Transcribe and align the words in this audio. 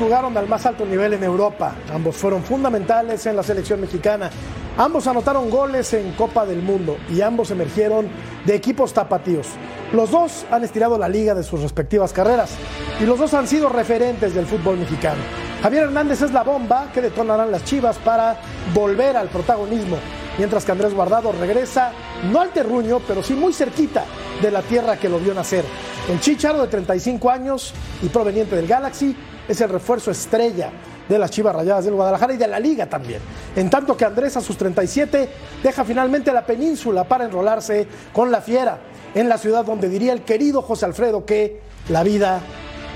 Jugaron 0.00 0.34
al 0.38 0.48
más 0.48 0.64
alto 0.64 0.86
nivel 0.86 1.12
en 1.12 1.22
Europa, 1.22 1.74
ambos 1.92 2.16
fueron 2.16 2.42
fundamentales 2.42 3.26
en 3.26 3.36
la 3.36 3.42
selección 3.42 3.82
mexicana, 3.82 4.30
ambos 4.78 5.06
anotaron 5.06 5.50
goles 5.50 5.92
en 5.92 6.12
Copa 6.12 6.46
del 6.46 6.62
Mundo 6.62 6.96
y 7.10 7.20
ambos 7.20 7.50
emergieron 7.50 8.08
de 8.46 8.54
equipos 8.54 8.94
tapatíos. 8.94 9.48
Los 9.92 10.10
dos 10.10 10.46
han 10.50 10.64
estirado 10.64 10.96
la 10.96 11.06
liga 11.06 11.34
de 11.34 11.42
sus 11.42 11.60
respectivas 11.60 12.14
carreras 12.14 12.52
y 12.98 13.04
los 13.04 13.18
dos 13.18 13.34
han 13.34 13.46
sido 13.46 13.68
referentes 13.68 14.34
del 14.34 14.46
fútbol 14.46 14.78
mexicano. 14.78 15.20
Javier 15.62 15.82
Hernández 15.82 16.22
es 16.22 16.32
la 16.32 16.44
bomba 16.44 16.90
que 16.94 17.02
detonarán 17.02 17.50
las 17.50 17.64
Chivas 17.64 17.98
para 17.98 18.40
volver 18.72 19.18
al 19.18 19.28
protagonismo, 19.28 19.98
mientras 20.38 20.64
que 20.64 20.72
Andrés 20.72 20.94
Guardado 20.94 21.30
regresa 21.32 21.92
no 22.32 22.40
al 22.40 22.54
terruño, 22.54 23.00
pero 23.06 23.22
sí 23.22 23.34
muy 23.34 23.52
cerquita 23.52 24.06
de 24.40 24.50
la 24.50 24.62
tierra 24.62 24.96
que 24.96 25.10
lo 25.10 25.18
vio 25.18 25.34
nacer. 25.34 25.66
El 26.08 26.20
Chicharo 26.20 26.62
de 26.62 26.68
35 26.68 27.30
años 27.30 27.74
y 28.02 28.08
proveniente 28.08 28.56
del 28.56 28.66
Galaxy 28.66 29.14
es 29.50 29.60
el 29.60 29.68
refuerzo 29.68 30.12
estrella 30.12 30.70
de 31.08 31.18
las 31.18 31.32
Chivas 31.32 31.56
Rayadas 31.56 31.84
del 31.84 31.94
Guadalajara 31.94 32.34
y 32.34 32.36
de 32.36 32.46
la 32.46 32.60
liga 32.60 32.86
también. 32.86 33.20
En 33.56 33.68
tanto 33.68 33.96
que 33.96 34.04
Andrés 34.04 34.36
a 34.36 34.40
sus 34.40 34.56
37 34.56 35.28
deja 35.60 35.84
finalmente 35.84 36.32
la 36.32 36.46
península 36.46 37.02
para 37.02 37.24
enrolarse 37.24 37.88
con 38.12 38.30
la 38.30 38.40
fiera 38.40 38.78
en 39.12 39.28
la 39.28 39.38
ciudad 39.38 39.64
donde 39.64 39.88
diría 39.88 40.12
el 40.12 40.22
querido 40.22 40.62
José 40.62 40.86
Alfredo 40.86 41.26
que 41.26 41.62
la 41.88 42.04
vida, 42.04 42.40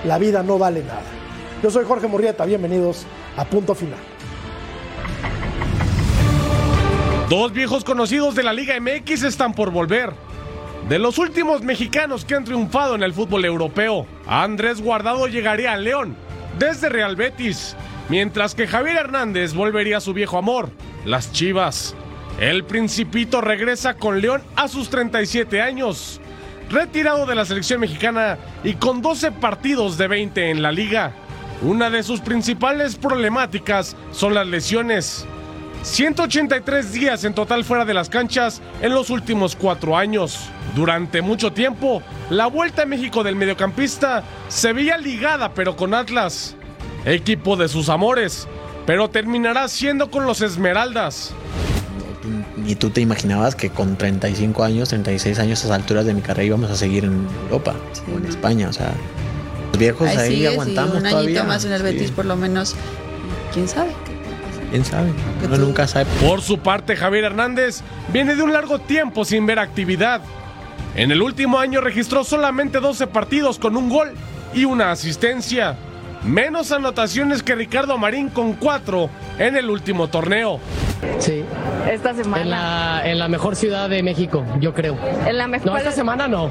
la 0.07 0.17
vida 0.19 0.45
no 0.45 0.57
vale 0.57 0.85
nada. 0.85 1.03
Yo 1.61 1.73
soy 1.73 1.85
Jorge 1.85 2.07
Murrieta, 2.07 2.45
bienvenidos 2.45 3.05
a 3.37 3.45
Punto 3.45 3.75
Final. 3.75 3.99
Dos 7.29 7.53
viejos 7.53 7.83
conocidos 7.83 8.37
de 8.37 8.45
la 8.45 8.53
Liga 8.53 8.79
MX 8.79 9.25
están 9.25 9.55
por 9.55 9.73
volver. 9.73 10.13
De 10.89 11.01
los 11.01 11.19
últimos 11.19 11.63
mexicanos 11.63 12.25
que 12.25 12.37
han 12.37 12.45
triunfado 12.45 12.95
en 12.95 13.03
el 13.03 13.13
fútbol 13.13 13.45
europeo, 13.45 14.07
Andrés 14.27 14.81
Guardado 14.81 15.27
llegaría 15.27 15.73
a 15.73 15.77
León 15.77 16.17
desde 16.59 16.89
Real 16.89 17.17
Betis, 17.17 17.77
mientras 18.09 18.55
que 18.55 18.67
Javier 18.67 18.97
Hernández 18.97 19.55
volvería 19.55 19.99
a 19.99 20.01
su 20.01 20.13
viejo 20.13 20.39
amor, 20.39 20.71
las 21.05 21.33
Chivas. 21.33 21.95
El 22.39 22.65
Principito 22.65 23.41
regresa 23.41 23.95
con 23.95 24.21
León 24.21 24.43
a 24.57 24.69
sus 24.69 24.91
37 24.91 25.61
años, 25.61 26.21
retirado 26.71 27.27
de 27.27 27.35
la 27.35 27.45
selección 27.45 27.81
mexicana 27.81 28.39
y 28.65 28.75
con 28.75 29.03
12 29.03 29.33
partidos 29.33 29.97
de 29.99 30.09
20 30.09 30.51
en 30.51 30.63
la 30.63 30.73
liga. 30.73 31.13
Una 31.63 31.91
de 31.91 32.03
sus 32.03 32.21
principales 32.21 32.97
problemáticas 32.97 33.97
son 34.11 34.35
las 34.35 34.47
lesiones. 34.47 35.27
183 35.85 36.93
días 36.93 37.25
en 37.25 37.35
total 37.35 37.63
fuera 37.63 37.85
de 37.85 37.93
las 37.93 38.09
canchas 38.09 38.63
en 38.81 38.95
los 38.95 39.11
últimos 39.11 39.55
cuatro 39.55 39.97
años. 39.99 40.49
Durante 40.75 41.21
mucho 41.21 41.53
tiempo, 41.53 42.03
la 42.31 42.47
Vuelta 42.47 42.83
a 42.83 42.87
México 42.87 43.23
del 43.23 43.37
mediocampista 43.37 44.25
se 44.49 44.73
veía 44.73 44.97
ligada 44.97 45.53
pero 45.53 45.77
con 45.77 45.93
Atlas, 45.93 46.57
equipo 47.05 47.57
de 47.57 47.69
sus 47.69 47.91
amores, 47.91 48.49
pero 48.87 49.11
terminará 49.11 49.69
siendo 49.69 50.11
con 50.11 50.25
los 50.25 50.41
Esmeraldas. 50.41 51.33
Ni 52.57 52.75
tú 52.75 52.89
te 52.89 53.03
imaginabas 53.03 53.55
que 53.55 53.69
con 53.69 53.97
35 53.97 54.65
años, 54.65 54.89
36 54.89 55.39
años 55.39 55.61
a 55.61 55.67
esas 55.67 55.79
alturas 55.79 56.07
de 56.07 56.15
mi 56.15 56.23
carrera 56.23 56.45
íbamos 56.47 56.71
a 56.71 56.77
seguir 56.77 57.05
en 57.05 57.29
Europa 57.43 57.75
o 58.13 58.17
en 58.17 58.25
España, 58.25 58.71
o 58.71 58.73
sea, 58.73 58.95
los 59.71 59.79
viejos 59.79 60.09
ahí, 60.09 60.31
sigue, 60.31 60.49
sí, 60.49 60.55
aguantamos 60.55 60.97
un 60.97 61.03
todavía. 61.03 61.41
añito 61.41 61.45
más 61.45 61.65
en 61.67 61.73
el 61.73 61.79
sí. 61.81 61.85
Betis 61.85 62.11
por 62.11 62.25
lo 62.25 62.37
menos. 62.37 62.75
¿Quién 63.53 63.69
sabe? 63.69 63.91
¿Quién 64.75 64.85
sabe? 64.85 65.13
Uno 65.45 65.57
nunca 65.57 65.87
sabe. 65.87 66.07
Por 66.27 66.43
su 66.43 66.59
parte, 66.59 66.97
Javier 66.97 67.27
Hernández 67.27 67.83
viene 68.09 68.35
de 68.35 68.43
un 68.43 68.53
largo 68.53 68.81
tiempo 68.81 69.25
sin 69.25 69.47
ver 69.47 69.61
actividad. 69.61 70.21
En 70.97 71.13
el 71.13 71.23
último 71.23 71.61
año 71.61 71.81
registró 71.81 72.25
solamente 72.25 72.81
12 72.81 73.07
partidos 73.07 73.61
con 73.61 73.77
un 73.77 73.89
gol 73.89 74.15
y 74.53 74.65
una 74.65 74.91
asistencia. 74.91 75.77
Menos 76.25 76.73
anotaciones 76.73 77.45
que 77.45 77.55
Ricardo 77.55 77.97
Marín 77.99 78.31
con 78.31 78.55
4 78.55 79.09
en 79.39 79.57
el 79.57 79.71
último 79.71 80.09
torneo. 80.09 80.59
Sí, 81.21 81.45
esta 81.89 82.11
en 82.11 82.17
semana. 82.17 82.45
la, 82.45 83.03
en 83.09 83.21
la 83.21 83.29
mejor 83.29 83.55
ciudad 83.55 83.89
de 83.89 84.03
México, 84.03 84.45
yo 84.59 84.75
creo. 84.75 84.99
En 85.25 85.39
la 85.39 85.47
mejor. 85.47 85.71
No, 85.71 85.77
esta 85.77 85.93
semana 85.93 86.27
no. 86.27 86.51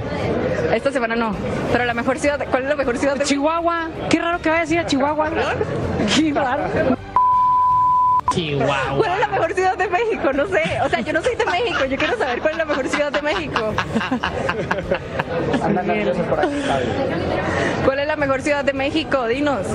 Esta 0.73 0.93
semana 0.93 1.17
no. 1.17 1.35
Pero 1.73 1.83
la 1.83 1.93
mejor 1.93 2.17
ciudad. 2.17 2.39
¿Cuál 2.49 2.63
es 2.63 2.69
la 2.69 2.77
mejor 2.77 2.97
ciudad 2.97 3.17
de 3.17 3.25
Chihuahua. 3.25 3.89
Qué 4.09 4.21
raro 4.21 4.39
que 4.39 4.47
vaya 4.47 4.61
a 4.61 4.63
decir 4.63 4.79
a 4.79 4.85
Chihuahua. 4.85 5.29
Qué 5.29 6.31
raro. 6.31 7.02
Chihuahua. 8.33 8.97
¿Cuál 8.97 9.11
es 9.13 9.19
la 9.19 9.27
mejor 9.27 9.53
ciudad 9.53 9.77
de 9.77 9.87
México? 9.87 10.33
No 10.33 10.47
sé. 10.47 10.61
O 10.83 10.89
sea, 10.89 10.99
yo 11.01 11.13
no 11.13 11.21
soy 11.21 11.35
de 11.35 11.45
México. 11.45 11.85
Yo 11.85 11.97
quiero 11.97 12.17
saber 12.17 12.39
cuál 12.39 12.53
es 12.53 12.57
la 12.57 12.65
mejor 12.65 12.87
ciudad 12.89 13.11
de 13.11 13.21
México. 13.21 13.73
¿Cuál 17.85 17.99
es 17.99 18.07
la 18.07 18.15
mejor 18.15 18.41
ciudad 18.41 18.63
de 18.65 18.73
México? 18.73 19.27
Dinos. 19.27 19.67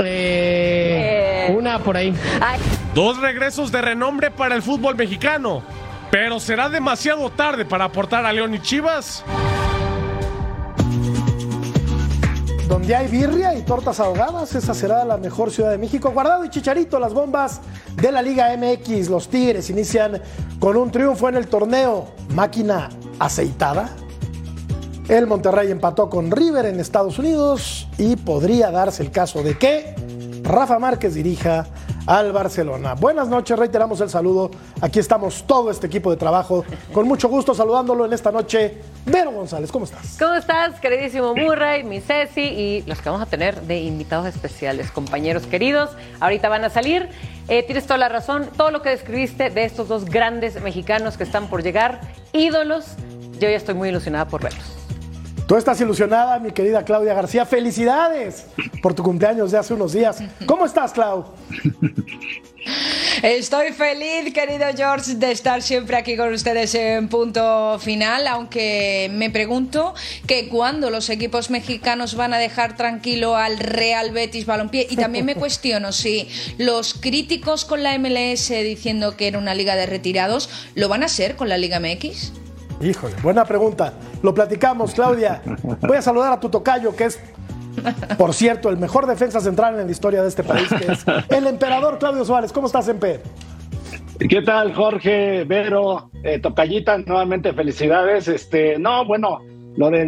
Eh, 0.00 1.46
Eh. 1.48 1.54
Una 1.56 1.78
por 1.78 1.96
ahí. 1.96 2.14
Ay, 2.40 2.58
Dos 2.94 3.18
regresos 3.20 3.70
de 3.70 3.82
renombre 3.82 4.30
para 4.30 4.54
el 4.54 4.62
fútbol 4.62 4.96
mexicano. 4.96 5.62
Pero 6.10 6.40
será 6.40 6.68
demasiado 6.68 7.28
tarde 7.30 7.64
para 7.64 7.84
aportar 7.84 8.24
a 8.24 8.32
León 8.32 8.54
y 8.54 8.60
Chivas. 8.60 9.24
Donde 12.68 12.96
hay 12.96 13.06
birria 13.06 13.54
y 13.54 13.62
tortas 13.62 14.00
ahogadas, 14.00 14.54
esa 14.56 14.74
será 14.74 15.04
la 15.04 15.18
mejor 15.18 15.52
ciudad 15.52 15.70
de 15.70 15.78
México. 15.78 16.10
Guardado 16.10 16.44
y 16.44 16.50
Chicharito, 16.50 16.98
las 16.98 17.14
bombas 17.14 17.60
de 17.94 18.10
la 18.10 18.22
Liga 18.22 18.56
MX. 18.56 19.08
Los 19.08 19.28
Tigres 19.28 19.70
inician 19.70 20.20
con 20.58 20.76
un 20.76 20.90
triunfo 20.90 21.28
en 21.28 21.36
el 21.36 21.46
torneo. 21.46 22.08
Máquina 22.34 22.88
aceitada. 23.20 23.90
El 25.08 25.28
Monterrey 25.28 25.70
empató 25.70 26.10
con 26.10 26.32
River 26.32 26.66
en 26.66 26.80
Estados 26.80 27.20
Unidos 27.20 27.86
y 27.98 28.16
podría 28.16 28.72
darse 28.72 29.04
el 29.04 29.12
caso 29.12 29.44
de 29.44 29.56
que 29.56 29.94
Rafa 30.42 30.80
Márquez 30.80 31.14
dirija 31.14 31.68
al 32.06 32.32
Barcelona. 32.32 32.94
Buenas 32.94 33.28
noches, 33.28 33.58
reiteramos 33.58 34.00
el 34.00 34.08
saludo. 34.08 34.50
Aquí 34.80 34.98
estamos 34.98 35.44
todo 35.46 35.70
este 35.70 35.86
equipo 35.86 36.10
de 36.10 36.16
trabajo. 36.16 36.64
Con 36.92 37.06
mucho 37.08 37.28
gusto 37.28 37.54
saludándolo 37.54 38.06
en 38.06 38.12
esta 38.12 38.30
noche. 38.30 38.78
Vero 39.04 39.32
González, 39.32 39.70
¿cómo 39.70 39.84
estás? 39.84 40.16
¿Cómo 40.18 40.34
estás, 40.34 40.80
queridísimo 40.80 41.34
Murray, 41.34 41.84
mi 41.84 42.00
Ceci 42.00 42.40
y 42.40 42.82
los 42.86 43.00
que 43.00 43.08
vamos 43.08 43.26
a 43.26 43.30
tener 43.30 43.60
de 43.62 43.80
invitados 43.80 44.26
especiales, 44.26 44.90
compañeros 44.90 45.46
queridos? 45.46 45.90
Ahorita 46.20 46.48
van 46.48 46.64
a 46.64 46.70
salir. 46.70 47.08
Eh, 47.48 47.62
tienes 47.62 47.84
toda 47.84 47.98
la 47.98 48.08
razón. 48.08 48.48
Todo 48.56 48.70
lo 48.70 48.82
que 48.82 48.90
describiste 48.90 49.50
de 49.50 49.64
estos 49.64 49.88
dos 49.88 50.04
grandes 50.04 50.60
mexicanos 50.62 51.16
que 51.16 51.24
están 51.24 51.48
por 51.48 51.62
llegar, 51.62 52.00
ídolos, 52.32 52.96
yo 53.38 53.48
ya 53.48 53.56
estoy 53.56 53.74
muy 53.74 53.88
ilusionada 53.88 54.26
por 54.26 54.42
verlos. 54.42 54.75
Tú 55.46 55.54
estás 55.54 55.80
ilusionada, 55.80 56.40
mi 56.40 56.50
querida 56.50 56.84
Claudia 56.84 57.14
García. 57.14 57.46
Felicidades 57.46 58.46
por 58.82 58.94
tu 58.94 59.04
cumpleaños 59.04 59.52
de 59.52 59.58
hace 59.58 59.74
unos 59.74 59.92
días. 59.92 60.18
¿Cómo 60.44 60.66
estás, 60.66 60.92
Clau? 60.92 61.24
Estoy 63.22 63.72
feliz, 63.72 64.34
querido 64.34 64.66
George, 64.76 65.14
de 65.14 65.30
estar 65.30 65.62
siempre 65.62 65.96
aquí 65.96 66.16
con 66.16 66.32
ustedes 66.34 66.74
en 66.74 67.08
punto 67.08 67.78
final, 67.78 68.26
aunque 68.26 69.08
me 69.12 69.30
pregunto 69.30 69.94
que 70.26 70.48
cuándo 70.48 70.90
los 70.90 71.08
equipos 71.10 71.48
mexicanos 71.48 72.16
van 72.16 72.34
a 72.34 72.38
dejar 72.38 72.76
tranquilo 72.76 73.36
al 73.36 73.58
Real 73.58 74.10
Betis 74.10 74.46
Balompié 74.46 74.88
y 74.90 74.96
también 74.96 75.24
me 75.24 75.36
cuestiono 75.36 75.92
si 75.92 76.28
los 76.58 76.94
críticos 76.94 77.64
con 77.64 77.84
la 77.84 77.96
MLS 77.98 78.48
diciendo 78.48 79.16
que 79.16 79.28
era 79.28 79.38
una 79.38 79.54
liga 79.54 79.76
de 79.76 79.86
retirados 79.86 80.50
lo 80.74 80.88
van 80.88 81.04
a 81.04 81.08
ser 81.08 81.36
con 81.36 81.48
la 81.48 81.56
Liga 81.56 81.78
MX. 81.78 82.45
Híjole, 82.80 83.14
buena 83.22 83.44
pregunta. 83.44 83.94
Lo 84.22 84.34
platicamos, 84.34 84.92
Claudia. 84.94 85.42
Voy 85.80 85.96
a 85.96 86.02
saludar 86.02 86.32
a 86.32 86.40
tu 86.40 86.48
tocayo, 86.48 86.94
que 86.94 87.04
es, 87.04 87.20
por 88.18 88.34
cierto, 88.34 88.68
el 88.68 88.76
mejor 88.76 89.06
defensa 89.06 89.40
central 89.40 89.78
en 89.80 89.86
la 89.86 89.92
historia 89.92 90.22
de 90.22 90.28
este 90.28 90.42
país, 90.42 90.68
que 90.68 90.92
es 90.92 91.04
el 91.28 91.46
emperador 91.46 91.98
Claudio 91.98 92.24
Suárez. 92.24 92.52
¿Cómo 92.52 92.66
estás, 92.66 92.88
Emper? 92.88 93.22
¿Qué 94.18 94.42
tal, 94.42 94.74
Jorge, 94.74 95.44
Vero, 95.44 96.10
eh, 96.22 96.38
Tocayita? 96.38 96.98
Nuevamente 96.98 97.52
felicidades. 97.52 98.28
Este, 98.28 98.78
no, 98.78 99.04
bueno, 99.04 99.40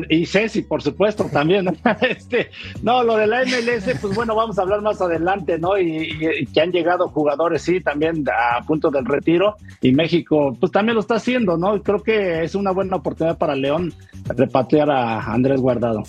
y 0.09 0.27
Ceci, 0.27 0.63
por 0.63 0.83
supuesto, 0.83 1.25
también. 1.33 1.67
este, 2.09 2.51
no, 2.83 3.03
lo 3.03 3.17
de 3.17 3.27
la 3.27 3.45
MLS, 3.45 3.99
pues 4.01 4.15
bueno, 4.15 4.35
vamos 4.35 4.59
a 4.59 4.63
hablar 4.63 4.83
más 4.83 5.01
adelante, 5.01 5.59
¿no? 5.59 5.79
Y, 5.79 6.47
que 6.53 6.61
han 6.61 6.73
llegado 6.73 7.09
jugadores, 7.09 7.63
sí, 7.63 7.81
también 7.81 8.25
a 8.29 8.65
punto 8.65 8.91
del 8.91 9.05
retiro. 9.05 9.57
Y 9.81 9.93
México, 9.93 10.57
pues 10.59 10.73
también 10.73 10.95
lo 10.95 11.01
está 11.01 11.17
haciendo, 11.17 11.57
¿no? 11.57 11.83
Creo 11.83 12.03
que 12.03 12.43
es 12.43 12.55
una 12.55 12.71
buena 12.71 12.97
oportunidad 12.97 13.39
para 13.39 13.55
León 13.55 13.93
repatriar 14.29 14.91
a 14.91 15.21
Andrés 15.33 15.61
Guardado. 15.61 16.03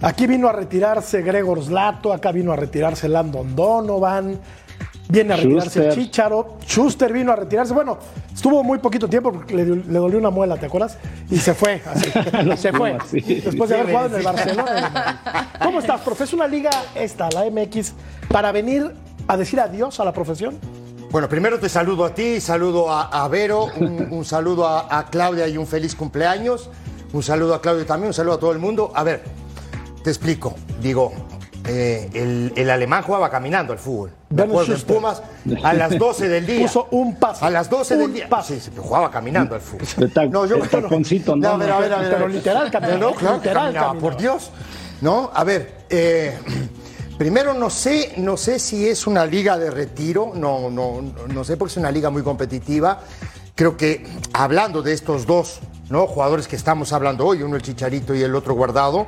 Aquí 0.00 0.26
vino 0.26 0.48
a 0.48 0.52
retirarse 0.52 1.22
Gregor 1.22 1.62
Slato, 1.62 2.12
acá 2.12 2.30
vino 2.32 2.52
a 2.52 2.56
retirarse 2.56 3.08
Landon 3.08 3.56
Donovan, 3.56 4.38
viene 5.14 5.34
a 5.34 5.36
retirarse 5.36 5.78
el 5.78 5.84
Schuster. 5.86 6.04
Chicharo, 6.04 6.56
Schuster 6.66 7.12
vino 7.12 7.32
a 7.32 7.36
retirarse. 7.36 7.72
Bueno, 7.72 7.98
estuvo 8.32 8.62
muy 8.62 8.78
poquito 8.78 9.08
tiempo 9.08 9.32
porque 9.32 9.54
le, 9.54 9.64
dolió 9.64 10.18
una 10.18 10.30
muela, 10.30 10.56
¿te 10.56 10.66
acuerdas? 10.66 10.98
Y 11.30 11.38
se 11.38 11.54
fue, 11.54 11.82
así. 11.86 12.10
se 12.56 12.72
fue. 12.72 12.98
Sí. 13.10 13.20
Después 13.20 13.70
de 13.70 13.76
haber 13.76 13.86
jugado 13.88 14.08
en 14.08 14.14
el 14.16 14.22
Barcelona. 14.22 15.52
¿Cómo 15.62 15.80
estás, 15.80 16.00
profe? 16.00 16.24
¿Es 16.24 16.32
una 16.32 16.46
liga 16.46 16.70
esta, 16.94 17.28
la 17.30 17.44
MX, 17.50 17.94
para 18.28 18.52
venir 18.52 18.92
a 19.26 19.36
decir 19.36 19.60
adiós 19.60 19.98
a 20.00 20.04
la 20.04 20.12
profesión? 20.12 20.58
Bueno, 21.10 21.28
primero 21.28 21.60
te 21.60 21.68
saludo 21.68 22.04
a 22.04 22.14
ti, 22.14 22.40
saludo 22.40 22.90
a, 22.90 23.04
a 23.04 23.28
Vero, 23.28 23.68
un, 23.78 24.08
un 24.10 24.24
saludo 24.24 24.66
a, 24.66 24.98
a 24.98 25.06
Claudia 25.06 25.46
y 25.46 25.56
un 25.56 25.66
feliz 25.66 25.94
cumpleaños. 25.94 26.70
Un 27.12 27.22
saludo 27.22 27.54
a 27.54 27.62
Claudio 27.62 27.86
también, 27.86 28.08
un 28.08 28.14
saludo 28.14 28.34
a 28.34 28.40
todo 28.40 28.50
el 28.50 28.58
mundo. 28.58 28.90
A 28.92 29.04
ver, 29.04 29.22
te 30.02 30.10
explico. 30.10 30.54
digo, 30.82 31.12
eh, 31.66 32.10
el, 32.12 32.52
el 32.56 32.70
alemán 32.70 33.02
jugaba 33.02 33.30
caminando 33.30 33.72
al 33.72 33.78
fútbol. 33.78 34.10
Acuerdo 34.36 34.74
en. 34.74 34.80
Pumas 34.82 35.22
a 35.62 35.72
las 35.72 35.98
12 35.98 36.28
del 36.28 36.46
día. 36.46 36.62
Puso 36.66 36.88
un 36.90 37.16
pase. 37.16 37.44
A 37.44 37.50
las 37.50 37.70
12 37.70 37.96
del 37.96 38.12
día. 38.12 38.28
pase. 38.28 38.54
Sí, 38.56 38.60
sí, 38.60 38.70
pero 38.70 38.82
jugaba 38.82 39.10
caminando 39.10 39.54
al 39.54 39.60
fútbol. 39.60 40.10
Ta- 40.14 40.26
No, 40.26 40.44
yo 40.46 40.58
taconcito, 40.58 41.34
no, 41.36 41.48
no, 41.48 41.54
a 41.54 41.56
ver, 41.58 41.70
a 41.72 41.78
ver, 41.80 41.92
a 41.94 41.98
ver, 42.00 42.10
pero 42.12 42.28
literal 42.28 42.70
caminaba, 42.70 42.98
No, 42.98 43.12
claro, 43.14 43.36
literal 43.36 43.62
caminaba, 43.64 43.86
caminaba. 43.88 44.00
por 44.00 44.16
Dios. 44.20 44.50
No, 45.00 45.30
a 45.34 45.44
ver, 45.44 45.84
eh, 45.90 46.38
primero 47.18 47.54
no 47.54 47.70
sé, 47.70 48.12
no 48.16 48.36
sé 48.36 48.58
si 48.58 48.88
es 48.88 49.06
una 49.06 49.24
liga 49.26 49.56
de 49.58 49.70
retiro, 49.70 50.32
no, 50.34 50.70
no, 50.70 51.00
no 51.28 51.44
sé 51.44 51.56
porque 51.56 51.72
es 51.72 51.76
una 51.78 51.90
liga 51.90 52.10
muy 52.10 52.22
competitiva. 52.22 53.00
Creo 53.54 53.76
que 53.76 54.04
hablando 54.32 54.82
de 54.82 54.92
estos 54.92 55.26
dos 55.26 55.60
¿no? 55.88 56.06
jugadores 56.06 56.48
que 56.48 56.56
estamos 56.56 56.92
hablando 56.92 57.24
hoy, 57.26 57.42
uno 57.42 57.56
el 57.56 57.62
Chicharito 57.62 58.14
y 58.14 58.22
el 58.22 58.34
otro 58.34 58.54
Guardado, 58.54 59.06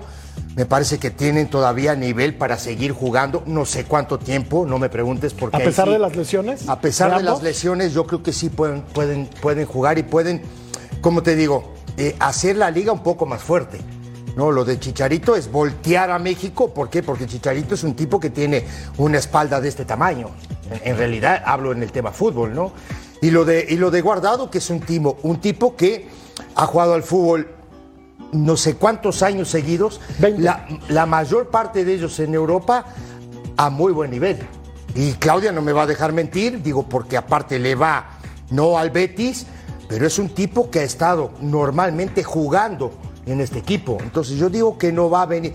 me 0.56 0.64
parece 0.66 0.98
que 0.98 1.10
tienen 1.10 1.48
todavía 1.48 1.94
nivel 1.94 2.34
para 2.34 2.58
seguir 2.58 2.90
jugando, 2.92 3.42
no 3.46 3.64
sé 3.66 3.84
cuánto 3.84 4.18
tiempo, 4.18 4.64
no 4.66 4.78
me 4.78 4.88
preguntes 4.88 5.34
porque 5.34 5.56
A 5.58 5.60
pesar 5.60 5.86
sí- 5.86 5.92
de 5.92 5.98
las 5.98 6.16
lesiones. 6.16 6.68
a 6.68 6.80
pesar 6.80 7.16
de 7.16 7.22
las 7.22 7.42
lesiones, 7.42 7.92
yo 7.92 8.06
creo 8.06 8.22
que 8.22 8.32
sí 8.32 8.48
pueden, 8.48 8.80
pueden, 8.82 9.28
pueden 9.42 9.66
jugar 9.66 9.98
y 9.98 10.02
pueden, 10.02 10.42
como 11.02 11.22
te 11.22 11.36
digo, 11.36 11.74
eh, 11.98 12.16
hacer 12.18 12.56
la 12.56 12.70
liga 12.70 12.90
un 12.90 13.02
poco 13.02 13.26
más 13.26 13.42
fuerte. 13.42 13.78
No, 14.34 14.50
lo 14.50 14.64
de 14.66 14.78
Chicharito 14.78 15.34
es 15.36 15.50
voltear 15.50 16.10
a 16.10 16.18
México. 16.18 16.68
¿Por 16.74 16.90
qué? 16.90 17.02
Porque 17.02 17.26
Chicharito 17.26 17.74
es 17.74 17.82
un 17.84 17.94
tipo 17.94 18.20
que 18.20 18.28
tiene 18.28 18.66
una 18.98 19.16
espalda 19.16 19.62
de 19.62 19.68
este 19.68 19.86
tamaño. 19.86 20.28
En, 20.70 20.92
en 20.92 20.96
realidad 20.98 21.42
hablo 21.46 21.72
en 21.72 21.82
el 21.82 21.90
tema 21.90 22.12
fútbol, 22.12 22.54
¿no? 22.54 22.72
Y 23.22 23.30
lo 23.30 23.46
de, 23.46 23.64
y 23.68 23.76
lo 23.76 23.90
de 23.90 24.02
Guardado, 24.02 24.50
que 24.50 24.58
es 24.58 24.68
un 24.68 24.80
tipo, 24.80 25.16
un 25.22 25.40
tipo 25.40 25.74
que 25.74 26.08
ha 26.54 26.66
jugado 26.66 26.92
al 26.92 27.02
fútbol 27.02 27.48
no 28.32 28.56
sé 28.56 28.76
cuántos 28.76 29.22
años 29.22 29.48
seguidos, 29.48 30.00
la, 30.20 30.66
la 30.88 31.06
mayor 31.06 31.48
parte 31.48 31.84
de 31.84 31.94
ellos 31.94 32.18
en 32.20 32.34
Europa 32.34 32.86
a 33.56 33.70
muy 33.70 33.92
buen 33.92 34.10
nivel. 34.10 34.38
Y 34.94 35.12
Claudia 35.14 35.52
no 35.52 35.62
me 35.62 35.72
va 35.72 35.82
a 35.82 35.86
dejar 35.86 36.12
mentir, 36.12 36.62
digo, 36.62 36.84
porque 36.84 37.16
aparte 37.16 37.58
le 37.58 37.74
va 37.74 38.18
no 38.50 38.78
al 38.78 38.90
Betis, 38.90 39.46
pero 39.88 40.06
es 40.06 40.18
un 40.18 40.30
tipo 40.30 40.70
que 40.70 40.80
ha 40.80 40.84
estado 40.84 41.32
normalmente 41.40 42.24
jugando 42.24 42.92
en 43.26 43.40
este 43.40 43.58
equipo. 43.58 43.98
Entonces 44.00 44.36
yo 44.36 44.48
digo 44.48 44.78
que 44.78 44.92
no 44.92 45.10
va 45.10 45.22
a 45.22 45.26
venir, 45.26 45.52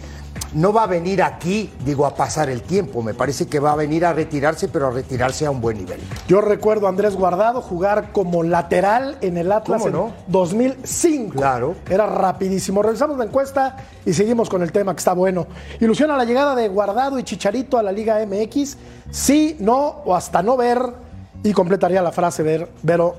no 0.53 0.73
va 0.73 0.83
a 0.83 0.87
venir 0.87 1.23
aquí, 1.23 1.71
digo, 1.85 2.05
a 2.05 2.15
pasar 2.15 2.49
el 2.49 2.61
tiempo. 2.61 3.01
Me 3.01 3.13
parece 3.13 3.47
que 3.47 3.59
va 3.59 3.71
a 3.71 3.75
venir 3.75 4.05
a 4.05 4.13
retirarse, 4.13 4.67
pero 4.67 4.87
a 4.87 4.91
retirarse 4.91 5.45
a 5.45 5.51
un 5.51 5.61
buen 5.61 5.77
nivel. 5.77 5.99
Yo 6.27 6.41
recuerdo 6.41 6.87
a 6.87 6.89
Andrés 6.89 7.15
Guardado 7.15 7.61
jugar 7.61 8.11
como 8.11 8.43
lateral 8.43 9.17
en 9.21 9.37
el 9.37 9.51
Atlas 9.51 9.81
¿Cómo 9.81 9.87
en 9.87 9.93
no? 9.93 10.13
2005. 10.27 11.35
Claro. 11.35 11.75
Era 11.89 12.05
rapidísimo. 12.05 12.81
Revisamos 12.81 13.17
la 13.17 13.25
encuesta 13.25 13.77
y 14.05 14.13
seguimos 14.13 14.49
con 14.49 14.61
el 14.61 14.71
tema 14.71 14.93
que 14.93 14.99
está 14.99 15.13
bueno. 15.13 15.47
¿Ilusiona 15.79 16.17
la 16.17 16.25
llegada 16.25 16.55
de 16.55 16.67
Guardado 16.67 17.17
y 17.19 17.23
Chicharito 17.23 17.77
a 17.77 17.83
la 17.83 17.91
Liga 17.91 18.19
MX? 18.25 18.77
Sí, 19.09 19.57
no 19.59 20.01
o 20.05 20.15
hasta 20.15 20.41
no 20.41 20.57
ver. 20.57 21.11
Y 21.43 21.53
completaría 21.53 22.03
la 22.03 22.11
frase 22.11 22.43
ver, 22.43 22.69
pero 22.85 23.15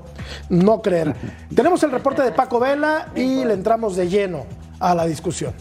no 0.47 0.81
creer. 0.81 1.13
Tenemos 1.55 1.83
el 1.83 1.91
reporte 1.91 2.21
de 2.21 2.31
Paco 2.31 2.57
Vela 2.57 3.09
y 3.15 3.43
le 3.43 3.53
entramos 3.53 3.97
de 3.97 4.07
lleno 4.07 4.45
a 4.79 4.95
la 4.95 5.05
discusión. 5.05 5.53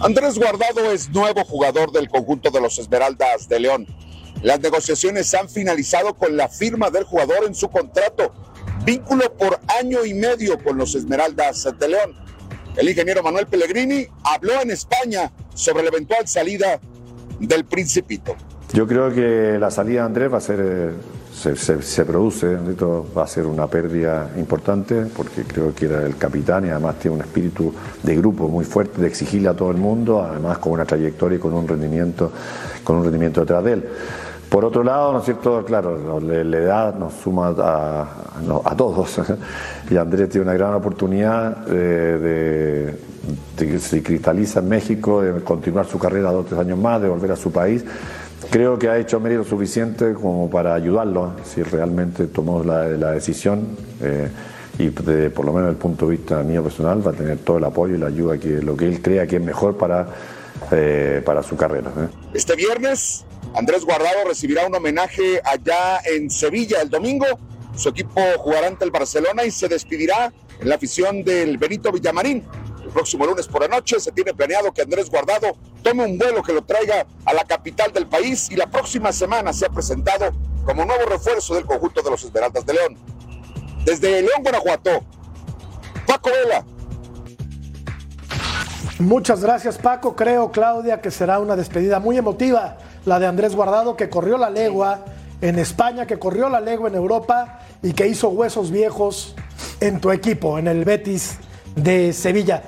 Andrés 0.00 0.38
Guardado 0.38 0.92
es 0.92 1.08
nuevo 1.10 1.42
jugador 1.44 1.90
del 1.90 2.08
conjunto 2.08 2.50
de 2.50 2.60
los 2.60 2.78
Esmeraldas 2.78 3.48
de 3.48 3.60
León. 3.60 3.86
Las 4.42 4.60
negociaciones 4.60 5.32
han 5.32 5.48
finalizado 5.48 6.14
con 6.14 6.36
la 6.36 6.48
firma 6.48 6.90
del 6.90 7.04
jugador 7.04 7.46
en 7.46 7.54
su 7.54 7.70
contrato, 7.70 8.34
vínculo 8.84 9.32
por 9.32 9.58
año 9.80 10.04
y 10.04 10.12
medio 10.12 10.62
con 10.62 10.76
los 10.76 10.94
Esmeraldas 10.94 11.66
de 11.78 11.88
León. 11.88 12.14
El 12.76 12.90
ingeniero 12.90 13.22
Manuel 13.22 13.46
Pellegrini 13.46 14.06
habló 14.22 14.60
en 14.60 14.70
España 14.70 15.32
sobre 15.54 15.82
la 15.82 15.88
eventual 15.88 16.28
salida 16.28 16.78
del 17.40 17.64
Principito. 17.64 18.36
Yo 18.74 18.86
creo 18.86 19.14
que 19.14 19.58
la 19.58 19.70
salida 19.70 20.00
de 20.00 20.06
Andrés 20.06 20.30
va 20.30 20.38
a 20.38 20.42
ser, 20.42 20.60
eh, 20.60 20.92
se, 21.36 21.54
se- 21.54 21.82
se 21.82 22.04
produce, 22.04 22.56
va 23.16 23.24
a 23.24 23.26
ser 23.26 23.44
una 23.46 23.66
pérdida 23.66 24.30
importante, 24.38 25.06
porque 25.14 25.42
creo 25.42 25.74
que 25.74 25.84
era 25.86 26.02
el 26.06 26.16
capitán 26.16 26.66
y 26.66 26.70
además 26.70 26.98
tiene 26.98 27.16
un 27.16 27.22
espíritu 27.22 27.72
de 28.02 28.16
grupo 28.16 28.48
muy 28.48 28.64
fuerte, 28.64 29.00
de 29.02 29.06
exigirle 29.06 29.48
a 29.48 29.54
todo 29.54 29.70
el 29.70 29.76
mundo, 29.76 30.22
además 30.22 30.58
con 30.58 30.72
una 30.72 30.86
trayectoria 30.86 31.36
y 31.36 31.38
con 31.38 31.52
un 31.52 31.68
rendimiento, 31.68 32.32
con 32.82 32.96
un 32.96 33.04
rendimiento 33.04 33.40
detrás 33.40 33.62
de 33.64 33.72
él. 33.74 33.84
Por 34.48 34.64
otro 34.64 34.82
lado, 34.82 35.12
¿no 35.12 35.18
es 35.18 35.24
cierto? 35.24 35.64
Claro, 35.64 36.20
la, 36.20 36.56
edad 36.56 36.94
nos 36.94 37.14
suma 37.14 37.48
a, 37.48 38.74
todos 38.76 39.20
y 39.90 39.96
Andrés 39.96 40.28
tiene 40.30 40.44
una 40.44 40.54
gran 40.54 40.72
oportunidad 40.72 41.66
eh, 41.68 42.94
de, 43.56 43.66
de 43.66 43.78
se 43.80 44.02
cristaliza 44.02 44.60
en 44.60 44.68
México, 44.68 45.20
de 45.20 45.42
continuar 45.42 45.84
su 45.86 45.98
carrera 45.98 46.30
dos 46.30 46.44
o 46.46 46.48
tres 46.48 46.60
años 46.60 46.78
más, 46.78 47.02
de 47.02 47.08
volver 47.08 47.32
a 47.32 47.36
su 47.36 47.50
país. 47.50 47.84
Creo 48.50 48.78
que 48.78 48.88
ha 48.88 48.98
hecho 48.98 49.18
mérito 49.20 49.44
suficiente 49.44 50.14
como 50.14 50.48
para 50.48 50.74
ayudarlo, 50.74 51.32
si 51.44 51.62
realmente 51.62 52.26
tomó 52.26 52.62
la, 52.62 52.84
la 52.88 53.12
decisión. 53.12 53.66
eh, 54.02 54.28
y 54.78 54.90
de- 54.90 55.30
por 55.30 55.46
lo 55.46 55.52
menos 55.54 55.68
desde 55.68 55.76
el 55.78 55.82
punto 55.82 56.06
de 56.06 56.16
vista 56.18 56.42
mío 56.42 56.62
personal 56.62 57.04
va 57.06 57.10
a 57.10 57.14
tener 57.14 57.38
todo 57.38 57.56
el 57.56 57.64
apoyo 57.64 57.94
y 57.94 57.98
la 57.98 58.08
ayuda 58.08 58.36
que 58.36 58.60
lo 58.60 58.76
que 58.76 58.86
él 58.86 59.00
crea 59.00 59.26
que 59.26 59.36
es 59.36 59.42
mejor 59.42 59.78
para, 59.78 60.06
eh, 60.70 61.22
para 61.24 61.42
su 61.42 61.56
carrera. 61.56 61.90
¿eh? 61.96 62.08
Este 62.34 62.54
viernes, 62.56 63.24
Andrés 63.54 63.86
Guardado 63.86 64.18
recibirá 64.28 64.66
un 64.66 64.74
homenaje 64.74 65.40
allá 65.42 66.00
en 66.04 66.28
Sevilla 66.28 66.82
el 66.82 66.90
domingo. 66.90 67.24
Su 67.74 67.88
equipo 67.88 68.20
jugará 68.36 68.66
ante 68.66 68.84
el 68.84 68.90
Barcelona 68.90 69.44
y 69.46 69.50
se 69.50 69.66
despedirá 69.66 70.30
en 70.60 70.68
la 70.68 70.74
afición 70.74 71.24
del 71.24 71.56
Benito 71.56 71.90
Villamarín. 71.90 72.42
Próximo 72.96 73.26
lunes 73.26 73.46
por 73.46 73.60
la 73.60 73.68
noche 73.68 74.00
se 74.00 74.10
tiene 74.10 74.32
planeado 74.32 74.72
que 74.72 74.80
Andrés 74.80 75.10
Guardado 75.10 75.48
tome 75.82 76.06
un 76.06 76.16
vuelo 76.16 76.42
que 76.42 76.54
lo 76.54 76.64
traiga 76.64 77.06
a 77.26 77.34
la 77.34 77.44
capital 77.44 77.92
del 77.92 78.06
país 78.06 78.50
y 78.50 78.56
la 78.56 78.68
próxima 78.68 79.12
semana 79.12 79.52
sea 79.52 79.68
presentado 79.68 80.30
como 80.64 80.86
nuevo 80.86 81.04
refuerzo 81.04 81.56
del 81.56 81.66
conjunto 81.66 82.00
de 82.00 82.10
los 82.10 82.24
Esmeraldas 82.24 82.64
de 82.64 82.72
León. 82.72 82.96
Desde 83.84 84.22
León, 84.22 84.42
Guanajuato, 84.42 85.04
Paco 86.06 86.30
Vela, 86.30 86.64
Muchas 88.98 89.42
gracias 89.42 89.76
Paco. 89.76 90.16
Creo, 90.16 90.50
Claudia, 90.50 91.02
que 91.02 91.10
será 91.10 91.38
una 91.38 91.54
despedida 91.54 92.00
muy 92.00 92.16
emotiva 92.16 92.78
la 93.04 93.18
de 93.18 93.26
Andrés 93.26 93.54
Guardado, 93.54 93.94
que 93.94 94.08
corrió 94.08 94.38
la 94.38 94.48
legua 94.48 95.04
en 95.42 95.58
España, 95.58 96.06
que 96.06 96.18
corrió 96.18 96.48
la 96.48 96.62
legua 96.62 96.88
en 96.88 96.94
Europa 96.94 97.60
y 97.82 97.92
que 97.92 98.06
hizo 98.06 98.30
huesos 98.30 98.70
viejos 98.70 99.36
en 99.80 100.00
tu 100.00 100.10
equipo, 100.12 100.58
en 100.58 100.66
el 100.66 100.86
Betis 100.86 101.36
de 101.74 102.14
Sevilla. 102.14 102.62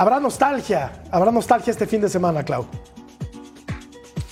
Habrá 0.00 0.18
nostalgia, 0.18 0.90
habrá 1.12 1.30
nostalgia 1.30 1.70
este 1.70 1.86
fin 1.86 2.00
de 2.00 2.08
semana, 2.08 2.42
Clau. 2.42 2.64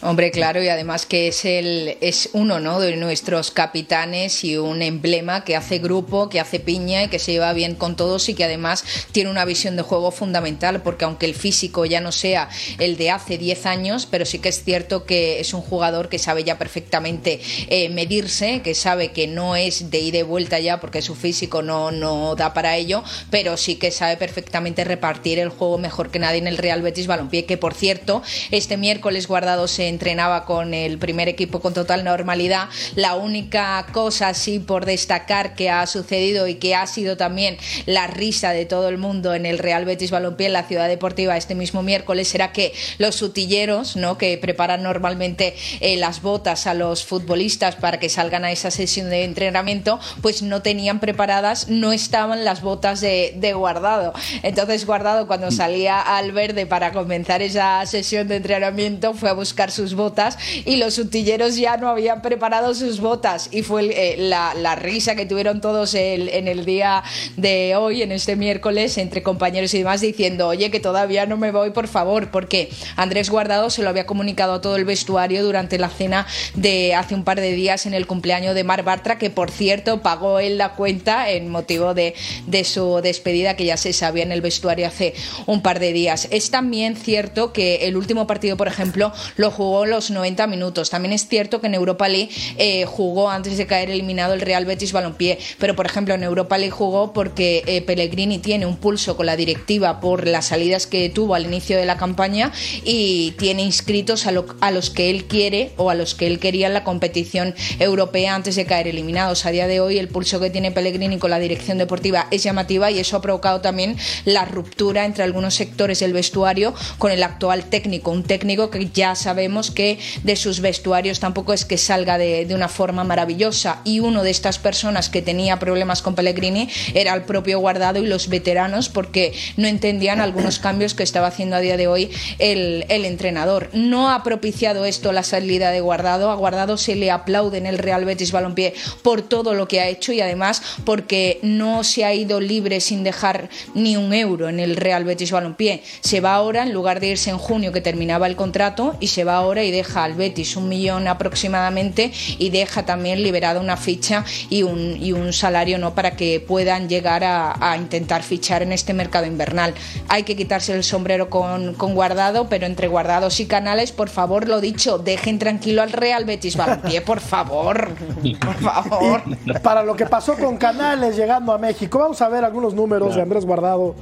Hombre, 0.01 0.31
claro, 0.31 0.63
y 0.63 0.69
además 0.69 1.07
que 1.07 1.27
es 1.27 1.45
el 1.45 1.99
es 2.01 2.31
uno, 2.33 2.61
¿no? 2.61 2.79
de 2.79 2.95
nuestros 2.95 3.51
capitanes 3.51 4.45
y 4.45 4.57
un 4.57 4.81
emblema 4.81 5.43
que 5.43 5.57
hace 5.57 5.81
grupo, 5.81 6.29
que 6.29 6.39
hace 6.39 6.61
piña 6.61 7.03
y 7.03 7.09
que 7.09 7.19
se 7.19 7.33
lleva 7.33 7.53
bien 7.53 7.75
con 7.75 7.97
todos 7.97 8.29
y 8.29 8.35
que 8.35 8.45
además 8.45 8.85
tiene 9.11 9.29
una 9.29 9.45
visión 9.45 9.75
de 9.75 9.83
juego 9.83 10.13
fundamental, 10.13 10.83
porque 10.83 11.05
aunque 11.05 11.27
el 11.27 11.35
físico 11.35 11.85
ya 11.85 12.01
no 12.01 12.13
sea 12.13 12.49
el 12.79 12.97
de 12.97 13.11
hace 13.11 13.39
10 13.39 13.67
años, 13.67 14.07
pero 14.09 14.25
sí 14.25 14.39
que 14.39 14.51
es 14.51 14.63
cierto 14.63 15.05
que 15.05 15.41
es 15.41 15.53
un 15.53 15.63
jugador 15.63 16.09
que 16.09 16.21
sabe 16.21 16.45
ya 16.45 16.59
perfectamente 16.59 17.41
eh, 17.69 17.89
medirse, 17.89 18.63
que 18.63 18.77
sabe 18.77 19.11
que 19.11 19.27
no 19.27 19.57
es 19.57 19.91
de 19.91 19.99
ida 19.99 20.19
y 20.19 20.23
vuelta 20.23 20.61
ya 20.61 20.79
porque 20.79 21.03
su 21.03 21.17
físico 21.17 21.61
no, 21.63 21.91
no 21.91 22.37
da 22.37 22.55
para 22.55 22.77
ello, 22.77 23.03
pero 23.31 23.57
sí 23.57 23.75
que 23.75 23.91
sabe 23.91 24.17
perfectamente 24.17 24.85
repartir 24.85 25.41
el 25.41 25.49
juego 25.49 25.77
mejor 25.77 26.13
que 26.13 26.21
nadie 26.21 26.39
en 26.39 26.47
el 26.47 26.57
Real 26.57 26.83
Betis 26.83 27.09
Balompié, 27.09 27.47
que 27.47 27.57
por 27.57 27.75
cierto, 27.75 28.23
este 28.53 28.77
miércoles 28.77 29.27
guardado 29.27 29.67
se 29.67 29.88
entrenaba 29.89 30.45
con 30.45 30.75
el 30.75 30.99
primer 30.99 31.29
equipo 31.29 31.61
con 31.61 31.75
total 31.75 32.05
normalidad. 32.05 32.69
La 32.95 33.15
única 33.15 33.87
cosa 33.93 34.29
así 34.29 34.59
por 34.59 34.85
destacar 34.85 35.55
que 35.55 35.71
ha 35.71 35.87
sucedido 35.87 36.47
y 36.47 36.57
que 36.57 36.75
ha 36.75 36.87
sido 36.87 37.17
también 37.17 37.57
la 37.87 38.07
risa 38.07 38.51
de 38.51 38.67
todo 38.67 38.89
el 38.89 38.99
mundo 38.99 39.35
en 39.35 39.47
el 39.47 39.59
Real 39.59 39.85
Betis 39.85 40.11
Balompié 40.11 40.47
en 40.47 40.53
la 40.53 40.65
Ciudad 40.65 40.89
Deportiva 40.89 41.37
este 41.37 41.55
mismo 41.55 41.83
miércoles 41.83 42.35
era 42.35 42.53
que 42.53 42.73
los 42.99 43.17
sutilleros, 43.17 43.97
¿no? 43.97 44.19
que 44.19 44.39
preparan 44.39 44.83
normalmente 44.83 45.55
eh, 45.81 45.97
las 45.97 46.23
botas 46.23 46.67
a 46.67 46.75
los 46.75 47.05
futbolistas 47.05 47.77
para 47.77 47.99
que 47.99 48.09
salgan 48.09 48.45
a 48.45 48.53
esa 48.53 48.71
sesión 48.71 49.11
de 49.11 49.25
entrenamiento, 49.25 49.99
pues 50.23 50.43
no 50.43 50.63
tenían 50.63 51.01
preparadas, 51.01 51.69
no 51.69 51.93
estaban 51.93 52.45
las 52.45 52.63
botas 52.63 53.01
de, 53.01 53.35
de 53.37 53.53
guardado. 53.53 54.13
Entonces 54.43 54.87
guardado 54.87 55.27
cuando 55.27 55.51
salía 55.51 56.01
al 56.01 56.33
verde 56.33 56.67
para 56.67 56.93
comenzar 56.93 57.43
esa 57.43 57.85
sesión 57.87 58.29
de 58.29 58.37
entrenamiento 58.37 59.15
fue 59.15 59.31
a 59.31 59.33
buscar 59.33 59.71
sus 59.79 59.95
botas 59.95 60.37
y 60.65 60.77
los 60.77 60.99
utilleros 60.99 61.55
ya 61.57 61.77
no 61.77 61.89
habían 61.89 62.21
preparado 62.21 62.75
sus 62.75 63.01
botas 63.01 63.49
y 63.53 63.63
fue 63.63 63.87
eh, 63.87 64.17
la, 64.19 64.55
la 64.55 64.75
risa 64.75 65.15
que 65.15 65.25
tuvieron 65.25 65.61
todos 65.61 65.95
en 65.95 66.49
el 66.49 66.65
día 66.65 67.05
de 67.37 67.77
hoy, 67.77 68.03
en 68.03 68.11
este 68.11 68.35
miércoles, 68.35 68.99
entre 68.99 69.23
compañeros 69.23 69.73
y 69.75 69.79
demás, 69.79 70.01
diciendo, 70.01 70.49
oye, 70.49 70.73
que 70.73 70.81
todavía 70.81 71.27
no 71.27 71.37
me 71.37 71.53
voy, 71.53 71.71
por 71.71 71.87
favor, 71.87 72.33
porque 72.33 72.71
Andrés 72.97 73.31
Guardado 73.31 73.71
se 73.71 73.83
lo 73.83 73.89
había 73.89 74.05
comunicado 74.05 74.55
a 74.55 74.61
todo 74.61 74.75
el 74.75 74.85
vestuario 74.85 75.45
durante 75.45 75.79
la 75.79 75.91
cena 75.91 76.27
de 76.55 76.97
hace 76.97 77.15
un 77.15 77.23
par 77.23 77.41
de 77.41 77.53
días 77.53 77.87
en 77.87 77.95
el 77.95 78.09
cumpleaños 78.09 78.57
de 78.57 78.65
Mar 78.65 78.83
Bartra, 78.83 79.17
que 79.17 79.31
por 79.31 79.53
cierto 79.53 80.03
pagó 80.03 80.41
él 80.41 80.59
la 80.59 80.75
cuenta 80.75 81.31
en 81.31 81.49
motivo 81.49 81.95
de, 81.95 82.15
de 82.47 82.65
su 82.65 83.01
despedida, 83.01 83.55
que 83.55 83.65
ya 83.65 83.77
se 83.77 83.93
sabía 83.93 84.25
en 84.25 84.33
el 84.33 84.41
vestuario 84.41 84.89
hace 84.89 85.15
un 85.47 85.63
par 85.63 85.79
de 85.79 85.93
días. 85.93 86.27
Es 86.33 86.51
también 86.51 86.97
cierto 86.97 87.53
que 87.53 87.87
el 87.87 87.97
último 87.97 88.27
partido, 88.27 88.57
por 88.57 88.67
ejemplo, 88.67 89.13
lo 89.37 89.51
jugó 89.51 89.68
los 89.87 90.11
90 90.11 90.47
minutos. 90.47 90.91
También 90.91 91.13
es 91.13 91.29
cierto 91.29 91.61
que 91.61 91.67
en 91.67 91.75
Europa 91.75 92.09
League 92.09 92.31
eh, 92.57 92.85
jugó 92.87 93.31
antes 93.31 93.57
de 93.59 93.67
caer 93.67 93.91
eliminado 93.91 94.35
el 94.35 94.41
Real 94.41 94.65
Betis 94.65 94.93
Balompié, 94.93 95.39
pero 95.59 95.75
por 95.77 95.87
ejemplo 95.87 96.15
en 96.15 96.23
Europa 96.23 96.59
League 96.59 96.71
jugó 96.73 97.13
porque 97.13 97.63
eh, 97.67 97.83
Pellegrini 97.83 98.39
tiene 98.39 98.67
un 98.67 98.77
pulso 98.77 99.17
con 99.17 99.27
la 99.27 99.37
directiva 99.37 100.01
por 100.01 100.27
las 100.27 100.47
salidas 100.47 100.87
que 100.87 101.09
tuvo 101.09 101.35
al 101.35 101.45
inicio 101.47 101.77
de 101.77 101.87
la 101.87 101.97
campaña 101.97 102.53
y 102.85 103.33
tiene 103.39 103.63
inscritos 103.63 104.27
a, 104.27 104.33
lo- 104.33 104.47
a 104.61 104.71
los 104.71 104.91
que 104.91 105.11
él 105.11 105.25
quiere 105.25 105.73
o 105.77 105.91
a 105.91 105.95
los 105.95 106.15
que 106.15 106.27
él 106.27 106.39
quería 106.39 106.67
en 106.69 106.75
la 106.75 106.85
competición 106.85 107.55
europea 107.79 108.35
antes 108.35 108.57
de 108.57 108.67
caer 108.67 108.89
eliminados. 108.89 109.45
A 109.47 109.51
día 109.51 109.67
de 109.67 109.81
hoy 109.81 109.99
el 109.99 110.09
pulso 110.09 110.41
que 110.41 110.51
tiene 110.51 110.71
Pellegrini 110.73 111.19
con 111.19 111.31
la 111.31 111.39
dirección 111.39 111.79
deportiva 111.79 112.27
es 112.31 112.43
llamativa 112.43 112.91
y 112.91 112.99
eso 112.99 113.17
ha 113.17 113.21
provocado 113.21 113.61
también 113.61 113.97
la 114.25 114.45
ruptura 114.45 115.05
entre 115.05 115.25
algunos 115.25 115.55
sectores 115.55 116.01
del 116.01 116.13
vestuario 116.13 116.75
con 116.99 117.11
el 117.11 117.23
actual 117.23 117.65
técnico, 117.65 118.11
un 118.11 118.23
técnico 118.23 118.71
que 118.71 118.89
ya 118.93 119.15
sabemos 119.15 119.58
que 119.71 119.99
de 120.23 120.37
sus 120.37 120.61
vestuarios 120.61 121.21
tampoco 121.21 121.53
es 121.53 121.65
que 121.65 121.79
salga 121.79 122.19
de, 122.19 122.47
de 122.47 122.55
una 122.55 122.69
forma 122.69 123.05
maravillosa 123.05 123.81
y 123.85 124.01
uno 124.01 124.23
de 124.23 124.31
estas 124.31 124.59
personas 124.59 125.09
que 125.09 125.23
tenía 125.23 125.59
problemas 125.59 126.03
con 126.03 126.15
Pellegrini 126.15 126.69
era 126.95 127.15
el 127.15 127.23
propio 127.23 127.59
Guardado 127.59 128.03
y 128.03 128.07
los 128.07 128.29
veteranos 128.29 128.89
porque 128.89 129.33
no 129.57 129.67
entendían 129.67 130.21
algunos 130.21 130.59
cambios 130.59 130.95
que 130.95 131.03
estaba 131.03 131.29
haciendo 131.29 131.57
a 131.57 131.61
día 131.61 131.77
de 131.77 131.89
hoy 131.89 132.11
el, 132.39 132.85
el 132.89 133.05
entrenador. 133.05 133.71
No 133.73 134.11
ha 134.11 134.23
propiciado 134.23 134.85
esto 134.85 135.13
la 135.13 135.23
salida 135.23 135.71
de 135.71 135.81
Guardado, 135.81 136.31
a 136.31 136.35
Guardado 136.35 136.77
se 136.77 136.95
le 136.95 137.11
aplaude 137.11 137.59
en 137.59 137.67
el 137.67 137.79
Real 137.79 138.05
Betis 138.05 138.33
Balompié 138.33 138.75
por 139.03 139.23
todo 139.23 139.55
lo 139.55 139.69
que 139.69 139.81
ha 139.81 139.89
hecho 139.89 140.13
y 140.13 140.21
además 140.21 140.63
porque 140.85 141.39
no 141.43 141.85
se 141.85 142.05
ha 142.05 142.15
ido 142.15 142.41
libre 142.41 142.81
sin 142.81 143.05
dejar 143.05 143.49
ni 143.75 143.97
un 143.97 144.13
euro 144.13 144.49
en 144.49 144.61
el 144.61 144.77
Real 144.77 145.05
Betis 145.05 145.33
Balompié. 145.33 145.83
Se 146.01 146.21
va 146.21 146.35
ahora, 146.35 146.63
en 146.63 146.73
lugar 146.73 147.01
de 147.01 147.09
irse 147.09 147.31
en 147.31 147.39
junio 147.39 147.73
que 147.73 147.81
terminaba 147.81 148.27
el 148.27 148.37
contrato, 148.37 148.97
y 149.01 149.09
se 149.09 149.25
va 149.25 149.37
ahora 149.37 149.48
y 149.57 149.71
deja 149.71 150.05
al 150.05 150.15
Betis 150.15 150.57
un 150.57 150.69
millón 150.69 151.09
aproximadamente 151.09 152.13
y 152.39 152.51
deja 152.51 152.85
también 152.85 153.23
liberada 153.23 153.61
una 153.61 153.77
ficha 153.77 154.25
y 154.51 154.63
un, 154.63 154.97
y 155.01 155.13
un 155.13 155.33
salario 155.33 155.79
no 155.79 155.95
para 155.95 156.17
que 156.17 156.41
puedan 156.41 156.89
llegar 156.89 157.25
a, 157.25 157.57
a 157.59 157.77
intentar 157.77 158.23
fichar 158.23 158.63
en 158.63 158.73
este 158.73 158.93
mercado 158.93 159.27
invernal. 159.27 159.75
Hay 160.09 160.25
que 160.25 160.37
quitarse 160.37 160.75
el 160.75 160.85
sombrero 160.85 161.31
con, 161.31 161.75
con 161.75 161.95
guardado, 161.95 162.49
pero 162.49 162.67
entre 162.67 162.89
guardados 162.89 163.41
y 163.41 163.47
canales, 163.47 163.93
por 163.93 164.09
favor, 164.09 164.49
lo 164.49 164.61
dicho, 164.61 164.99
dejen 164.99 165.39
tranquilo 165.39 165.83
al 165.83 165.93
Real 165.93 166.25
Betis 166.25 166.57
Balompié, 166.57 167.01
por 167.01 167.21
favor. 167.21 167.89
Por 168.41 168.55
favor. 168.57 169.23
Para 169.63 169.83
lo 169.83 169.95
que 169.97 170.07
pasó 170.07 170.35
con 170.37 170.57
Canales 170.57 171.17
llegando 171.17 171.53
a 171.53 171.59
México, 171.59 171.99
vamos 171.99 172.21
a 172.21 172.29
ver 172.29 172.45
algunos 172.45 172.75
números 172.75 173.15
de 173.15 173.23
Andrés 173.23 173.45
Guardado 173.45 173.95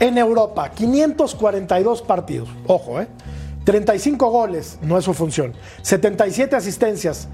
en 0.00 0.18
Europa. 0.18 0.70
542 0.70 2.02
partidos, 2.02 2.48
ojo, 2.66 3.00
¿eh? 3.00 3.08
35 3.64 4.30
goles, 4.30 4.78
no 4.82 4.98
es 4.98 5.04
su 5.04 5.14
función. 5.14 5.52
77 5.82 6.54
asistencias. 6.56 7.28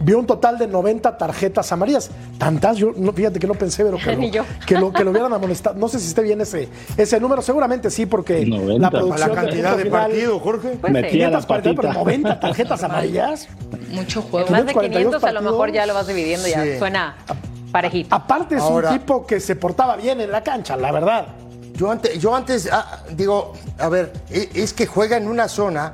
Vio 0.00 0.16
un 0.20 0.26
total 0.26 0.58
de 0.58 0.68
90 0.68 1.18
tarjetas 1.18 1.72
amarillas. 1.72 2.10
Tantas, 2.38 2.76
yo 2.76 2.92
no, 2.96 3.12
fíjate 3.12 3.40
que 3.40 3.48
no 3.48 3.54
pensé, 3.54 3.84
pero 3.84 3.96
que, 3.98 4.14
lo, 4.16 4.20
que, 4.64 4.74
lo, 4.78 4.92
que 4.92 5.02
lo 5.02 5.10
hubieran 5.10 5.32
amonestado. 5.32 5.76
No 5.76 5.88
sé 5.88 5.98
si 5.98 6.06
esté 6.06 6.22
bien 6.22 6.40
ese, 6.40 6.68
ese 6.96 7.18
número, 7.18 7.42
seguramente 7.42 7.90
sí, 7.90 8.06
porque 8.06 8.46
90. 8.46 8.78
la 8.80 8.90
producción 8.92 9.28
La 9.30 9.34
cantidad 9.34 9.76
de 9.76 9.84
final- 9.84 10.00
partidos, 10.06 10.40
Jorge. 10.42 10.68
Pues. 10.80 10.92
Metía 10.92 11.30
la 11.30 11.38
540, 11.40 11.80
pero 11.82 11.88
patita. 11.88 11.98
90 12.04 12.40
tarjetas 12.40 12.82
amarillas. 12.84 13.48
Mucho 13.90 14.22
juego. 14.22 14.48
Más 14.50 14.66
de 14.66 14.72
542 14.72 15.20
500 15.20 15.24
a 15.24 15.32
lo 15.32 15.42
mejor 15.42 15.72
ya 15.72 15.84
lo 15.84 15.94
vas 15.94 16.06
dividiendo, 16.06 16.46
ya 16.46 16.62
Sí. 16.62 16.78
suena 16.78 17.16
parejito. 17.72 18.14
Aparte 18.14 18.54
es 18.54 18.62
Ahora- 18.62 18.92
un 18.92 18.98
tipo 19.00 19.26
que 19.26 19.40
se 19.40 19.56
portaba 19.56 19.96
bien 19.96 20.20
en 20.20 20.30
la 20.30 20.44
cancha, 20.44 20.76
la 20.76 20.92
verdad. 20.92 21.26
Yo 21.78 21.88
antes, 21.92 22.18
yo 22.18 22.34
antes 22.34 22.68
ah, 22.72 23.04
digo, 23.14 23.52
a 23.78 23.88
ver, 23.88 24.12
e- 24.30 24.50
es 24.52 24.72
que 24.72 24.84
juega 24.84 25.16
en 25.16 25.28
una 25.28 25.46
zona, 25.46 25.92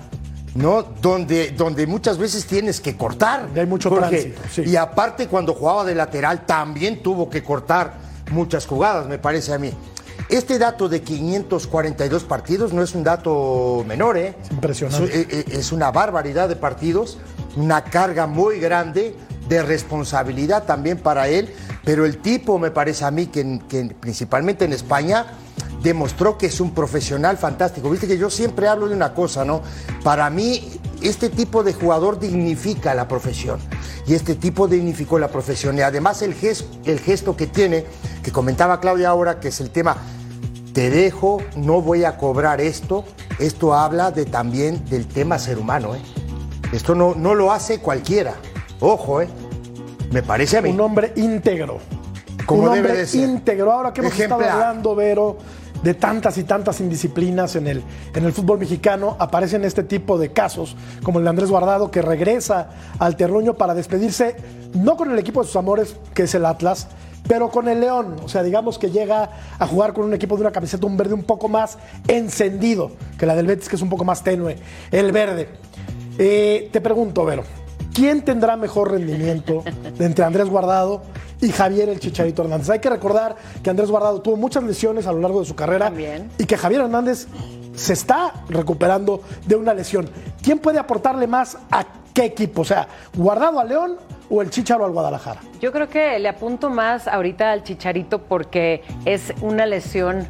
¿no? 0.54 0.82
Donde, 0.82 1.50
donde 1.50 1.86
muchas 1.86 2.16
veces 2.16 2.46
tienes 2.46 2.80
que 2.80 2.96
cortar. 2.96 3.50
hay 3.54 3.66
mucho 3.66 3.90
tránsito, 3.90 4.40
sí. 4.50 4.62
Y 4.62 4.76
aparte 4.76 5.28
cuando 5.28 5.52
jugaba 5.52 5.84
de 5.84 5.94
lateral 5.94 6.46
también 6.46 7.02
tuvo 7.02 7.28
que 7.28 7.42
cortar 7.44 7.98
muchas 8.32 8.66
jugadas, 8.66 9.06
me 9.06 9.18
parece 9.18 9.52
a 9.52 9.58
mí. 9.58 9.72
Este 10.30 10.58
dato 10.58 10.88
de 10.88 11.02
542 11.02 12.24
partidos 12.24 12.72
no 12.72 12.82
es 12.82 12.94
un 12.94 13.04
dato 13.04 13.84
menor, 13.86 14.16
¿eh? 14.16 14.34
impresionante. 14.52 15.20
Es, 15.20 15.26
eh, 15.28 15.44
es 15.50 15.70
una 15.70 15.90
barbaridad 15.90 16.48
de 16.48 16.56
partidos, 16.56 17.18
una 17.56 17.84
carga 17.84 18.26
muy 18.26 18.58
grande 18.58 19.14
de 19.50 19.62
responsabilidad 19.62 20.64
también 20.64 20.96
para 20.96 21.28
él, 21.28 21.52
pero 21.84 22.06
el 22.06 22.16
tipo 22.22 22.58
me 22.58 22.70
parece 22.70 23.04
a 23.04 23.10
mí 23.10 23.26
que 23.26 23.94
principalmente 24.00 24.64
en 24.64 24.72
España 24.72 25.26
demostró 25.84 26.36
que 26.36 26.46
es 26.46 26.60
un 26.60 26.72
profesional 26.74 27.38
fantástico. 27.38 27.88
Viste 27.90 28.08
que 28.08 28.18
yo 28.18 28.30
siempre 28.30 28.66
hablo 28.66 28.88
de 28.88 28.96
una 28.96 29.14
cosa, 29.14 29.44
¿no? 29.44 29.62
Para 30.02 30.28
mí 30.30 30.80
este 31.02 31.28
tipo 31.28 31.62
de 31.62 31.74
jugador 31.74 32.18
dignifica 32.18 32.94
la 32.94 33.06
profesión 33.06 33.60
y 34.06 34.14
este 34.14 34.34
tipo 34.34 34.66
dignificó 34.66 35.18
la 35.18 35.28
profesión 35.28 35.78
y 35.78 35.82
además 35.82 36.22
el 36.22 36.34
gesto, 36.34 36.66
el 36.86 36.98
gesto 36.98 37.36
que 37.36 37.46
tiene, 37.46 37.84
que 38.22 38.32
comentaba 38.32 38.80
Claudia 38.80 39.10
ahora, 39.10 39.38
que 39.38 39.48
es 39.48 39.60
el 39.60 39.70
tema 39.70 39.96
te 40.74 40.90
dejo, 40.90 41.40
no 41.56 41.80
voy 41.80 42.04
a 42.04 42.18
cobrar 42.18 42.60
esto. 42.60 43.04
Esto 43.38 43.74
habla 43.74 44.10
de, 44.10 44.24
también 44.26 44.84
del 44.86 45.06
tema 45.06 45.38
ser 45.38 45.58
humano. 45.58 45.94
¿eh? 45.94 46.00
Esto 46.72 46.96
no, 46.96 47.14
no 47.14 47.34
lo 47.34 47.52
hace 47.52 47.78
cualquiera. 47.78 48.34
Ojo, 48.80 49.22
¿eh? 49.22 49.28
me 50.10 50.22
parece 50.22 50.58
a 50.58 50.62
mí. 50.62 50.70
Un 50.70 50.80
hombre 50.80 51.12
íntegro. 51.14 51.78
Como 52.44 52.64
un 52.64 52.74
debe 52.74 52.78
hombre 52.80 52.96
de 52.96 53.06
ser. 53.06 53.20
íntegro. 53.28 53.72
Ahora 53.72 53.92
que 53.92 54.00
hemos 54.00 54.12
estado 54.12 54.40
Ejemplar. 54.40 54.66
hablando, 54.66 54.94
Vero, 54.96 55.38
de 55.84 55.92
tantas 55.92 56.38
y 56.38 56.44
tantas 56.44 56.80
indisciplinas 56.80 57.56
en 57.56 57.66
el, 57.66 57.82
en 58.14 58.24
el 58.24 58.32
fútbol 58.32 58.58
mexicano, 58.58 59.16
aparecen 59.18 59.64
este 59.64 59.84
tipo 59.84 60.16
de 60.16 60.32
casos, 60.32 60.76
como 61.02 61.18
el 61.18 61.24
de 61.24 61.30
Andrés 61.30 61.50
Guardado, 61.50 61.90
que 61.90 62.00
regresa 62.00 62.70
al 62.98 63.16
terruño 63.16 63.54
para 63.54 63.74
despedirse, 63.74 64.34
no 64.72 64.96
con 64.96 65.10
el 65.10 65.18
equipo 65.18 65.42
de 65.42 65.46
sus 65.46 65.56
amores, 65.56 65.94
que 66.14 66.22
es 66.22 66.34
el 66.34 66.46
Atlas, 66.46 66.88
pero 67.28 67.50
con 67.50 67.68
el 67.68 67.80
León. 67.80 68.16
O 68.24 68.30
sea, 68.30 68.42
digamos 68.42 68.78
que 68.78 68.90
llega 68.90 69.28
a 69.58 69.66
jugar 69.66 69.92
con 69.92 70.06
un 70.06 70.14
equipo 70.14 70.36
de 70.36 70.40
una 70.40 70.52
camiseta, 70.52 70.86
un 70.86 70.96
verde 70.96 71.12
un 71.12 71.22
poco 71.22 71.48
más 71.48 71.76
encendido 72.08 72.92
que 73.18 73.26
la 73.26 73.36
del 73.36 73.46
Betis, 73.46 73.68
que 73.68 73.76
es 73.76 73.82
un 73.82 73.90
poco 73.90 74.06
más 74.06 74.24
tenue, 74.24 74.56
el 74.90 75.12
verde. 75.12 75.50
Eh, 76.16 76.70
te 76.72 76.80
pregunto, 76.80 77.26
Vero, 77.26 77.44
¿quién 77.92 78.24
tendrá 78.24 78.56
mejor 78.56 78.92
rendimiento 78.92 79.62
entre 79.98 80.24
Andrés 80.24 80.48
Guardado 80.48 81.02
y 81.44 81.52
Javier 81.52 81.88
el 81.88 82.00
Chicharito 82.00 82.42
Hernández? 82.42 82.70
Hay 82.70 82.80
que 82.80 82.90
recordar 82.90 83.36
que 83.62 83.70
Andrés 83.70 83.90
Guardado 83.90 84.20
tuvo 84.22 84.36
muchas 84.36 84.62
lesiones 84.64 85.06
a 85.06 85.12
lo 85.12 85.20
largo 85.20 85.40
de 85.40 85.46
su 85.46 85.54
carrera 85.54 85.92
y 86.38 86.44
que 86.46 86.56
Javier 86.56 86.82
Hernández 86.82 87.26
se 87.74 87.92
está 87.92 88.32
recuperando 88.48 89.20
de 89.46 89.56
una 89.56 89.74
lesión. 89.74 90.08
¿Quién 90.42 90.58
puede 90.58 90.78
aportarle 90.78 91.26
más 91.26 91.58
a 91.70 91.84
qué 92.14 92.24
equipo? 92.24 92.62
O 92.62 92.64
sea, 92.64 92.88
¿Guardado 93.14 93.60
a 93.60 93.64
León 93.64 93.96
o 94.30 94.40
el 94.40 94.50
Chicharo 94.50 94.84
al 94.84 94.92
Guadalajara? 94.92 95.40
Yo 95.60 95.72
creo 95.72 95.88
que 95.88 96.18
le 96.18 96.28
apunto 96.28 96.70
más 96.70 97.08
ahorita 97.08 97.52
al 97.52 97.62
Chicharito 97.62 98.22
porque 98.22 98.82
es 99.04 99.32
una 99.40 99.66
lesión 99.66 100.26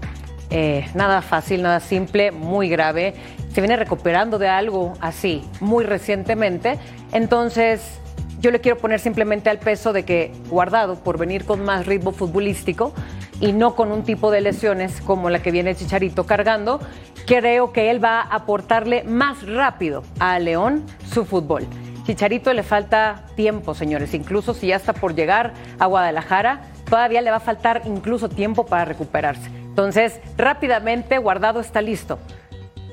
eh, 0.50 0.86
nada 0.94 1.22
fácil, 1.22 1.62
nada 1.62 1.80
simple, 1.80 2.30
muy 2.30 2.68
grave. 2.68 3.14
Se 3.52 3.60
viene 3.60 3.76
recuperando 3.76 4.38
de 4.38 4.48
algo 4.48 4.94
así 5.00 5.42
muy 5.60 5.84
recientemente. 5.84 6.78
Entonces, 7.12 8.00
yo 8.40 8.50
le 8.50 8.60
quiero 8.60 8.78
poner 8.78 9.00
simplemente 9.00 9.50
al 9.50 9.58
peso 9.58 9.92
de 9.92 10.04
que 10.04 10.32
guardado 10.48 10.96
por 10.96 11.18
venir 11.18 11.44
con 11.44 11.64
más 11.64 11.86
ritmo 11.86 12.12
futbolístico 12.12 12.92
y 13.40 13.52
no 13.52 13.74
con 13.74 13.90
un 13.90 14.04
tipo 14.04 14.30
de 14.30 14.40
lesiones 14.40 15.00
como 15.00 15.30
la 15.30 15.40
que 15.40 15.50
viene 15.50 15.74
Chicharito 15.74 16.24
cargando, 16.26 16.80
creo 17.26 17.72
que 17.72 17.90
él 17.90 18.02
va 18.02 18.20
a 18.20 18.36
aportarle 18.36 19.04
más 19.04 19.46
rápido 19.46 20.02
a 20.18 20.38
León 20.38 20.84
su 21.10 21.24
fútbol. 21.24 21.66
Chicharito 22.04 22.52
le 22.52 22.62
falta 22.62 23.24
tiempo, 23.34 23.74
señores. 23.74 24.12
Incluso 24.12 24.52
si 24.52 24.68
ya 24.68 24.76
está 24.76 24.92
por 24.92 25.14
llegar 25.14 25.54
a 25.78 25.86
Guadalajara, 25.86 26.60
todavía 26.88 27.22
le 27.22 27.30
va 27.30 27.38
a 27.38 27.40
faltar 27.40 27.82
incluso 27.86 28.28
tiempo 28.28 28.66
para 28.66 28.84
recuperarse. 28.84 29.46
Entonces, 29.46 30.20
rápidamente, 30.36 31.16
Guardado 31.18 31.60
está 31.60 31.80
listo. 31.80 32.18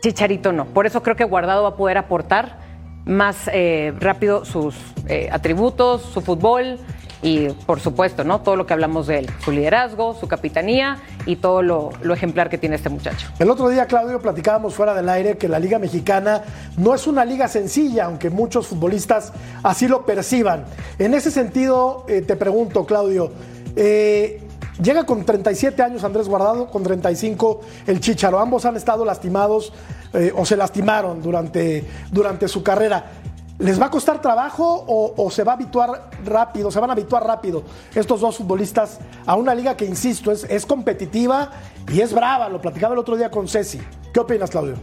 Chicharito 0.02 0.54
no. 0.54 0.66
Por 0.66 0.86
eso 0.86 1.04
creo 1.04 1.16
que 1.16 1.26
Guardado 1.26 1.64
va 1.64 1.70
a 1.70 1.76
poder 1.76 1.98
aportar 1.98 2.58
más 3.06 3.50
eh, 3.52 3.94
rápido 4.00 4.46
sus 4.46 4.76
eh, 5.08 5.30
atributos, 5.32 6.02
su 6.02 6.22
fútbol 6.22 6.80
y 7.24 7.50
por 7.50 7.80
supuesto, 7.80 8.24
¿no? 8.24 8.42
Todo 8.42 8.56
lo 8.56 8.66
que 8.66 8.74
hablamos 8.74 9.08
de 9.08 9.20
él, 9.20 9.30
su 9.44 9.52
liderazgo, 9.52 10.16
su 10.16 10.28
capitanía 10.28 10.98
y 11.26 11.36
todo 11.36 11.62
lo, 11.62 11.92
lo 12.02 12.14
ejemplar 12.14 12.50
que 12.50 12.58
tiene 12.58 12.76
este 12.76 12.90
muchacho. 12.90 13.28
El 13.38 13.50
otro 13.50 13.70
día, 13.70 13.86
Claudio, 13.86 14.20
platicábamos 14.20 14.74
fuera 14.74 14.94
del 14.96 15.08
aire 15.08 15.38
que 15.38 15.48
la 15.48 15.60
Liga 15.60 15.78
Mexicana 15.78 16.42
no 16.78 16.96
es 16.96 17.06
una 17.08 17.24
liga 17.24 17.48
sencilla, 17.48 18.06
aunque 18.06 18.30
muchos 18.30 18.68
futbolistas 18.68 19.34
así 19.64 19.88
lo 19.88 20.06
perciban. 20.06 20.66
En 20.98 21.14
ese 21.14 21.30
sentido, 21.30 22.06
eh, 22.08 22.22
te 22.22 22.36
pregunto, 22.36 22.86
Claudio, 22.86 23.32
eh, 23.76 24.42
llega 24.82 25.06
con 25.06 25.26
37 25.26 25.82
años 25.82 26.04
Andrés 26.04 26.28
Guardado, 26.28 26.68
con 26.68 26.84
35 26.84 27.62
el 27.88 28.00
Chicharo. 28.00 28.40
Ambos 28.40 28.66
han 28.66 28.76
estado 28.76 29.06
lastimados 29.06 29.74
eh, 30.14 30.32
o 30.36 30.46
se 30.46 30.58
lastimaron 30.58 31.22
durante, 31.22 31.86
durante 32.12 32.48
su 32.48 32.64
carrera. 32.64 33.12
¿Les 33.60 33.80
va 33.80 33.88
a 33.88 33.92
costar 33.92 34.22
trabajo 34.22 34.86
o, 34.88 35.14
o 35.24 35.30
se 35.30 35.44
va 35.44 35.52
a 35.52 35.56
habituar 35.56 36.10
rápido, 36.26 36.72
se 36.72 36.80
van 36.80 36.90
a 36.90 36.94
habituar 36.94 37.24
rápido 37.26 37.64
estos 37.94 38.20
dos 38.20 38.38
futbolistas 38.38 39.00
a 39.26 39.36
una 39.36 39.54
liga 39.54 39.78
que, 39.78 39.86
insisto, 39.86 40.32
es, 40.32 40.46
es 40.46 40.66
competitiva 40.66 41.52
y 41.94 42.02
es 42.02 42.12
brava? 42.12 42.50
Lo 42.50 42.60
platicaba 42.60 42.94
el 42.94 43.00
otro 43.00 43.16
día 43.16 43.30
con 43.30 43.48
Ceci. 43.48 43.80
¿Qué 44.12 44.20
opinas, 44.20 44.50
Claudio? 44.50 44.76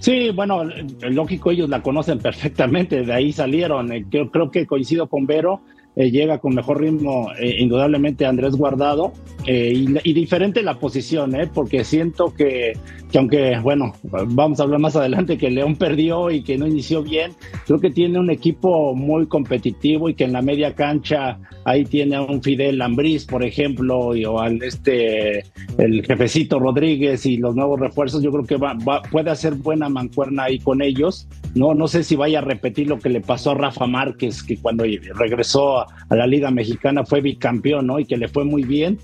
Sí, 0.00 0.30
bueno, 0.30 0.64
lógico, 1.02 1.50
ellos 1.50 1.68
la 1.68 1.82
conocen 1.82 2.18
perfectamente, 2.18 3.02
de 3.02 3.12
ahí 3.12 3.32
salieron. 3.32 3.92
Eh, 3.92 4.06
Creo, 4.10 4.30
creo 4.30 4.50
que 4.50 4.66
coincido 4.66 5.08
con 5.08 5.26
Vero, 5.26 5.60
eh, 5.96 6.10
llega 6.10 6.38
con 6.38 6.54
mejor 6.54 6.80
ritmo, 6.80 7.30
eh, 7.38 7.56
indudablemente 7.58 8.26
Andrés 8.26 8.56
Guardado, 8.56 9.12
eh, 9.52 9.72
y, 10.04 10.12
diferente 10.12 10.62
la 10.62 10.78
posición, 10.78 11.34
¿eh? 11.34 11.50
porque 11.52 11.82
siento 11.82 12.32
que, 12.32 12.74
que 13.10 13.18
aunque, 13.18 13.58
bueno, 13.58 13.94
vamos 14.04 14.60
a 14.60 14.62
hablar 14.62 14.78
más 14.78 14.94
adelante, 14.94 15.38
que 15.38 15.50
León 15.50 15.74
perdió 15.74 16.30
y 16.30 16.44
que 16.44 16.56
no 16.56 16.68
inició 16.68 17.02
bien, 17.02 17.32
creo 17.66 17.80
que 17.80 17.90
tiene 17.90 18.20
un 18.20 18.30
equipo 18.30 18.94
muy 18.94 19.26
competitivo 19.26 20.08
y 20.08 20.14
que 20.14 20.22
en 20.22 20.34
la 20.34 20.40
media 20.40 20.76
cancha 20.76 21.40
ahí 21.64 21.84
tiene 21.84 22.14
a 22.14 22.22
un 22.22 22.40
Fidel 22.44 22.80
Ambriz, 22.80 23.26
por 23.26 23.42
ejemplo, 23.42 24.14
y, 24.14 24.24
o 24.24 24.38
al 24.38 24.62
este, 24.62 25.42
el 25.78 26.06
jefecito 26.06 26.60
Rodríguez 26.60 27.26
y 27.26 27.36
los 27.36 27.56
nuevos 27.56 27.80
refuerzos, 27.80 28.22
yo 28.22 28.30
creo 28.30 28.44
que 28.44 28.56
va, 28.56 28.76
puede 29.10 29.30
hacer 29.30 29.54
buena 29.54 29.88
mancuerna 29.88 30.44
ahí 30.44 30.60
con 30.60 30.80
ellos. 30.80 31.26
No, 31.56 31.74
no 31.74 31.88
sé 31.88 32.04
si 32.04 32.14
vaya 32.14 32.38
a 32.38 32.42
repetir 32.42 32.86
lo 32.86 33.00
que 33.00 33.08
le 33.08 33.20
pasó 33.20 33.50
a 33.50 33.54
Rafa 33.54 33.88
Márquez, 33.88 34.44
que 34.44 34.58
cuando 34.58 34.84
regresó 35.14 35.80
a 35.80 35.88
la 36.14 36.28
Liga 36.28 36.52
Mexicana 36.52 37.04
fue 37.04 37.20
bicampeón, 37.20 37.88
¿no? 37.88 37.98
Y 37.98 38.04
que 38.04 38.16
le 38.16 38.28
fue 38.28 38.44
muy 38.44 38.62
bien. 38.62 38.98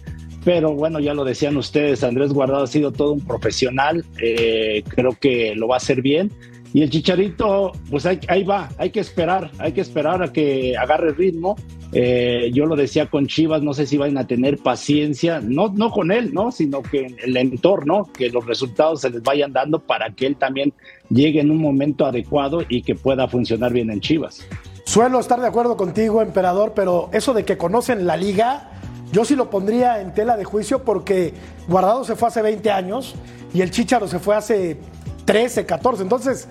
Pero 0.47 0.75
bueno, 0.75 1.01
ya 1.01 1.13
lo 1.13 1.25
decían 1.25 1.57
ustedes, 1.57 2.05
Andrés 2.05 2.33
Guardado 2.33 2.63
ha 2.63 2.67
sido 2.69 2.93
todo 2.93 3.11
un 3.11 3.21
profesional, 3.21 4.05
eh, 4.23 4.85
creo 4.87 5.17
que 5.21 5.57
lo 5.57 5.67
va 5.67 5.75
a 5.75 5.79
hacer 5.79 6.03
bien. 6.03 6.31
Y 6.73 6.83
el 6.83 6.91
Chicharito, 6.91 7.73
pues 7.91 8.07
ahí, 8.07 8.45
va, 8.45 8.69
hay 8.79 8.91
que 8.91 9.01
esperar, 9.01 9.51
hay 9.59 9.73
que 9.73 9.81
esperar 9.81 10.23
a 10.23 10.33
que 10.33 10.77
agarre 10.77 11.11
ritmo. 11.15 11.57
Eh, 11.93 12.53
yo 12.55 12.67
lo 12.67 12.77
decía 12.77 13.07
con 13.07 13.27
Chivas, 13.27 13.63
no 13.63 13.75
sé 13.75 13.87
si 13.87 13.97
van 13.97 14.17
a 14.19 14.29
tener 14.29 14.59
paciencia, 14.59 15.41
no, 15.41 15.73
no 15.75 15.91
con 15.91 16.13
él, 16.13 16.33
¿no? 16.33 16.53
Sino 16.53 16.81
que 16.81 17.09
el 17.25 17.37
entorno, 17.37 18.09
que 18.17 18.31
los 18.31 18.47
resultados 18.47 19.01
se 19.01 19.11
les 19.11 19.25
vayan 19.25 19.53
dando 19.53 19.81
para 19.81 20.11
que 20.11 20.27
él 20.27 20.37
también 20.37 20.73
llegue 21.11 21.41
en 21.41 21.51
un 21.51 21.59
momento 21.59 22.07
adecuado 22.07 22.61
y 22.69 22.83
que 22.83 22.95
pueda 22.95 23.27
funcionar 23.27 23.73
bien 23.73 23.91
en 23.91 24.01
Chivas. 24.01 24.47
Suelo 24.85 25.19
estar 25.19 25.41
de 25.41 25.49
acuerdo 25.49 25.77
contigo, 25.77 26.23
emperador, 26.23 26.73
pero 26.77 27.11
eso 27.13 27.35
de 27.35 27.45
que 27.45 27.57
conocen 27.57 28.07
la 28.07 28.17
liga, 28.17 28.71
yo 29.13 29.25
sí 29.25 29.37
lo 29.37 29.51
pondría 29.51 30.01
en 30.01 30.13
tela 30.15 30.37
de 30.37 30.45
juicio 30.45 30.83
porque 30.85 31.33
Guardado 31.69 32.05
se 32.05 32.17
fue 32.17 32.29
hace 32.29 32.43
20 32.43 32.71
años 32.71 33.15
y 33.55 33.61
el 33.63 33.71
Chicharo 33.71 34.09
se 34.09 34.19
fue 34.19 34.37
hace 34.37 34.77
13, 35.25 35.65
14. 35.67 36.03
Entonces, 36.03 36.49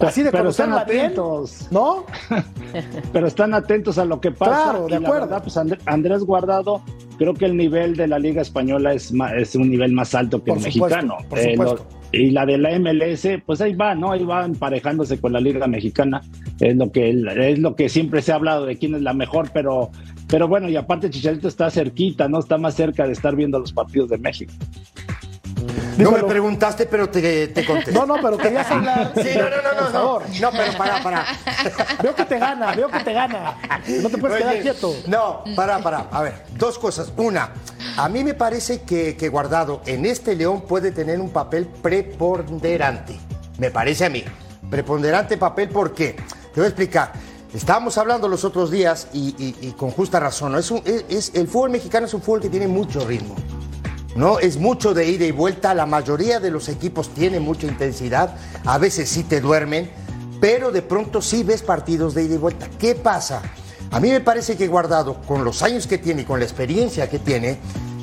así 0.00 0.22
de 0.22 0.30
Pero 0.30 0.50
están 0.50 0.70
bien, 0.88 1.06
atentos. 1.06 1.68
¿no? 1.70 2.04
pero 3.12 3.26
están 3.26 3.54
atentos 3.54 3.98
a 3.98 4.04
lo 4.04 4.20
que 4.20 4.30
pasa. 4.30 4.70
Claro, 4.72 4.86
de 4.86 4.96
y 4.96 5.00
la 5.00 5.08
acuerdo. 5.08 5.26
verdad, 5.26 5.42
pues 5.42 5.56
And- 5.56 5.78
Andrés 5.86 6.22
Guardado, 6.24 6.82
creo 7.18 7.34
que 7.34 7.46
el 7.46 7.56
nivel 7.56 7.96
de 7.96 8.06
la 8.08 8.18
Liga 8.18 8.42
Española 8.42 8.92
es, 8.92 9.12
es 9.36 9.54
un 9.56 9.70
nivel 9.70 9.92
más 9.92 10.14
alto 10.14 10.42
que 10.42 10.52
Por 10.52 10.58
el 10.64 10.72
supuesto, 10.72 10.96
mexicano. 10.96 11.28
por 11.28 11.38
Eh, 11.38 11.50
supuesto. 11.52 11.74
lo- 11.76 11.98
y 12.10 12.30
la 12.30 12.46
de 12.46 12.56
la 12.56 12.70
MLS, 12.78 13.42
pues 13.44 13.60
ahí 13.60 13.74
va, 13.74 13.94
¿no? 13.94 14.12
Ahí 14.12 14.24
va 14.24 14.44
emparejándose 14.46 15.20
con 15.20 15.32
la 15.34 15.40
Liga 15.40 15.66
Mexicana. 15.66 16.22
Es 16.58 16.74
lo 16.74 16.90
que 16.90 17.10
es 17.10 17.58
lo 17.58 17.76
que 17.76 17.90
siempre 17.90 18.22
se 18.22 18.32
ha 18.32 18.36
hablado 18.36 18.64
de 18.64 18.78
quién 18.78 18.94
es 18.94 19.02
la 19.02 19.12
mejor, 19.12 19.50
pero, 19.52 19.90
pero 20.28 20.46
bueno, 20.46 20.68
y 20.68 20.76
aparte 20.76 21.10
Chicharito 21.10 21.48
está 21.48 21.70
cerquita, 21.70 22.28
¿no? 22.28 22.38
Está 22.38 22.58
más 22.58 22.74
cerca 22.74 23.06
de 23.06 23.12
estar 23.12 23.34
viendo 23.34 23.58
los 23.58 23.72
partidos 23.72 24.10
de 24.10 24.18
México. 24.18 24.52
No 25.96 26.12
me 26.12 26.22
preguntaste, 26.22 26.86
pero 26.86 27.08
te, 27.08 27.48
te 27.48 27.64
conté. 27.64 27.90
No, 27.90 28.06
no, 28.06 28.16
pero 28.22 28.38
querías 28.38 28.70
hablar. 28.70 29.12
Sí, 29.16 29.30
no, 29.36 29.50
no, 29.50 29.56
no, 29.56 29.72
no, 29.72 29.78
Por 29.80 29.92
favor. 29.92 30.22
no. 30.28 30.40
No, 30.40 30.50
pero 30.52 30.78
para, 30.78 31.02
para. 31.02 31.24
Veo 32.02 32.14
que 32.14 32.24
te 32.24 32.38
gana, 32.38 32.72
veo 32.74 32.88
que 32.88 33.00
te 33.00 33.12
gana. 33.12 33.56
No 34.02 34.08
te 34.08 34.18
puedes 34.18 34.36
Oye, 34.36 34.44
quedar 34.44 34.62
quieto. 34.62 34.94
No, 35.08 35.42
para, 35.56 35.78
para. 35.80 36.06
A 36.12 36.22
ver, 36.22 36.44
dos 36.56 36.78
cosas. 36.78 37.12
Una, 37.16 37.50
a 37.96 38.08
mí 38.08 38.22
me 38.22 38.34
parece 38.34 38.82
que, 38.82 39.16
que 39.16 39.28
Guardado 39.28 39.82
en 39.86 40.06
este 40.06 40.36
León 40.36 40.60
puede 40.62 40.92
tener 40.92 41.20
un 41.20 41.30
papel 41.30 41.66
preponderante. 41.66 43.18
Me 43.58 43.72
parece 43.72 44.04
a 44.04 44.08
mí. 44.10 44.22
Preponderante 44.70 45.36
papel, 45.36 45.68
¿por 45.68 45.94
qué? 45.94 46.12
Te 46.12 46.60
voy 46.60 46.64
a 46.64 46.68
explicar. 46.68 47.12
Estábamos 47.54 47.96
hablando 47.98 48.28
los 48.28 48.44
otros 48.44 48.70
días 48.70 49.08
y, 49.12 49.28
y- 49.38 49.56
y 49.68 49.70
con 49.72 49.90
justa 49.90 50.20
razón. 50.20 50.52
¿no? 50.52 50.58
Es 50.58 50.70
un- 50.70 50.82
es- 50.84 51.04
es- 51.08 51.30
el 51.34 51.48
fútbol 51.48 51.70
mexicano 51.70 52.06
es 52.06 52.14
un 52.14 52.20
fútbol 52.22 52.40
que 52.40 52.50
tiene 52.50 52.68
mucho 52.68 53.06
ritmo. 53.06 53.34
¿no? 54.16 54.38
Es 54.40 54.56
mucho 54.56 54.94
de 54.94 55.06
ida 55.08 55.24
y 55.26 55.30
vuelta, 55.30 55.72
la 55.74 55.86
mayoría 55.86 56.40
de 56.40 56.50
los 56.50 56.68
equipos 56.68 57.08
tienen 57.10 57.42
mucha 57.42 57.68
intensidad, 57.68 58.34
a 58.64 58.76
veces 58.76 59.08
sí 59.08 59.22
te 59.22 59.40
duermen, 59.40 59.90
pero 60.40 60.72
de 60.72 60.82
pronto 60.82 61.22
sí 61.22 61.44
ves 61.44 61.62
partidos 61.62 62.14
de 62.14 62.24
ida 62.24 62.34
y 62.34 62.38
vuelta. 62.38 62.68
¿Qué 62.80 62.96
pasa? 62.96 63.40
A 63.92 64.00
mí 64.00 64.10
me 64.10 64.20
parece 64.20 64.56
que 64.56 64.66
Guardado, 64.66 65.20
con 65.22 65.44
los 65.44 65.62
años 65.62 65.86
que 65.86 65.98
tiene 65.98 66.22
y 66.22 66.24
con 66.24 66.40
la 66.40 66.44
experiencia 66.46 67.08
que 67.08 67.20
tiene, 67.20 67.58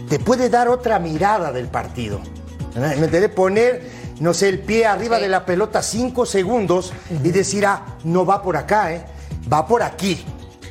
te 0.07 0.19
puede 0.19 0.49
dar 0.49 0.69
otra 0.69 0.99
mirada 0.99 1.51
del 1.51 1.67
partido. 1.67 2.21
¿Me 2.75 2.93
entiendes? 2.93 3.29
Poner, 3.31 3.83
no 4.21 4.33
sé, 4.33 4.47
el 4.49 4.59
pie 4.59 4.85
arriba 4.85 5.19
de 5.19 5.27
la 5.27 5.45
pelota 5.45 5.81
cinco 5.83 6.25
segundos 6.25 6.93
y 7.23 7.29
decir, 7.31 7.65
ah, 7.65 7.97
no 8.05 8.25
va 8.25 8.41
por 8.41 8.55
acá, 8.55 8.93
¿eh? 8.93 9.05
Va 9.51 9.65
por 9.65 9.83
aquí. 9.83 10.23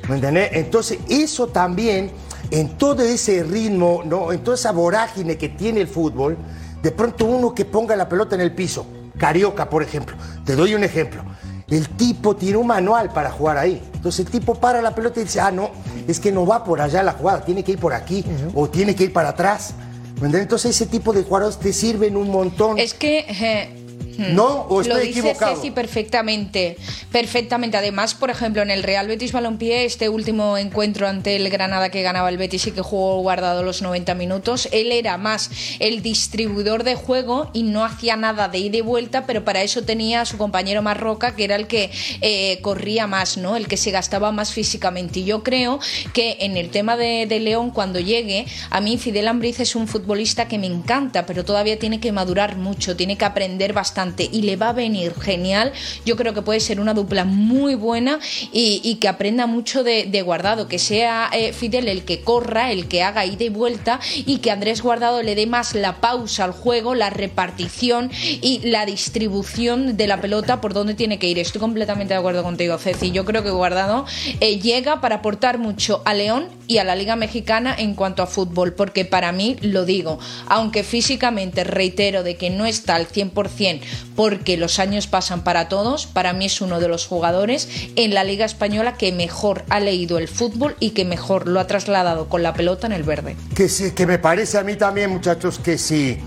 ¿Me 0.09 0.17
entiendes? 0.17 0.51
Entonces, 0.53 0.99
eso 1.09 1.47
también, 1.47 2.11
en 2.51 2.77
todo 2.77 3.03
ese 3.03 3.43
ritmo, 3.43 4.03
¿no? 4.05 4.33
en 4.33 4.43
toda 4.45 4.57
esa 4.57 4.73
vorágine 4.73 5.39
que 5.39 5.49
tiene 5.49 5.81
el 5.81 5.89
fútbol, 5.89 6.37
de 6.83 6.91
pronto 6.91 7.25
uno 7.25 7.55
que 7.55 7.65
ponga 7.65 7.97
la 7.97 8.09
pelota 8.09 8.35
en 8.35 8.43
el 8.43 8.55
piso, 8.55 8.87
Carioca, 9.19 9.71
por 9.71 9.83
ejemplo, 9.83 10.17
te 10.45 10.55
doy 10.55 10.75
un 10.75 10.85
ejemplo. 10.85 11.25
El 11.71 11.89
tipo 11.89 12.37
tiene 12.37 12.59
un 12.59 12.67
manual 12.67 13.11
para 13.11 13.31
jugar 13.31 13.57
ahí. 13.57 13.83
Entonces 13.95 14.27
el 14.27 14.31
tipo 14.31 14.55
para 14.55 14.83
la 14.83 14.95
pelota 14.95 15.21
y 15.21 15.25
dice, 15.25 15.41
ah, 15.41 15.51
no, 15.51 15.71
es 16.07 16.21
que 16.21 16.31
no 16.31 16.45
va 16.45 16.63
por 16.63 16.81
allá 16.81 17.03
la 17.03 17.13
jugada, 17.13 17.43
tiene 17.43 17.65
que 17.65 17.73
ir 17.73 17.79
por 17.79 17.95
aquí 17.95 18.23
o 18.55 18.69
tiene 18.69 18.95
que 18.95 19.05
ir 19.05 19.13
para 19.15 19.31
atrás. 19.31 19.73
¿Me 20.17 20.27
entiendes? 20.27 20.43
Entonces 20.43 20.77
ese 20.77 20.87
tipo 20.87 21.15
de 21.15 21.23
jugadores 21.23 21.59
te 21.59 21.73
sirven 21.73 22.17
un 22.17 22.31
montón. 22.31 22.79
Es 22.79 22.93
que. 22.93 23.21
eh, 23.21 23.84
¿No? 24.19 24.67
¿O 24.69 24.81
estoy 24.81 24.97
Lo 24.97 25.01
dice 25.01 25.21
equivocado? 25.21 25.57
Ceci 25.57 25.71
perfectamente. 25.71 26.77
Perfectamente. 27.11 27.77
Además, 27.77 28.15
por 28.15 28.31
ejemplo, 28.31 28.63
en 28.63 28.71
el 28.71 28.83
Real 28.83 29.07
Betis 29.07 29.33
Balompié, 29.33 29.85
este 29.85 30.09
último 30.09 30.57
encuentro 30.57 31.09
ante 31.09 31.37
el 31.37 31.49
Granada 31.51 31.91
que 31.91 32.03
ganaba 32.03 32.29
el 32.29 32.39
Betis 32.39 32.67
y 32.67 32.73
que 32.73 32.83
jugó 32.83 33.21
guardado 33.21 33.63
los 33.63 33.83
90 33.83 34.15
minutos, 34.15 34.69
él 34.73 34.93
era 34.93 35.19
más 35.19 35.51
el 35.81 36.03
distribuidor 36.03 36.85
de 36.85 36.95
juego 36.95 37.51
y 37.53 37.63
no 37.63 37.85
hacía 37.85 38.17
nada 38.17 38.49
de 38.49 38.59
ida 38.59 38.79
y 38.79 38.81
vuelta, 38.81 39.27
pero 39.27 39.45
para 39.45 39.63
eso 39.63 39.83
tenía 39.83 40.23
a 40.23 40.27
su 40.27 40.39
compañero 40.39 40.83
Marroca, 40.83 41.35
que 41.35 41.45
era 41.45 41.57
el 41.57 41.67
que 41.67 41.91
eh, 42.21 42.61
corría 42.63 43.07
más, 43.07 43.37
¿no? 43.37 43.57
El 43.57 43.69
que 43.69 43.77
se 43.77 43.91
gastaba 43.91 44.33
más 44.33 44.53
físicamente. 44.53 45.21
Y 45.21 45.25
yo 45.25 45.43
creo 45.43 45.81
que 46.13 46.39
en 46.41 46.57
el 46.57 46.71
tema 46.71 46.97
de, 46.97 47.27
de 47.27 47.41
León, 47.41 47.71
cuando 47.71 48.01
llegue, 48.01 48.47
a 48.71 48.81
mí 48.81 48.99
Fidel 48.99 49.29
Ambriz 49.29 49.61
es 49.61 49.75
un 49.77 49.89
futbolista 49.89 50.49
que 50.49 50.59
me 50.59 50.67
encanta, 50.67 51.27
pero 51.27 51.45
todavía 51.45 51.79
tiene 51.79 52.01
que 52.01 52.13
madurar 52.13 52.57
mucho, 52.57 52.97
tiene 52.97 53.17
que 53.17 53.25
aprender 53.25 53.73
bastante 53.73 54.04
y 54.31 54.43
le 54.43 54.57
va 54.57 54.71
a 54.71 54.73
venir 54.73 55.15
genial. 55.21 55.73
Yo 56.05 56.17
creo 56.17 56.35
que 56.35 56.43
puede 56.43 56.61
ser 56.61 56.81
una 56.81 56.95
dupla 56.95 57.25
muy 57.25 57.75
buena 57.75 58.19
y, 58.53 58.99
que 59.01 59.09
aprenda 59.09 59.47
mucho 59.47 59.83
de, 59.83 60.05
de 60.05 60.23
Guardado, 60.23 60.69
que 60.69 60.79
sea 60.79 61.31
eh, 61.33 61.53
Fidel 61.53 61.89
el 61.89 62.05
que 62.05 62.21
corra, 62.21 62.71
el 62.71 62.87
que 62.89 63.03
haga 63.03 63.27
ida 63.27 63.45
y 63.45 63.49
vuelta 63.49 64.01
y 64.15 64.39
que 64.39 64.51
Andrés 64.51 64.83
Guardado 64.83 65.23
le 65.23 65.35
dé 65.35 65.47
más 65.47 65.75
la 65.75 66.01
pausa 66.01 66.45
al 66.45 66.53
juego, 66.53 66.95
la 66.95 67.11
repartición 67.11 68.11
y 68.13 68.61
la 68.65 68.87
distribución 68.87 69.97
de 69.97 70.07
la 70.07 70.21
pelota 70.21 70.61
por 70.61 70.75
donde 70.75 70.95
tiene 70.95 71.19
que 71.19 71.29
ir. 71.29 71.39
Estoy 71.39 71.61
completamente 71.61 72.15
de 72.15 72.21
acuerdo 72.21 72.43
contigo, 72.43 72.79
Ceci. 72.79 73.11
Yo 73.11 73.25
creo 73.25 73.43
que 73.43 73.51
Guardado 73.51 74.05
eh, 74.41 74.59
llega 74.59 75.01
para 75.01 75.17
aportar 75.17 75.59
mucho 75.59 76.03
a 76.05 76.15
León 76.15 76.49
y 76.67 76.79
a 76.79 76.85
la 76.85 76.97
Liga 76.97 77.17
Mexicana 77.17 77.75
en 77.77 77.95
cuanto 77.95 78.23
a 78.23 78.27
fútbol, 78.27 78.75
porque 78.75 79.05
para 79.05 79.33
mí, 79.33 79.57
lo 79.61 79.85
digo, 79.85 80.19
aunque 80.49 80.83
físicamente 80.83 81.65
reitero 81.65 82.23
de 82.23 82.37
que 82.37 82.51
no 82.51 82.67
está 82.67 82.95
al 82.95 83.09
100% 83.09 83.81
porque 84.17 84.57
los 84.57 84.79
años 84.79 85.07
pasan 85.07 85.43
para 85.43 85.69
todos, 85.69 86.07
para 86.07 86.33
mí 86.33 86.47
es 86.47 86.61
uno 86.61 86.81
de 86.81 86.89
los 86.89 87.07
jugadores 87.07 87.69
en 87.97 88.15
la 88.15 88.25
Liga 88.25 88.45
Española 88.45 88.95
que 88.95 89.13
mejor 89.13 89.65
ha 89.69 89.81
leído 89.81 90.19
el 90.19 90.29
fútbol 90.29 90.77
y 90.81 90.91
que 90.91 91.05
mejor 91.05 91.49
lo 91.49 91.61
ha 91.61 91.67
trasladado 91.67 92.29
con 92.29 92.43
la 92.43 92.55
pelota 92.55 92.87
en 92.87 92.93
el 92.93 93.03
verde. 93.03 93.37
Que, 93.55 93.69
sí, 93.69 93.93
que 93.93 94.07
me 94.07 94.19
parece 94.19 94.59
a 94.59 94.63
mí 94.63 94.77
también, 94.77 95.11
muchachos, 95.11 95.59
que 95.59 95.79
si 95.79 96.19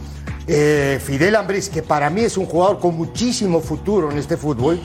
eh, 0.48 1.00
Fidel 1.04 1.36
Ambriz, 1.36 1.70
que 1.70 1.84
para 1.84 2.10
mí 2.10 2.22
es 2.22 2.38
un 2.38 2.46
jugador 2.46 2.80
con 2.80 2.96
muchísimo 2.96 3.60
futuro 3.62 4.12
en 4.12 4.18
este 4.18 4.38
fútbol, 4.38 4.80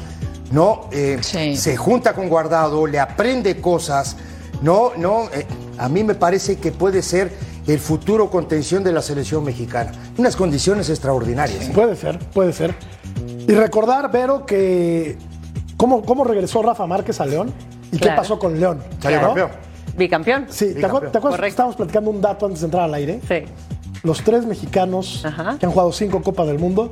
¿no? 0.51 0.88
Eh, 0.92 1.18
Se 1.23 1.77
junta 1.77 2.14
con 2.14 2.29
Guardado, 2.29 2.87
le 2.87 2.99
aprende 2.99 3.61
cosas, 3.61 4.16
No, 4.61 4.92
no, 4.97 5.29
eh, 5.33 5.45
a 5.79 5.88
mí 5.88 6.05
me 6.05 6.14
parece 6.14 6.57
que 6.57 6.71
puede 6.71 7.03
ser 7.03 7.33
el 7.66 7.79
futuro 7.79 8.31
contención 8.31 8.83
de 8.85 8.92
la 8.92 9.03
selección 9.03 9.44
mexicana. 9.44 9.92
Unas 10.18 10.37
condiciones 10.37 10.88
extraordinarias. 10.90 11.68
¿eh? 11.68 11.72
Puede 11.75 11.96
ser, 11.96 12.18
puede 12.18 12.53
ser. 12.53 12.75
Y 13.46 13.53
recordar, 13.55 14.11
Vero, 14.11 14.46
que 14.46 15.16
cómo, 15.77 16.03
cómo 16.03 16.25
regresó 16.25 16.62
Rafa 16.62 16.87
Márquez 16.87 17.20
a 17.20 17.27
León 17.27 17.53
y 17.90 17.98
qué 17.98 18.09
pasó 18.11 18.38
con 18.38 18.59
León. 18.59 18.81
Salió 19.01 19.20
¿no? 19.20 19.27
campeón. 19.29 19.51
Bicampeón. 19.96 20.46
Sí, 20.48 20.66
¿te, 20.68 20.75
Bicampeón. 20.75 21.03
acuer- 21.05 21.11
te 21.12 21.18
acuerdas 21.18 21.40
que 21.40 21.46
estábamos 21.48 21.77
platicando 21.77 22.11
un 22.11 22.20
dato 22.20 22.46
antes 22.46 22.61
de 22.61 22.66
entrar 22.66 22.85
al 22.85 22.94
aire? 22.94 23.20
Sí. 23.29 23.44
Los 24.03 24.22
tres 24.22 24.46
mexicanos 24.46 25.25
Ajá. 25.25 25.57
que 25.61 25.66
han 25.66 25.72
jugado 25.72 25.92
cinco 25.92 26.22
Copas 26.22 26.46
del 26.46 26.59
Mundo 26.59 26.90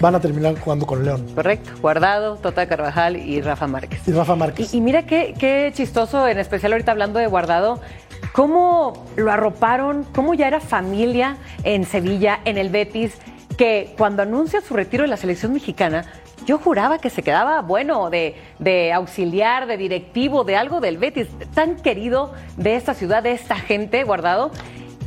van 0.00 0.14
a 0.14 0.20
terminar 0.20 0.58
jugando 0.60 0.86
con 0.86 1.04
León. 1.04 1.26
Correcto. 1.34 1.70
Guardado, 1.82 2.36
Tota 2.36 2.66
Carvajal 2.66 3.16
y 3.16 3.40
Rafa 3.40 3.66
Márquez. 3.66 4.00
Y 4.06 4.12
Rafa 4.12 4.36
Márquez. 4.36 4.72
Y, 4.72 4.78
y 4.78 4.80
mira 4.80 5.06
qué, 5.06 5.34
qué 5.38 5.72
chistoso, 5.74 6.28
en 6.28 6.38
especial 6.38 6.72
ahorita 6.72 6.92
hablando 6.92 7.18
de 7.18 7.26
Guardado, 7.26 7.80
cómo 8.32 9.04
lo 9.16 9.30
arroparon, 9.32 10.04
cómo 10.14 10.34
ya 10.34 10.46
era 10.48 10.60
familia 10.60 11.36
en 11.64 11.84
Sevilla, 11.84 12.40
en 12.44 12.58
el 12.58 12.68
Betis, 12.70 13.16
que 13.56 13.94
cuando 13.96 14.22
anuncia 14.22 14.60
su 14.60 14.74
retiro 14.74 15.02
de 15.02 15.08
la 15.08 15.16
selección 15.16 15.52
mexicana, 15.52 16.04
yo 16.44 16.58
juraba 16.58 16.98
que 16.98 17.10
se 17.10 17.22
quedaba, 17.22 17.62
bueno, 17.62 18.10
de, 18.10 18.36
de 18.58 18.92
auxiliar, 18.92 19.66
de 19.66 19.76
directivo, 19.76 20.44
de 20.44 20.56
algo 20.56 20.80
del 20.80 20.98
Betis, 20.98 21.26
tan 21.54 21.76
querido 21.76 22.32
de 22.56 22.76
esta 22.76 22.94
ciudad, 22.94 23.22
de 23.22 23.32
esta 23.32 23.56
gente, 23.56 24.04
Guardado. 24.04 24.50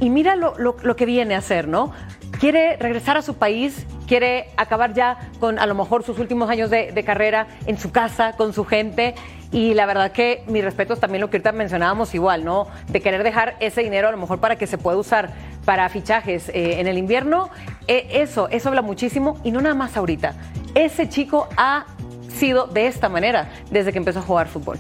Y 0.02 0.10
mira 0.10 0.36
lo, 0.36 0.58
lo- 0.58 0.76
lo 0.82 0.96
que 0.96 1.06
viene 1.06 1.36
a 1.36 1.40
hacer, 1.40 1.68
¿no? 1.68 1.94
Quiere 2.40 2.78
regresar 2.78 3.18
a 3.18 3.22
su 3.22 3.36
país, 3.36 3.86
quiere 4.08 4.52
acabar 4.56 4.94
ya 4.94 5.30
con 5.42 5.60
a 5.60 5.66
lo 5.66 5.76
mejor 5.76 6.04
sus 6.04 6.20
últimos 6.20 6.50
años 6.50 6.70
de, 6.70 7.04
carrera 7.06 7.48
en 7.66 7.78
su 7.78 7.92
casa, 7.92 8.34
con 8.38 8.54
su 8.54 8.64
gente. 8.64 9.14
Y 9.52 9.74
la 9.74 9.86
verdad 9.86 10.14
que 10.14 10.44
mi 10.48 10.62
respeto 10.62 10.94
es 10.94 11.02
también 11.02 11.20
lo 11.20 11.30
que 11.30 11.36
ahorita 11.36 11.52
mencionábamos 11.52 12.16
igual, 12.16 12.46
¿no? 12.46 12.68
De 12.88 13.02
querer 13.02 13.24
dejar 13.24 13.58
ese 13.60 13.84
dinero 13.84 14.08
a 14.08 14.12
lo 14.12 14.18
mejor 14.18 14.40
para 14.40 14.56
que 14.56 14.68
se 14.68 14.78
pueda 14.78 14.96
usar 14.96 15.32
para 15.66 15.90
fichajes 15.90 16.48
eh, 16.50 16.80
en 16.80 16.88
el 16.88 16.98
invierno. 16.98 17.50
Eh, 17.88 18.08
eso, 18.14 18.48
eso 18.50 18.70
habla 18.70 18.84
muchísimo 18.84 19.38
y 19.44 19.52
no 19.52 19.60
nada 19.60 19.76
más 19.76 19.98
ahorita. 19.98 20.36
Ese 20.76 21.10
chico 21.10 21.50
ha 21.58 21.88
sido 22.30 22.68
de 22.68 22.88
esta 22.88 23.10
manera 23.10 23.50
desde 23.70 23.92
que 23.92 23.98
empezó 23.98 24.20
a 24.20 24.22
jugar 24.22 24.48
fútbol 24.48 24.80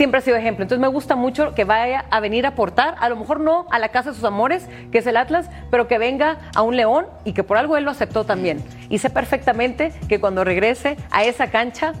siempre 0.00 0.16
ha 0.16 0.22
sido 0.22 0.38
ejemplo. 0.38 0.62
Entonces 0.62 0.80
me 0.80 0.88
gusta 0.88 1.14
mucho 1.14 1.52
que 1.52 1.64
vaya 1.64 2.06
a 2.10 2.20
venir 2.20 2.46
a 2.46 2.50
aportar, 2.50 2.94
a 3.00 3.10
lo 3.10 3.16
mejor 3.16 3.38
no 3.38 3.66
a 3.70 3.78
la 3.78 3.90
casa 3.90 4.08
de 4.08 4.16
sus 4.16 4.24
amores, 4.24 4.66
que 4.90 4.96
es 4.96 5.06
el 5.06 5.18
Atlas, 5.18 5.50
pero 5.70 5.88
que 5.88 5.98
venga 5.98 6.38
a 6.56 6.62
un 6.62 6.74
León 6.74 7.04
y 7.26 7.34
que 7.34 7.44
por 7.44 7.58
algo 7.58 7.76
él 7.76 7.84
lo 7.84 7.90
aceptó 7.90 8.24
también. 8.24 8.64
Y 8.88 8.96
sé 8.96 9.10
perfectamente 9.10 9.92
que 10.08 10.18
cuando 10.18 10.42
regrese 10.42 10.96
a 11.10 11.24
esa 11.24 11.50
cancha 11.50 11.92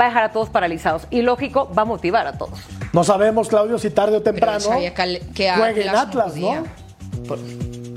va 0.00 0.06
a 0.06 0.08
dejar 0.08 0.24
a 0.24 0.32
todos 0.32 0.48
paralizados. 0.48 1.06
Y 1.10 1.20
lógico, 1.20 1.70
va 1.76 1.82
a 1.82 1.84
motivar 1.84 2.26
a 2.26 2.38
todos. 2.38 2.58
No 2.94 3.04
sabemos, 3.04 3.50
Claudio, 3.50 3.76
si 3.76 3.90
tarde 3.90 4.16
o 4.16 4.22
temprano 4.22 4.70
que 5.34 5.52
juegue 5.54 5.82
en 5.82 5.90
Atlas 5.90 6.28
no 6.28 6.32
podía. 6.32 6.60
¿no? 6.60 7.36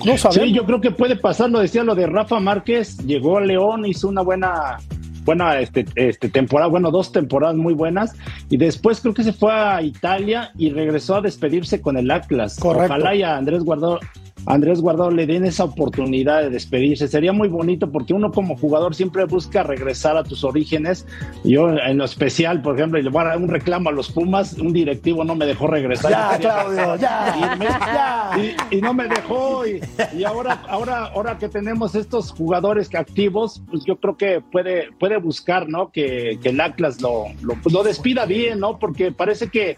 No 0.05 0.17
sabemos. 0.17 0.49
Sí, 0.49 0.53
yo 0.53 0.65
creo 0.65 0.81
que 0.81 0.91
puede 0.91 1.15
pasar, 1.15 1.49
lo 1.49 1.59
decía 1.59 1.81
lo 1.85 1.95
de 1.95 2.07
Rafa 2.07 2.41
Márquez, 2.41 2.97
llegó 3.05 3.37
a 3.37 3.41
León, 3.41 3.85
hizo 3.85 4.09
una 4.09 4.21
buena 4.21 4.79
buena 5.25 5.59
este, 5.59 5.85
este 5.95 6.29
temporada, 6.29 6.69
bueno, 6.69 6.91
dos 6.91 7.11
temporadas 7.11 7.55
muy 7.55 7.73
buenas 7.73 8.13
y 8.49 8.57
después 8.57 9.01
creo 9.01 9.13
que 9.13 9.23
se 9.23 9.33
fue 9.33 9.51
a 9.51 9.81
Italia 9.81 10.51
y 10.57 10.69
regresó 10.69 11.15
a 11.15 11.21
despedirse 11.21 11.81
con 11.81 11.97
el 11.97 12.11
Atlas. 12.11 12.57
Correcto. 12.59 12.93
Ojalá 12.93 13.15
y 13.15 13.23
a 13.23 13.35
Andrés 13.35 13.63
Guardado 13.63 13.99
Andrés 14.45 14.81
Guardado 14.81 15.11
le 15.11 15.25
den 15.25 15.45
esa 15.45 15.63
oportunidad 15.63 16.41
de 16.41 16.49
despedirse. 16.49 17.07
Sería 17.07 17.33
muy 17.33 17.47
bonito 17.47 17.91
porque 17.91 18.13
uno 18.13 18.31
como 18.31 18.57
jugador 18.57 18.95
siempre 18.95 19.25
busca 19.25 19.63
regresar 19.63 20.17
a 20.17 20.23
tus 20.23 20.43
orígenes. 20.43 21.05
Yo 21.43 21.69
en 21.69 21.97
lo 21.97 22.05
especial, 22.05 22.61
por 22.61 22.75
ejemplo, 22.75 23.01
le 23.01 23.09
voy 23.09 23.21
a 23.21 23.25
dar 23.25 23.37
un 23.37 23.47
reclamo 23.47 23.89
a 23.89 23.91
los 23.91 24.11
Pumas, 24.11 24.53
un 24.53 24.71
directivo 24.71 25.23
no 25.23 25.35
me 25.35 25.45
dejó 25.45 25.67
regresar. 25.67 26.11
Ya, 26.11 26.37
Claudio, 26.39 26.95
ya. 26.97 28.31
Y, 28.69 28.77
y 28.77 28.81
no 28.81 28.93
me 28.93 29.07
dejó 29.07 29.65
y, 29.65 29.81
y 30.17 30.23
ahora 30.23 30.61
ahora 30.67 31.05
ahora 31.05 31.37
que 31.37 31.49
tenemos 31.49 31.95
estos 31.95 32.31
jugadores 32.31 32.89
que 32.89 32.97
activos 32.97 33.61
pues 33.69 33.83
yo 33.85 33.97
creo 33.97 34.17
que 34.17 34.41
puede 34.41 34.91
puede 34.99 35.17
buscar 35.17 35.67
no 35.67 35.91
que, 35.91 36.37
que 36.41 36.49
el 36.49 36.61
Atlas 36.61 37.01
lo, 37.01 37.25
lo, 37.41 37.57
lo 37.71 37.83
despida 37.83 38.25
bien 38.25 38.59
no 38.59 38.77
porque 38.77 39.11
parece 39.11 39.47
que 39.47 39.77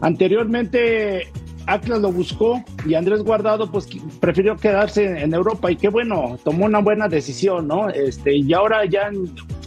anteriormente 0.00 1.28
Atlas 1.68 2.00
lo 2.00 2.10
buscó 2.10 2.64
y 2.86 2.94
Andrés 2.94 3.22
Guardado 3.22 3.70
pues 3.70 3.86
prefirió 4.20 4.56
quedarse 4.56 5.20
en 5.22 5.34
Europa 5.34 5.70
y 5.70 5.76
qué 5.76 5.88
bueno, 5.88 6.38
tomó 6.42 6.64
una 6.64 6.78
buena 6.78 7.08
decisión, 7.08 7.68
¿no? 7.68 7.90
Este, 7.90 8.34
y 8.34 8.52
ahora 8.54 8.86
ya 8.86 9.10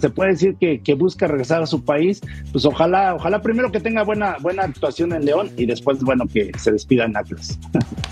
se 0.02 0.10
puede 0.10 0.32
decir 0.32 0.56
que, 0.60 0.82
que 0.82 0.94
busca 0.96 1.28
regresar 1.28 1.62
a 1.62 1.68
su 1.68 1.84
país, 1.84 2.22
pues 2.52 2.66
ojalá, 2.66 3.16
ojalá 3.16 3.42
primero 3.42 3.72
que 3.72 3.80
tenga 3.80 4.04
buena, 4.04 4.38
buena 4.42 4.64
actuación 4.64 5.14
en 5.14 5.26
León 5.26 5.52
y 5.58 5.66
después, 5.66 6.00
bueno, 6.02 6.26
que 6.28 6.52
se 6.58 6.72
despida 6.72 7.06
en 7.06 7.16
Atlas. 7.16 7.60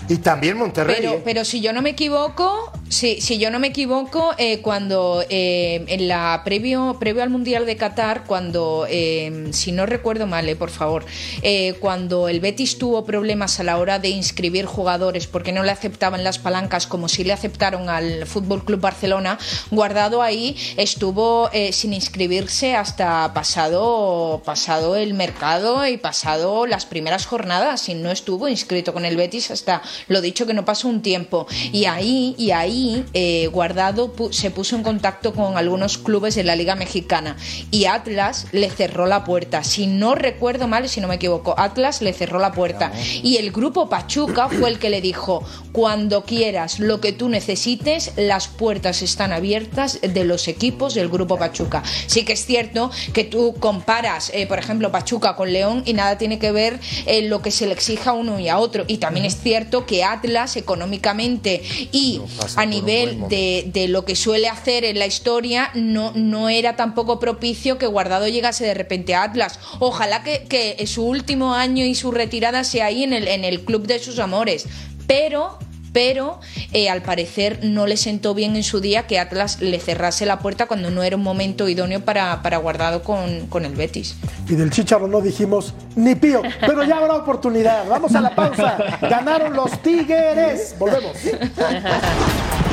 Y 0.08 0.16
también 0.16 0.58
Monterrey. 0.58 0.96
Pero, 0.98 1.12
¿eh? 1.12 1.22
pero 1.24 1.44
si 1.44 1.60
yo 1.60 1.72
no 1.72 1.82
me 1.82 1.90
equivoco, 1.90 2.72
si, 2.88 3.20
si 3.20 3.38
yo 3.38 3.52
no 3.52 3.60
me 3.60 3.68
equivoco, 3.68 4.32
eh, 4.38 4.60
cuando 4.60 5.22
eh, 5.30 5.84
en 5.86 6.08
la 6.08 6.42
previo, 6.44 6.96
previo 6.98 7.22
al 7.22 7.30
Mundial 7.30 7.64
de 7.64 7.76
Qatar, 7.76 8.24
cuando, 8.24 8.86
eh, 8.90 9.50
si 9.52 9.70
no 9.70 9.86
recuerdo 9.86 10.26
mal, 10.26 10.48
eh, 10.48 10.56
por 10.56 10.70
favor, 10.70 11.04
eh, 11.42 11.74
cuando 11.78 12.28
el 12.28 12.40
Betis 12.40 12.76
tuvo 12.76 13.04
problemas 13.04 13.60
a 13.60 13.62
la 13.62 13.78
hora 13.78 14.00
de 14.00 14.08
inscribir 14.08 14.66
jugadores 14.66 15.28
porque 15.28 15.52
no 15.52 15.62
le 15.62 15.70
aceptaban 15.70 16.24
las 16.24 16.40
palancas 16.40 16.88
como 16.88 17.08
si 17.08 17.22
le 17.22 17.32
aceptaron 17.32 17.88
al 17.88 18.26
Fútbol 18.26 18.64
Club 18.64 18.80
Barcelona, 18.80 19.38
guardado 19.70 20.22
ahí 20.22 20.56
estuvo 20.76 21.50
eh, 21.52 21.72
sin 21.80 21.94
inscribirse 21.94 22.74
hasta 22.76 23.32
pasado, 23.32 24.42
pasado 24.44 24.96
el 24.96 25.14
mercado 25.14 25.86
y 25.86 25.96
pasado 25.96 26.66
las 26.66 26.84
primeras 26.84 27.24
jornadas 27.24 27.88
y 27.88 27.94
no 27.94 28.10
estuvo 28.10 28.48
inscrito 28.48 28.92
con 28.92 29.06
el 29.06 29.16
Betis 29.16 29.50
hasta 29.50 29.80
lo 30.08 30.20
dicho 30.20 30.46
que 30.46 30.52
no 30.52 30.66
pasó 30.66 30.88
un 30.88 31.00
tiempo. 31.00 31.46
Y 31.72 31.86
ahí 31.86 32.34
y 32.36 32.50
ahí 32.50 33.04
eh, 33.14 33.46
Guardado 33.46 34.14
pu- 34.14 34.30
se 34.32 34.50
puso 34.50 34.76
en 34.76 34.82
contacto 34.82 35.32
con 35.32 35.56
algunos 35.56 35.96
clubes 35.96 36.34
de 36.34 36.44
la 36.44 36.54
Liga 36.54 36.74
Mexicana 36.74 37.36
y 37.70 37.86
Atlas 37.86 38.46
le 38.52 38.68
cerró 38.68 39.06
la 39.06 39.24
puerta. 39.24 39.64
Si 39.64 39.86
no 39.86 40.14
recuerdo 40.14 40.68
mal 40.68 40.86
si 40.88 41.00
no 41.00 41.08
me 41.08 41.14
equivoco 41.14 41.54
Atlas 41.58 42.02
le 42.02 42.12
cerró 42.12 42.38
la 42.38 42.52
puerta. 42.52 42.92
Y 43.22 43.38
el 43.38 43.52
grupo 43.52 43.88
Pachuca 43.88 44.48
fue 44.50 44.68
el 44.68 44.78
que 44.78 44.90
le 44.90 45.00
dijo 45.00 45.42
cuando 45.72 46.24
quieras 46.24 46.78
lo 46.78 47.00
que 47.00 47.12
tú 47.12 47.28
necesites 47.30 48.12
las 48.16 48.48
puertas 48.48 49.00
están 49.00 49.32
abiertas 49.32 49.98
de 50.02 50.24
los 50.24 50.46
equipos 50.48 50.92
del 50.94 51.08
grupo 51.08 51.38
Pachuca 51.38 51.69
sí 52.06 52.24
que 52.24 52.32
es 52.32 52.44
cierto 52.44 52.90
que 53.12 53.24
tú 53.24 53.54
comparas 53.58 54.30
eh, 54.34 54.46
por 54.46 54.58
ejemplo 54.58 54.90
Pachuca 54.90 55.36
con 55.36 55.52
León 55.52 55.82
y 55.86 55.94
nada 55.94 56.18
tiene 56.18 56.38
que 56.38 56.52
ver 56.52 56.80
eh, 57.06 57.22
lo 57.22 57.42
que 57.42 57.50
se 57.50 57.66
le 57.66 57.72
exija 57.72 58.10
a 58.10 58.12
uno 58.14 58.38
y 58.38 58.48
a 58.48 58.58
otro 58.58 58.84
y 58.86 58.98
también 58.98 59.26
es 59.26 59.40
cierto 59.40 59.86
que 59.86 60.04
Atlas 60.04 60.56
económicamente 60.56 61.62
y 61.92 62.20
a 62.56 62.66
nivel 62.66 63.28
de, 63.28 63.68
de 63.72 63.88
lo 63.88 64.04
que 64.04 64.16
suele 64.16 64.48
hacer 64.48 64.84
en 64.84 64.98
la 64.98 65.06
historia 65.06 65.70
no, 65.74 66.12
no 66.14 66.48
era 66.48 66.76
tampoco 66.76 67.18
propicio 67.18 67.78
que 67.78 67.86
Guardado 67.86 68.28
llegase 68.28 68.64
de 68.64 68.74
repente 68.74 69.14
a 69.14 69.24
Atlas. 69.24 69.58
Ojalá 69.78 70.22
que, 70.22 70.44
que 70.44 70.86
su 70.86 71.04
último 71.04 71.54
año 71.54 71.84
y 71.84 71.94
su 71.94 72.10
retirada 72.10 72.64
sea 72.64 72.86
ahí 72.86 73.02
en 73.02 73.12
el, 73.12 73.28
en 73.28 73.44
el 73.44 73.64
club 73.64 73.86
de 73.86 73.98
sus 73.98 74.18
amores. 74.18 74.66
Pero 75.06 75.58
pero 75.92 76.40
eh, 76.72 76.88
al 76.88 77.02
parecer 77.02 77.60
no 77.62 77.86
le 77.86 77.96
sentó 77.96 78.34
bien 78.34 78.56
en 78.56 78.62
su 78.62 78.80
día 78.80 79.06
que 79.06 79.18
Atlas 79.18 79.60
le 79.60 79.78
cerrase 79.80 80.26
la 80.26 80.38
puerta 80.38 80.66
cuando 80.66 80.90
no 80.90 81.02
era 81.02 81.16
un 81.16 81.22
momento 81.22 81.68
idóneo 81.68 82.00
para, 82.00 82.42
para 82.42 82.58
Guardado 82.58 83.02
con, 83.02 83.46
con 83.48 83.64
el 83.64 83.74
Betis. 83.74 84.16
Y 84.48 84.54
del 84.54 84.70
Chicharo 84.70 85.08
no 85.08 85.20
dijimos 85.20 85.74
ni 85.96 86.14
pío, 86.14 86.42
pero 86.60 86.84
ya 86.84 86.98
habrá 86.98 87.14
oportunidad. 87.14 87.86
Vamos 87.88 88.14
a 88.14 88.20
la 88.20 88.34
pausa. 88.34 88.78
Ganaron 89.02 89.54
los 89.54 89.80
Tigres. 89.82 90.74
Volvemos. 90.78 91.16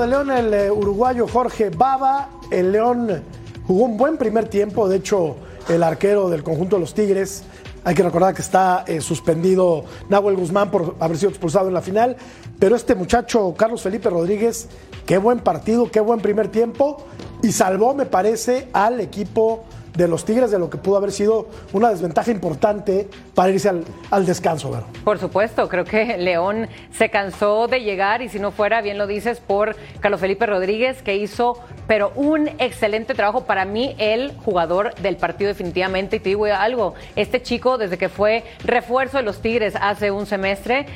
de 0.00 0.06
León 0.06 0.30
el 0.30 0.54
eh, 0.54 0.70
uruguayo 0.70 1.26
Jorge 1.26 1.70
Baba. 1.70 2.28
El 2.50 2.72
León 2.72 3.22
jugó 3.66 3.84
un 3.84 3.96
buen 3.96 4.16
primer 4.16 4.48
tiempo. 4.48 4.88
De 4.88 4.96
hecho, 4.96 5.36
el 5.68 5.82
arquero 5.82 6.28
del 6.28 6.42
conjunto 6.42 6.76
de 6.76 6.80
los 6.80 6.94
Tigres, 6.94 7.42
hay 7.84 7.94
que 7.94 8.02
recordar 8.02 8.34
que 8.34 8.42
está 8.42 8.84
eh, 8.86 9.00
suspendido 9.00 9.84
Nahuel 10.08 10.36
Guzmán 10.36 10.70
por 10.70 10.96
haber 11.00 11.16
sido 11.18 11.30
expulsado 11.30 11.68
en 11.68 11.74
la 11.74 11.80
final. 11.80 12.16
Pero 12.58 12.76
este 12.76 12.94
muchacho, 12.94 13.54
Carlos 13.56 13.82
Felipe 13.82 14.08
Rodríguez, 14.08 14.68
qué 15.06 15.18
buen 15.18 15.40
partido, 15.40 15.90
qué 15.90 16.00
buen 16.00 16.20
primer 16.20 16.48
tiempo. 16.48 17.04
Y 17.42 17.52
salvó, 17.52 17.94
me 17.94 18.06
parece, 18.06 18.68
al 18.72 19.00
equipo 19.00 19.64
de 19.98 20.06
los 20.06 20.24
Tigres 20.24 20.52
de 20.52 20.60
lo 20.60 20.70
que 20.70 20.78
pudo 20.78 20.96
haber 20.96 21.10
sido 21.10 21.48
una 21.72 21.90
desventaja 21.90 22.30
importante 22.30 23.08
para 23.34 23.50
irse 23.50 23.68
al, 23.68 24.26
descanso, 24.26 24.70
Vero. 24.70 24.84
Por 25.02 25.18
supuesto, 25.18 25.68
creo 25.68 25.84
que 25.84 26.16
León 26.18 26.68
se 26.92 27.10
cansó 27.10 27.66
de 27.66 27.80
llegar 27.80 28.22
y 28.22 28.28
si 28.28 28.38
no 28.38 28.52
fuera, 28.52 28.80
bien 28.80 28.96
lo 28.96 29.08
dices, 29.08 29.40
por 29.40 29.74
Carlos 29.98 30.20
Felipe 30.20 30.46
Rodríguez, 30.46 31.02
que 31.02 31.16
hizo 31.16 31.58
pero 31.88 32.12
un 32.14 32.48
excelente 32.58 33.14
trabajo 33.14 33.44
para 33.44 33.64
mí, 33.64 33.96
el 33.98 34.36
jugador 34.44 34.94
del 34.96 35.16
partido 35.16 35.48
definitivamente. 35.48 36.16
Y 36.16 36.20
te 36.20 36.28
digo 36.28 36.44
algo, 36.44 36.94
este 37.16 37.42
chico 37.42 37.76
desde 37.76 37.98
que 37.98 38.08
fue 38.08 38.44
refuerzo 38.62 39.16
de 39.16 39.24
los 39.24 39.40
Tigres 39.40 39.74
hace 39.80 40.12
un 40.12 40.26
semestre, 40.26 40.86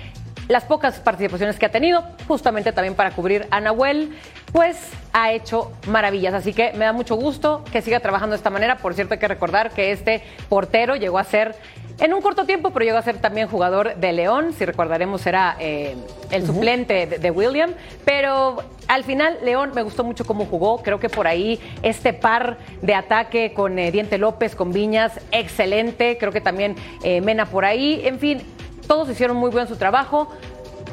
las 0.48 0.64
pocas 0.64 0.98
participaciones 1.00 1.58
que 1.58 1.66
ha 1.66 1.70
tenido, 1.70 2.04
justamente 2.28 2.72
también 2.72 2.94
para 2.94 3.12
cubrir 3.12 3.46
a 3.50 3.60
Nahuel, 3.60 4.12
pues 4.52 4.90
ha 5.12 5.32
hecho 5.32 5.72
maravillas. 5.86 6.34
Así 6.34 6.52
que 6.52 6.72
me 6.72 6.84
da 6.84 6.92
mucho 6.92 7.16
gusto 7.16 7.64
que 7.72 7.82
siga 7.82 8.00
trabajando 8.00 8.34
de 8.34 8.38
esta 8.38 8.50
manera. 8.50 8.76
Por 8.76 8.94
cierto, 8.94 9.14
hay 9.14 9.20
que 9.20 9.28
recordar 9.28 9.70
que 9.70 9.92
este 9.92 10.22
portero 10.48 10.96
llegó 10.96 11.18
a 11.18 11.24
ser, 11.24 11.54
en 11.98 12.12
un 12.12 12.20
corto 12.20 12.44
tiempo, 12.44 12.70
pero 12.70 12.84
llegó 12.84 12.98
a 12.98 13.02
ser 13.02 13.18
también 13.18 13.48
jugador 13.48 13.96
de 13.96 14.12
León. 14.12 14.52
Si 14.52 14.64
recordaremos, 14.64 15.26
era 15.26 15.56
eh, 15.58 15.96
el 16.30 16.46
suplente 16.46 17.06
de, 17.06 17.18
de 17.18 17.30
William. 17.30 17.72
Pero 18.04 18.62
al 18.88 19.04
final, 19.04 19.38
León 19.42 19.72
me 19.74 19.82
gustó 19.82 20.04
mucho 20.04 20.24
cómo 20.24 20.46
jugó. 20.46 20.82
Creo 20.82 20.98
que 21.00 21.08
por 21.08 21.26
ahí 21.26 21.60
este 21.82 22.12
par 22.12 22.58
de 22.82 22.94
ataque 22.94 23.54
con 23.54 23.78
eh, 23.78 23.90
Diente 23.90 24.18
López, 24.18 24.54
con 24.54 24.72
Viñas, 24.72 25.20
excelente. 25.30 26.18
Creo 26.18 26.32
que 26.32 26.40
también 26.40 26.76
eh, 27.02 27.20
Mena 27.20 27.46
por 27.46 27.64
ahí. 27.64 28.02
En 28.04 28.18
fin, 28.18 28.42
todos 28.86 29.08
hicieron 29.08 29.36
muy 29.36 29.50
buen 29.50 29.68
su 29.68 29.76
trabajo. 29.76 30.28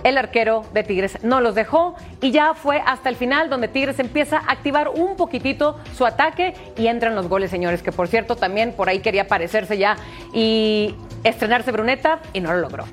El 0.04 0.18
arquero 0.18 0.64
de 0.74 0.84
Tigres 0.84 1.18
no 1.24 1.42
los 1.42 1.56
dejó 1.56 1.96
y 2.22 2.32
ya 2.32 2.54
fue 2.54 2.82
hasta 2.86 3.10
el 3.10 3.16
final 3.16 3.50
donde 3.50 3.68
Tigres 3.68 4.00
empieza 4.00 4.38
a 4.38 4.52
activar 4.52 4.88
un 4.90 5.18
poquitito 5.18 5.78
su 5.98 6.06
ataque 6.06 6.54
y 6.78 6.88
entran 6.88 7.16
los 7.16 7.28
goles, 7.28 7.52
señores, 7.52 7.84
que 7.84 7.92
por 7.92 8.08
cierto 8.08 8.38
también 8.38 8.72
por 8.72 8.88
ahí 8.88 9.00
quería 9.00 9.24
aparecerse 9.24 9.78
ya 9.78 9.98
y 10.34 10.96
estrenarse 11.24 11.72
Bruneta 11.72 12.22
y 12.32 12.40
no 12.40 12.54
lo 12.54 12.60
logró. 12.62 12.86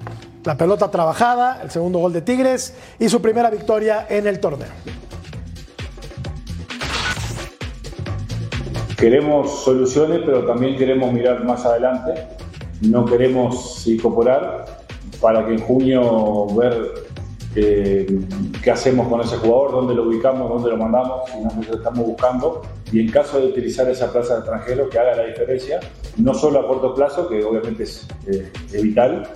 La 0.45 0.57
pelota 0.57 0.91
trabajada, 0.91 1.61
el 1.63 1.71
segundo 1.71 1.99
gol 2.01 2.13
de 2.13 2.23
Tigres 2.23 2.77
y 2.99 3.09
su 3.09 3.23
primera 3.23 3.51
victoria 3.51 4.07
en 4.09 4.27
el 4.27 4.41
torneo. 4.41 4.69
Queremos 8.97 9.63
soluciones, 9.63 10.23
pero 10.25 10.47
también 10.47 10.77
queremos 10.77 11.13
mirar 11.13 11.45
más 11.45 11.67
adelante. 11.67 12.29
No 12.81 13.05
queremos 13.05 13.87
incorporar 13.87 14.76
para 15.21 15.47
que 15.47 15.53
en 15.53 15.61
junio 15.61 16.47
ver 16.55 17.07
eh, 17.59 18.07
qué 18.63 18.71
hacemos 18.71 19.09
con 19.09 19.21
ese 19.23 19.37
jugador, 19.37 19.73
dónde 19.73 19.95
lo 19.95 20.05
ubicamos, 20.05 20.49
dónde 20.49 20.71
lo 20.71 20.77
mandamos, 20.77 21.31
si 21.31 21.41
nosotros 21.41 21.79
estamos 21.79 22.07
buscando. 22.07 22.63
Y 22.93 23.01
en 23.01 23.11
caso 23.11 23.41
de 23.41 23.47
utilizar 23.47 23.89
esa 23.89 24.13
plaza 24.13 24.35
de 24.35 24.41
extranjero, 24.41 24.91
que 24.91 24.99
haga 24.99 25.17
la 25.17 25.25
diferencia, 25.25 25.81
no 26.19 26.35
solo 26.35 26.61
a 26.61 26.67
corto 26.67 26.95
plazo, 26.95 27.29
que 27.29 27.43
obviamente 27.43 27.85
es, 27.85 28.07
eh, 28.27 28.51
vital, 28.83 29.27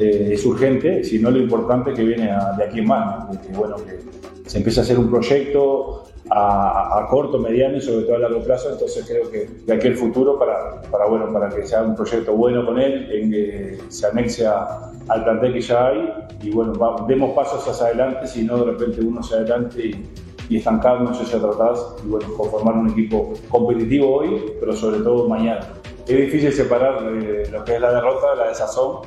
eh, 0.00 0.30
es 0.32 0.44
urgente, 0.44 1.04
sino 1.04 1.30
lo 1.30 1.38
importante 1.38 1.94
que 1.94 2.02
viene 2.02 2.30
de 2.56 2.64
aquí 2.64 2.80
en 2.80 2.86
más. 2.86 3.28
¿no? 3.28 3.40
Que, 3.40 3.48
bueno, 3.56 3.76
que 3.76 4.00
se 4.48 4.58
empieza 4.58 4.80
a 4.80 4.84
hacer 4.84 4.98
un 4.98 5.08
proyecto 5.08 6.04
a, 6.30 6.98
a 6.98 7.06
corto, 7.08 7.38
mediano 7.38 7.76
y 7.76 7.80
sobre 7.80 8.04
todo 8.04 8.16
a 8.16 8.18
largo 8.20 8.40
plazo, 8.40 8.70
entonces 8.72 9.04
creo 9.06 9.30
que 9.30 9.46
de 9.66 9.72
aquí 9.74 9.86
el 9.88 9.96
futuro 9.96 10.38
para, 10.38 10.80
para, 10.90 11.06
bueno, 11.06 11.32
para 11.32 11.48
que 11.50 11.66
sea 11.66 11.82
un 11.82 11.94
proyecto 11.94 12.32
bueno 12.32 12.64
con 12.64 12.78
él, 12.78 13.08
en 13.12 13.30
que 13.30 13.78
se 13.88 14.06
anexe 14.06 14.46
a- 14.46 14.90
al 15.08 15.22
plantel 15.24 15.52
que 15.52 15.60
ya 15.60 15.88
hay 15.88 16.12
y 16.42 16.50
bueno, 16.50 16.72
va- 16.74 17.04
demos 17.06 17.34
pasos 17.34 17.66
hacia 17.68 17.86
adelante, 17.86 18.26
si 18.26 18.42
no 18.44 18.56
de 18.58 18.72
repente 18.72 19.00
uno 19.02 19.22
se 19.22 19.34
adelante 19.36 19.86
y, 19.86 20.08
y 20.48 20.56
estancarnos 20.58 21.20
hacia 21.20 21.38
atrás 21.38 21.94
y 22.04 22.08
bueno, 22.08 22.26
conformar 22.36 22.74
un 22.76 22.90
equipo 22.90 23.34
competitivo 23.50 24.16
hoy, 24.16 24.42
pero 24.60 24.72
sobre 24.74 25.00
todo 25.00 25.28
mañana. 25.28 25.60
Es 26.06 26.16
difícil 26.16 26.52
separar 26.52 27.02
eh, 27.22 27.48
lo 27.50 27.64
que 27.64 27.74
es 27.76 27.80
la 27.80 27.92
derrota 27.92 28.30
de 28.32 28.36
la 28.36 28.48
desazón 28.48 28.98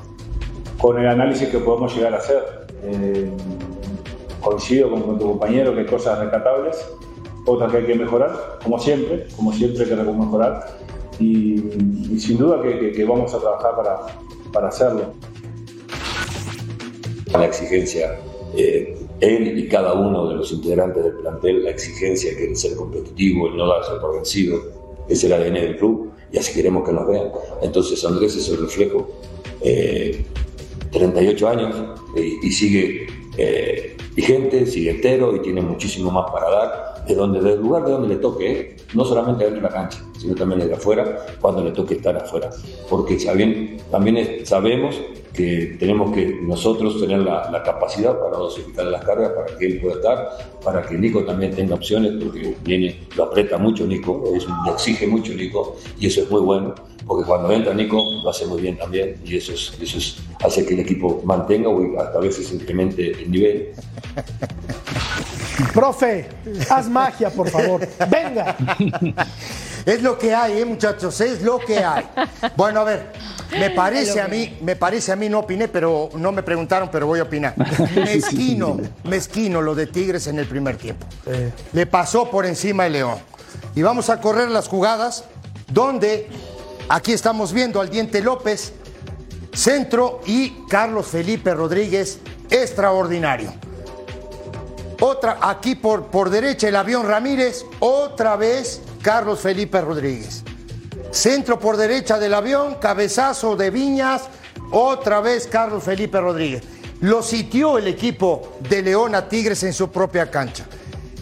con 0.79 0.97
el 0.99 1.07
análisis 1.07 1.49
que 1.49 1.57
podemos 1.59 1.95
llegar 1.95 2.13
a 2.13 2.17
hacer. 2.17 2.43
Eh, 2.83 3.31
coincido 4.41 4.89
con, 4.89 5.01
con 5.01 5.19
tu 5.19 5.25
compañero 5.27 5.73
que 5.73 5.81
hay 5.81 5.85
cosas 5.85 6.19
rescatables, 6.19 6.87
otras 7.47 7.71
que 7.71 7.77
hay 7.79 7.85
que 7.85 7.95
mejorar, 7.95 8.59
como 8.63 8.77
siempre, 8.79 9.25
como 9.35 9.51
siempre 9.53 9.83
hay 9.83 9.89
que 9.89 9.95
mejorar, 9.95 10.77
y, 11.19 11.55
y 12.13 12.19
sin 12.19 12.37
duda 12.37 12.61
que, 12.61 12.77
que- 12.79 12.91
que 12.91 13.05
vamos 13.05 13.33
a 13.33 13.39
trabajar 13.39 13.75
para, 13.75 13.97
para 14.53 14.67
hacerlo. 14.67 15.13
la 17.33 17.45
exigencia, 17.45 18.19
eh, 18.55 18.95
él 19.19 19.59
y 19.59 19.67
cada 19.67 19.93
uno 19.93 20.27
de 20.29 20.35
los 20.35 20.51
integrantes 20.51 21.03
del 21.03 21.13
plantel, 21.13 21.63
la 21.63 21.71
exigencia 21.71 22.35
que 22.35 22.51
es 22.51 22.61
ser 22.61 22.75
competitivo, 22.75 23.47
el 23.47 23.57
no 23.57 23.67
darse 23.67 23.91
por 23.99 24.15
vencido, 24.15 24.59
es 25.09 25.23
el 25.23 25.33
ADN 25.33 25.53
del 25.53 25.77
club 25.77 26.11
y 26.31 26.37
así 26.37 26.53
queremos 26.53 26.85
que 26.85 26.93
nos 26.93 27.07
vean. 27.07 27.31
Entonces 27.61 28.03
Andrés 28.05 28.35
es 28.35 28.49
el 28.49 28.57
reflejo, 28.61 29.07
eh, 29.61 30.25
38 30.91 31.47
años 31.49 31.75
eh, 32.15 32.31
y 32.41 32.51
sigue 32.51 33.07
eh, 33.37 33.97
vigente, 34.15 34.65
sigue 34.65 34.91
entero 34.91 35.35
y 35.35 35.41
tiene 35.41 35.61
muchísimo 35.61 36.09
más 36.11 36.31
para 36.31 36.49
dar 36.49 36.96
de 37.07 37.15
donde, 37.15 37.41
del 37.41 37.59
lugar 37.61 37.85
de 37.85 37.91
donde 37.91 38.07
le 38.09 38.15
toque, 38.17 38.51
¿eh? 38.51 38.75
no 38.93 39.05
solamente 39.05 39.43
dentro 39.45 39.61
de 39.61 39.67
la 39.69 39.73
cancha, 39.73 39.99
sino 40.19 40.35
también 40.35 40.61
desde 40.61 40.73
afuera, 40.73 41.25
cuando 41.39 41.63
le 41.63 41.71
toque 41.71 41.95
estar 41.95 42.15
afuera. 42.17 42.49
Porque 42.89 43.17
también 43.91 44.17
es- 44.17 44.49
sabemos 44.49 44.99
que 45.33 45.77
tenemos 45.79 46.11
que 46.15 46.39
nosotros 46.41 46.99
tener 46.99 47.19
la, 47.19 47.61
capacidad 47.63 48.17
para 48.19 48.37
dosificar 48.37 48.85
las 48.87 49.03
cargas, 49.05 49.31
para 49.33 49.57
que 49.57 49.65
él 49.67 49.79
pueda 49.79 49.95
estar, 49.95 50.29
para 50.63 50.81
que 50.81 50.97
Nico 50.97 51.23
también 51.23 51.53
tenga 51.55 51.75
opciones, 51.75 52.13
porque 52.23 52.55
viene, 52.63 53.07
lo 53.15 53.25
aprieta 53.25 53.57
mucho 53.57 53.85
Nico, 53.85 54.23
es 54.35 54.45
lo 54.65 54.73
exige 54.73 55.05
mucho 55.05 55.33
Nico, 55.33 55.75
y 55.99 56.07
eso 56.07 56.21
es 56.21 56.31
muy 56.31 56.41
bueno, 56.41 56.73
porque 57.05 57.27
cuando 57.27 57.51
entra 57.51 57.73
Nico 57.73 58.01
lo 58.23 58.29
hace 58.29 58.47
muy 58.47 58.61
bien 58.61 58.77
también, 58.77 59.15
y 59.23 59.37
eso, 59.37 59.53
es, 59.53 59.77
eso 59.79 59.97
es- 59.99 60.17
hace 60.43 60.65
que 60.65 60.73
el 60.73 60.79
equipo 60.79 61.21
mantenga 61.23 61.69
o 61.69 61.99
hasta 62.01 62.17
a 62.17 62.21
veces 62.21 62.51
incremente 62.51 63.11
el 63.11 63.29
nivel. 63.29 63.69
Profe, 65.73 66.29
haz 66.69 66.87
magia, 66.87 67.29
por 67.29 67.49
favor. 67.49 67.87
Venga. 68.09 68.55
Es 69.85 70.01
lo 70.01 70.17
que 70.17 70.35
hay, 70.35 70.59
¿eh, 70.59 70.65
muchachos, 70.65 71.21
es 71.21 71.41
lo 71.41 71.59
que 71.59 71.77
hay. 71.77 72.05
Bueno, 72.57 72.81
a 72.81 72.83
ver, 72.83 73.13
me 73.51 73.69
parece 73.69 74.19
a 74.19 74.27
mí, 74.27 74.57
me 74.61 74.75
parece 74.75 75.13
a 75.13 75.15
mí, 75.15 75.29
no 75.29 75.39
opiné, 75.39 75.69
pero 75.69 76.09
no 76.15 76.33
me 76.33 76.43
preguntaron, 76.43 76.89
pero 76.91 77.07
voy 77.07 77.19
a 77.19 77.23
opinar. 77.23 77.55
Mezquino, 77.95 78.77
mezquino 79.05 79.61
lo 79.61 79.75
de 79.75 79.87
Tigres 79.87 80.27
en 80.27 80.39
el 80.39 80.45
primer 80.45 80.75
tiempo. 80.75 81.07
Le 81.71 81.85
pasó 81.85 82.29
por 82.29 82.45
encima 82.45 82.85
el 82.85 82.93
León. 82.93 83.17
Y 83.75 83.81
vamos 83.81 84.09
a 84.09 84.19
correr 84.19 84.49
las 84.49 84.67
jugadas 84.67 85.23
donde 85.71 86.27
aquí 86.89 87.13
estamos 87.13 87.53
viendo 87.53 87.79
al 87.79 87.89
Diente 87.89 88.21
López, 88.21 88.73
centro 89.53 90.21
y 90.25 90.65
Carlos 90.69 91.07
Felipe 91.07 91.53
Rodríguez, 91.53 92.19
extraordinario. 92.49 93.53
Otra, 94.99 95.37
aquí 95.41 95.75
por, 95.75 96.05
por 96.07 96.29
derecha 96.29 96.67
el 96.67 96.75
avión 96.75 97.07
Ramírez, 97.07 97.65
otra 97.79 98.35
vez 98.35 98.81
Carlos 99.01 99.39
Felipe 99.39 99.79
Rodríguez. 99.81 100.43
Centro 101.11 101.59
por 101.59 101.77
derecha 101.77 102.17
del 102.17 102.33
avión, 102.33 102.75
cabezazo 102.81 103.55
de 103.55 103.69
Viñas, 103.69 104.23
otra 104.71 105.21
vez 105.21 105.47
Carlos 105.47 105.83
Felipe 105.83 106.19
Rodríguez. 106.19 106.63
Lo 106.99 107.21
sitió 107.21 107.77
el 107.77 107.87
equipo 107.87 108.57
de 108.67 108.81
León 108.81 109.13
a 109.13 109.29
Tigres 109.29 109.61
en 109.63 109.73
su 109.73 109.91
propia 109.91 110.31
cancha. 110.31 110.65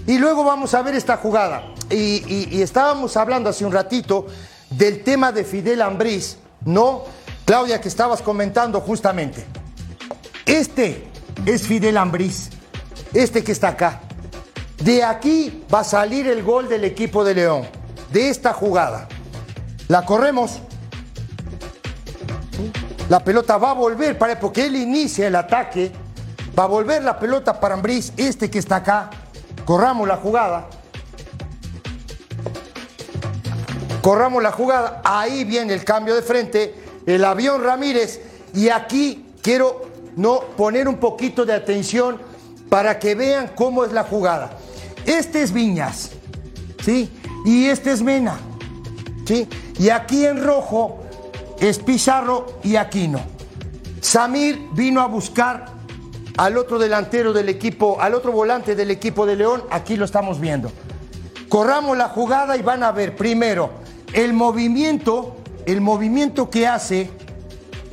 Y 0.08 0.18
luego 0.18 0.44
vamos 0.44 0.74
a 0.74 0.82
ver 0.82 0.96
esta 0.96 1.18
jugada. 1.18 1.74
Y, 1.90 2.24
y- 2.56 2.62
estábamos 2.62 3.18
hablando 3.18 3.50
hace 3.50 3.66
un 3.66 3.74
ratito 3.74 4.26
del 4.70 5.04
tema 5.04 5.32
de 5.32 5.44
Fidel 5.44 5.82
Ambriz, 5.82 6.38
¿no? 6.64 7.04
Claudia, 7.44 7.82
que 7.82 7.90
estabas 7.90 8.22
comentando 8.22 8.80
justamente. 8.82 9.46
Este 10.46 11.08
es 11.46 11.64
Fidel 11.68 11.98
Ambriz, 11.98 12.50
este 13.14 13.44
que 13.44 13.52
está 13.52 13.70
acá. 13.70 14.02
De 14.84 15.04
aquí 15.04 15.64
va 15.74 15.80
a 15.80 15.84
salir 15.84 16.28
el 16.28 16.44
gol 16.44 16.68
del 16.70 16.84
equipo 16.84 17.24
de 17.24 17.34
León, 17.34 17.64
de 18.12 18.30
esta 18.30 18.54
jugada. 18.54 19.08
La 19.88 20.06
corremos. 20.06 20.60
La 23.10 23.24
pelota 23.24 23.58
va 23.58 23.72
a 23.72 23.74
volver, 23.74 24.18
para, 24.18 24.40
porque 24.40 24.66
él 24.66 24.76
inicia 24.76 25.28
el 25.28 25.36
ataque. 25.36 25.92
Va 26.58 26.64
a 26.64 26.68
volver 26.68 27.04
la 27.04 27.20
pelota 27.20 27.60
para 27.60 27.76
Ambriz, 27.76 28.14
este 28.18 28.50
que 28.50 28.60
está 28.60 28.78
acá. 28.78 29.10
Corramos 29.66 30.08
la 30.08 30.18
jugada. 30.18 30.68
Corramos 34.02 34.42
la 34.42 34.52
jugada. 34.52 35.02
Ahí 35.04 35.44
viene 35.44 35.74
el 35.74 35.84
cambio 35.84 36.16
de 36.16 36.22
frente. 36.22 36.76
El 37.06 37.26
avión 37.26 37.64
Ramírez. 37.64 38.22
Y 38.54 38.70
aquí 38.70 39.34
quiero 39.42 39.84
no 40.16 40.42
poner 40.56 40.88
un 40.88 40.98
poquito 40.98 41.46
de 41.46 41.54
atención 41.54 42.20
para 42.70 43.00
que 43.00 43.16
vean 43.16 43.52
cómo 43.56 43.84
es 43.84 43.92
la 43.92 44.04
jugada. 44.04 44.58
Este 45.06 45.42
es 45.42 45.52
Viñas. 45.52 46.12
¿Sí? 46.84 47.10
Y 47.46 47.66
este 47.66 47.92
es 47.92 48.02
Mena. 48.02 48.38
¿Sí? 49.26 49.48
Y 49.80 49.90
aquí 49.90 50.26
en 50.26 50.44
rojo 50.44 51.04
es 51.60 51.80
Pizarro 51.80 52.60
y 52.64 52.76
Aquino. 52.76 53.20
Samir 54.02 54.68
vino 54.74 55.02
a 55.02 55.08
buscar 55.08 55.66
al 56.38 56.58
otro 56.58 56.78
delantero 56.78 57.34
del 57.34 57.50
equipo, 57.50 58.00
al 58.00 58.14
otro 58.14 58.32
volante 58.32 58.76
del 58.76 58.92
equipo 58.92 59.26
de 59.26 59.36
León. 59.36 59.64
Aquí 59.72 59.96
lo 59.96 60.06
estamos 60.06 60.40
viendo. 60.40 60.72
Corramos 61.50 61.98
la 61.98 62.10
jugada 62.10 62.58
y 62.58 62.62
van 62.62 62.84
a 62.84 62.92
ver 62.92 63.16
primero 63.16 63.72
el 64.14 64.34
movimiento, 64.34 65.38
el 65.66 65.82
movimiento 65.82 66.50
que 66.50 66.68
hace, 66.68 67.10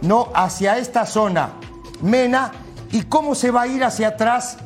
¿no? 0.02 0.28
Hacia 0.34 0.78
esta 0.78 1.06
zona, 1.06 1.54
Mena, 2.00 2.52
y 2.92 3.02
cómo 3.02 3.34
se 3.34 3.50
va 3.50 3.62
a 3.62 3.66
ir 3.66 3.82
hacia 3.82 4.08
atrás 4.08 4.58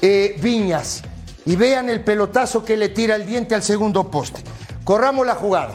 eh, 0.00 0.38
Viñas. 0.40 1.02
Y 1.46 1.56
vean 1.56 1.90
el 1.90 2.02
pelotazo 2.02 2.64
que 2.64 2.76
le 2.76 2.88
tira 2.88 3.16
el 3.16 3.26
diente 3.26 3.54
al 3.54 3.62
segundo 3.62 4.10
poste. 4.10 4.40
Corramos 4.84 5.26
la 5.26 5.34
jugada. 5.34 5.74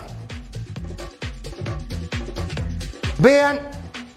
Vean 3.19 3.59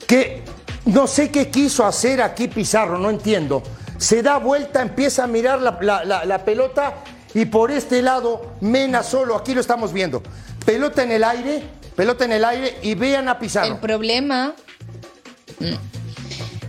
que 0.06 0.42
no 0.86 1.06
sé 1.06 1.30
qué 1.30 1.48
quiso 1.50 1.84
hacer 1.84 2.22
aquí 2.22 2.48
Pizarro, 2.48 2.98
no 2.98 3.10
entiendo. 3.10 3.62
Se 3.98 4.22
da 4.22 4.38
vuelta, 4.38 4.82
empieza 4.82 5.24
a 5.24 5.26
mirar 5.26 5.60
la, 5.60 6.04
la- 6.24 6.44
pelota 6.44 6.94
y 7.34 7.44
por 7.46 7.70
este 7.70 8.02
lado 8.02 8.52
Mena 8.60 9.02
solo, 9.02 9.36
aquí 9.36 9.54
lo 9.54 9.60
estamos 9.60 9.92
viendo. 9.92 10.22
Pelota 10.64 11.02
en 11.02 11.12
el 11.12 11.24
aire, 11.24 11.62
pelota 11.96 12.24
en 12.24 12.32
el 12.32 12.44
aire 12.44 12.78
y 12.82 12.94
vean 12.94 13.28
a 13.28 13.38
Pizarro. 13.38 13.74
El 13.74 13.78
problema. 13.78 14.54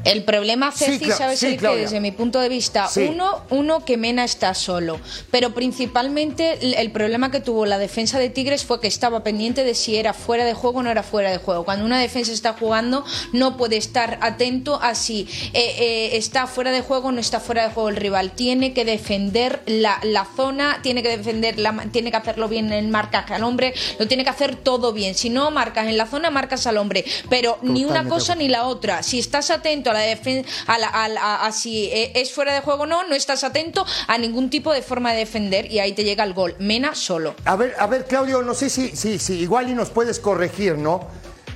El 0.05 0.23
problema, 0.23 0.71
Sí, 0.71 0.85
Ceci, 0.85 1.05
Cla- 1.05 1.17
¿sabes 1.17 1.39
sí, 1.39 1.47
el 1.47 1.57
que 1.57 1.67
desde 1.75 1.99
mi 1.99 2.11
punto 2.11 2.39
de 2.39 2.49
vista? 2.49 2.87
Sí. 2.87 3.07
Uno, 3.09 3.43
uno, 3.49 3.85
que 3.85 3.97
Mena 3.97 4.23
está 4.23 4.53
solo. 4.53 4.99
Pero 5.31 5.53
principalmente 5.53 6.79
el, 6.81 6.91
problema 6.91 7.31
que 7.31 7.39
tuvo 7.39 7.65
la 7.65 7.77
defensa 7.77 8.19
de 8.19 8.29
Tigres 8.29 8.65
fue 8.65 8.81
que 8.81 8.87
estaba 8.87 9.23
pendiente 9.23 9.63
de 9.63 9.75
si 9.75 9.95
era 9.95 10.13
fuera 10.13 10.45
de 10.45 10.53
juego 10.53 10.79
o 10.79 10.83
no 10.83 10.91
era 10.91 11.03
fuera 11.03 11.31
de 11.31 11.37
juego. 11.37 11.63
Cuando 11.63 11.85
una 11.85 11.99
defensa 11.99 12.33
está 12.33 12.53
jugando, 12.53 13.05
no 13.31 13.55
puede 13.55 13.77
estar 13.77 14.19
atento 14.21 14.79
a 14.81 14.95
si 14.95 15.27
eh, 15.53 15.75
eh, 15.79 16.17
está 16.17 16.47
fuera 16.47 16.71
de 16.71 16.81
juego 16.81 17.07
o 17.07 17.11
no 17.11 17.19
está 17.19 17.39
fuera 17.39 17.67
de 17.67 17.73
juego 17.73 17.89
el 17.89 17.95
rival. 17.95 18.31
Tiene 18.31 18.73
que 18.73 18.85
defender 18.85 19.61
la, 19.65 19.99
la 20.03 20.27
zona, 20.35 20.79
tiene 20.83 21.01
que 21.01 21.17
defender, 21.17 21.57
la, 21.59 21.87
tiene 21.91 22.11
que 22.11 22.17
hacerlo 22.17 22.49
bien 22.49 22.71
en 22.73 22.91
marcaje 22.91 23.33
al 23.33 23.43
hombre, 23.43 23.73
lo 23.99 24.07
tiene 24.07 24.23
que 24.23 24.29
hacer 24.29 24.57
todo 24.57 24.91
bien. 24.91 25.15
Si 25.15 25.29
no 25.29 25.49
marcas 25.51 25.87
en 25.87 25.97
la 25.97 26.07
zona, 26.07 26.29
marcas 26.29 26.67
al 26.67 26.77
hombre. 26.77 27.05
Pero 27.29 27.57
ni 27.61 27.85
una 27.85 28.07
cosa 28.07 28.35
ni 28.35 28.49
la 28.49 28.65
otra. 28.65 29.01
Si 29.01 29.19
estás 29.19 29.49
atento 29.49 29.92
a 29.95 31.51
si 31.51 31.85
eh, 31.85 32.11
es 32.15 32.31
fuera 32.31 32.53
de 32.53 32.61
juego 32.61 32.83
o 32.83 32.85
no, 32.85 33.03
no 33.03 33.15
estás 33.15 33.43
atento 33.43 33.85
a 34.07 34.17
ningún 34.17 34.49
tipo 34.49 34.73
de 34.73 34.81
forma 34.81 35.11
de 35.11 35.19
defender 35.19 35.71
y 35.71 35.79
ahí 35.79 35.93
te 35.93 36.03
llega 36.03 36.23
el 36.23 36.33
gol. 36.33 36.55
Mena 36.59 36.95
solo. 36.95 37.35
A 37.45 37.55
ver, 37.55 37.75
a 37.77 37.87
ver, 37.87 38.05
Claudio, 38.05 38.41
no 38.41 38.53
sé 38.53 38.69
si, 38.69 38.95
si, 38.95 39.19
si 39.19 39.39
igual 39.39 39.69
y 39.69 39.73
nos 39.73 39.89
puedes 39.89 40.19
corregir, 40.19 40.77
¿no? 40.77 41.07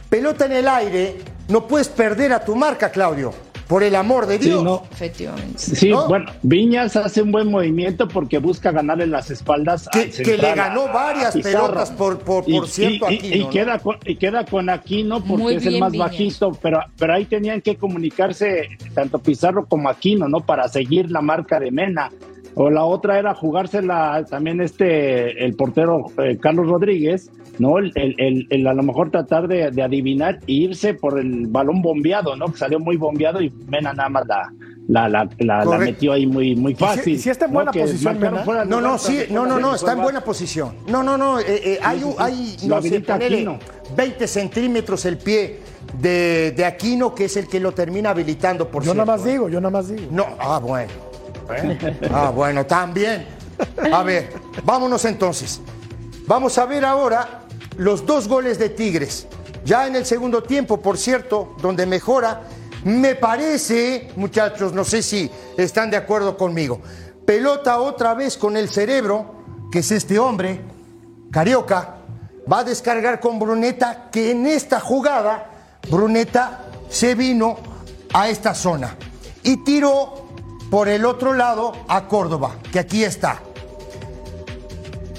Pelota 0.10 0.46
en 0.46 0.54
el 0.54 0.68
aire, 0.68 1.18
no 1.50 1.68
puedes 1.68 1.90
perder 1.90 2.34
a 2.34 2.44
tu 2.44 2.56
marca, 2.56 2.92
Claudio. 2.92 3.47
Por 3.68 3.84
el 3.84 3.96
amor 3.96 4.28
de 4.28 4.38
Sí, 4.40 4.46
Dios. 4.46 4.64
no. 4.64 4.84
Efectivamente. 4.90 5.58
Sí, 5.60 5.90
¿No? 5.90 6.08
bueno, 6.08 6.32
Viñas 6.42 6.96
hace 6.96 7.22
un 7.22 7.34
buen 7.34 7.52
movimiento 7.52 8.08
porque 8.08 8.38
busca 8.38 8.72
ganarle 8.72 9.08
las 9.08 9.30
espaldas 9.30 9.90
Que- 9.92 10.00
al 10.04 10.12
que 10.12 10.38
le 10.38 10.54
ganó 10.56 10.86
varias 10.94 11.36
pelotas, 11.36 11.92
por- 11.92 12.20
por- 12.20 12.46
por 12.46 12.66
Y- 12.66 12.68
cierto, 12.68 13.12
y, 13.12 13.16
Aquino, 13.18 13.36
y 13.36 13.40
¿no? 13.40 13.50
queda 13.50 13.80
con, 13.80 13.98
y 14.06 14.16
queda 14.16 14.46
con 14.46 14.70
Aquino 14.70 15.20
porque 15.22 15.44
Muy 15.44 15.56
es 15.56 15.66
el 15.66 15.80
más 15.80 15.92
Viñas. 15.92 16.08
bajito, 16.12 16.52
pero, 16.62 16.80
pero 16.98 17.14
ahí 17.14 17.26
tenían 17.26 17.60
que 17.62 17.76
comunicarse 17.76 18.70
tanto 18.94 19.20
Pizarro 19.20 19.66
como 19.66 19.90
Aquino, 19.90 20.30
¿no? 20.30 20.40
Para 20.40 20.70
seguir 20.70 21.12
la 21.12 21.22
marca 21.22 21.60
de 21.60 21.70
Mena. 21.72 22.10
O 22.60 22.72
la 22.72 22.84
otra 22.86 23.20
era 23.20 23.36
jugársela 23.36 24.26
también 24.28 24.62
este, 24.62 25.46
el 25.46 25.54
portero 25.56 26.06
eh, 26.18 26.38
Carlos 26.42 26.68
Rodríguez, 26.68 27.30
¿no? 27.60 27.78
El, 27.78 27.92
el- 27.94 28.16
el- 28.18 28.48
el 28.50 28.66
a 28.68 28.74
lo 28.74 28.82
mejor 28.82 29.12
tratar 29.12 29.48
de, 29.48 29.70
de 29.70 29.84
adivinar 29.84 30.40
e 30.48 30.54
irse 30.54 30.96
por 30.96 31.20
el 31.20 31.46
balón 31.48 31.84
bombeado, 31.84 32.36
¿no? 32.36 32.48
Que 32.52 32.58
salió 32.58 32.80
muy 32.80 32.98
bombeado 32.98 33.42
y 33.42 33.52
Mena 33.68 33.94
nada 33.94 34.10
más 34.10 34.24
la, 34.28 34.52
la, 34.88 35.08
la, 35.08 35.30
la- 35.38 35.58
la 35.60 35.64
Correcto. 35.66 35.86
metió 35.86 36.14
ahí 36.14 36.26
muy, 36.26 36.56
muy 36.56 36.74
si- 36.74 36.80
fácil. 36.84 37.14
y 37.14 37.20
si 37.20 37.30
está 37.30 37.46
en 37.46 37.54
buena 37.54 37.72
posición, 37.72 38.18
fuera 38.44 38.66
No, 38.66 38.78
lugar 38.78 38.92
no, 38.92 38.98
sí, 38.98 39.20
no, 39.30 39.46
no, 39.46 39.60
no, 39.60 39.76
está 39.76 39.92
en 39.94 40.02
buena 40.02 40.22
posición. 40.22 40.72
No, 40.88 41.04
no, 41.04 41.16
no, 41.16 41.40
eh, 41.40 41.44
eh, 41.48 41.80
hay, 41.84 42.04
un- 42.04 42.16
hay 42.18 42.58
no 42.68 42.82
sé, 42.82 43.04
Aquino. 43.08 43.60
20 43.96 44.28
centímetros 44.28 45.06
el 45.06 45.18
pie 45.20 45.60
de, 46.02 46.54
de 46.58 46.66
Aquino, 46.66 47.14
que 47.14 47.26
es 47.26 47.38
el 47.38 47.48
que 47.48 47.60
lo 47.60 47.72
termina 47.74 48.10
habilitando, 48.10 48.68
por 48.70 48.84
Yo 48.84 48.96
nada 48.96 49.06
cierto, 49.06 49.12
más 49.22 49.28
¿eh? 49.28 49.32
digo, 49.32 49.50
yo 49.50 49.62
nada 49.62 49.72
más 49.72 49.90
digo. 49.90 50.08
No, 50.12 50.26
ah, 50.40 50.60
bueno. 50.60 50.92
Bueno. 51.48 51.78
Ah, 52.12 52.30
bueno, 52.30 52.66
también. 52.66 53.26
A 53.92 54.04
ver, 54.04 54.34
vámonos 54.64 55.06
entonces. 55.06 55.62
Vamos 56.28 56.58
a 56.58 56.66
ver 56.66 56.86
ahora 56.86 57.42
los 57.78 58.06
dos 58.06 58.28
goles 58.28 58.60
de 58.60 58.70
Tigres. 58.70 59.28
Ya 59.66 59.88
en 59.88 59.96
el 59.96 60.06
segundo 60.06 60.44
tiempo, 60.44 60.82
por 60.82 60.98
cierto, 60.98 61.56
donde 61.62 61.86
mejora, 61.86 62.44
me 62.84 63.16
parece, 63.16 64.10
muchachos, 64.16 64.74
no 64.74 64.84
sé 64.84 65.02
si 65.02 65.30
están 65.58 65.90
de 65.90 65.98
acuerdo 65.98 66.38
conmigo. 66.38 66.82
Pelota 67.26 67.80
otra 67.80 68.14
vez 68.14 68.38
con 68.38 68.56
el 68.56 68.70
cerebro, 68.70 69.36
que 69.72 69.80
es 69.80 69.92
este 69.92 70.20
hombre, 70.20 70.62
Carioca, 71.32 71.98
va 72.52 72.60
a 72.60 72.64
descargar 72.64 73.20
con 73.20 73.40
Bruneta, 73.40 74.10
que 74.12 74.32
en 74.32 74.48
esta 74.48 74.80
jugada, 74.80 75.52
Bruneta 75.90 76.66
se 76.90 77.16
vino 77.16 77.58
a 78.14 78.30
esta 78.30 78.54
zona 78.54 78.96
y 79.44 79.58
tiró 79.64 80.27
por 80.70 80.88
el 80.90 81.06
otro 81.06 81.34
lado 81.34 81.74
a 81.88 82.08
Córdoba, 82.08 82.56
que 82.72 82.80
aquí 82.80 83.04
está. 83.04 83.42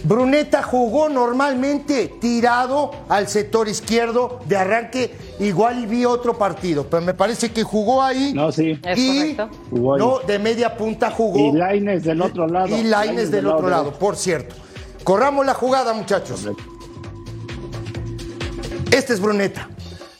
Bruneta 0.05 0.63
jugó 0.63 1.09
normalmente 1.09 2.15
tirado 2.21 2.93
al 3.09 3.29
sector 3.29 3.69
izquierdo 3.69 4.41
de 4.47 4.57
arranque, 4.57 5.15
igual 5.41 5.81
y 5.81 5.87
vi 5.87 6.05
otro 6.05 6.39
partido, 6.39 6.87
pero 6.89 7.03
me 7.03 7.15
parece 7.15 7.51
que 7.53 7.63
jugó 7.63 8.03
ahí 8.03 8.33
No, 8.33 8.51
sí. 8.53 8.79
Es 8.85 8.99
y 8.99 9.35
correcto. 9.37 9.49
Jugó 9.71 9.95
ahí. 9.95 10.01
no 10.01 10.19
de 10.21 10.39
media 10.39 10.77
punta 10.77 11.11
jugó 11.11 11.39
Y 11.39 11.53
Lainez 11.53 12.05
del 12.05 12.23
otro 12.23 12.47
lado. 12.47 12.69
y 12.69 12.85
Lainez 12.85 13.31
del 13.31 13.47
otro 13.49 13.69
lado, 13.69 13.93
por 13.93 14.17
cierto. 14.17 14.55
Corramos 15.05 15.45
la 15.45 15.55
jugada, 15.55 15.93
muchachos. 15.93 16.47
Este 18.93 19.13
es 19.15 19.21
Bruneta. 19.21 19.69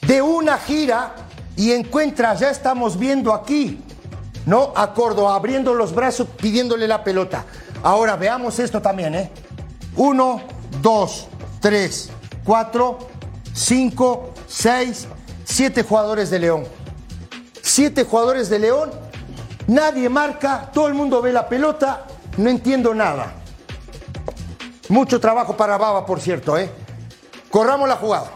De 0.07 0.21
una 0.23 0.59
gira 0.59 1.15
y 1.57 1.73
encuentra, 1.73 2.35
ya 2.35 2.51
estamos 2.51 2.99
viendo 2.99 3.33
aquí, 3.33 3.79
¿no? 4.49 4.73
A 4.75 4.95
Córdoba 4.95 5.35
abriendo 5.35 5.75
los 5.75 5.95
brazos, 5.95 6.27
pidiéndole 6.41 6.89
la 6.89 7.05
pelota. 7.05 7.45
Ahora 7.83 8.17
veamos 8.17 8.59
esto 8.59 8.81
también, 8.81 9.15
¿eh? 9.15 9.31
Uno, 9.95 10.41
dos, 10.81 11.29
tres, 11.61 12.09
cuatro, 12.45 12.99
cinco, 13.53 14.31
seis, 14.47 15.07
siete 15.45 15.83
jugadores 15.83 16.31
de 16.31 16.39
León. 16.39 16.67
Siete 17.61 18.05
jugadores 18.05 18.49
de 18.49 18.59
León, 18.59 18.91
nadie 19.67 20.09
marca, 20.09 20.71
todo 20.73 20.87
el 20.89 20.95
mundo 20.95 21.21
ve 21.21 21.31
la 21.31 21.47
pelota, 21.47 22.07
no 22.39 22.49
entiendo 22.49 22.95
nada. 22.95 23.35
Mucho 24.89 25.21
trabajo 25.21 25.59
para 25.59 25.77
Baba, 25.77 26.07
por 26.07 26.23
cierto, 26.23 26.57
¿eh? 26.57 26.71
Corramos 27.51 27.87
la 27.87 27.97
jugada. 27.97 28.31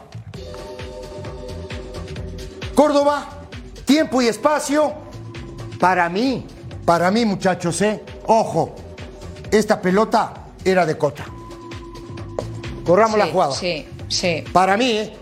Córdoba, 2.75 3.29
tiempo 3.87 4.21
y 4.21 4.29
espacio. 4.29 5.02
Para 5.83 6.09
mí, 6.09 6.47
para 6.85 7.11
mí, 7.11 7.25
muchachos, 7.25 7.83
¿eh? 7.83 8.01
Ojo, 8.29 8.73
esta 9.51 9.81
pelota 9.83 10.33
era 10.65 10.87
de 10.87 10.97
Cota. 10.97 11.25
Corramos 12.87 13.19
la 13.19 13.25
Sí, 13.27 13.31
jugada. 13.33 13.53
Sí, 13.53 13.89
sí. 14.07 14.45
Para 14.53 14.77
mí, 14.77 14.93
¿eh? 14.93 15.13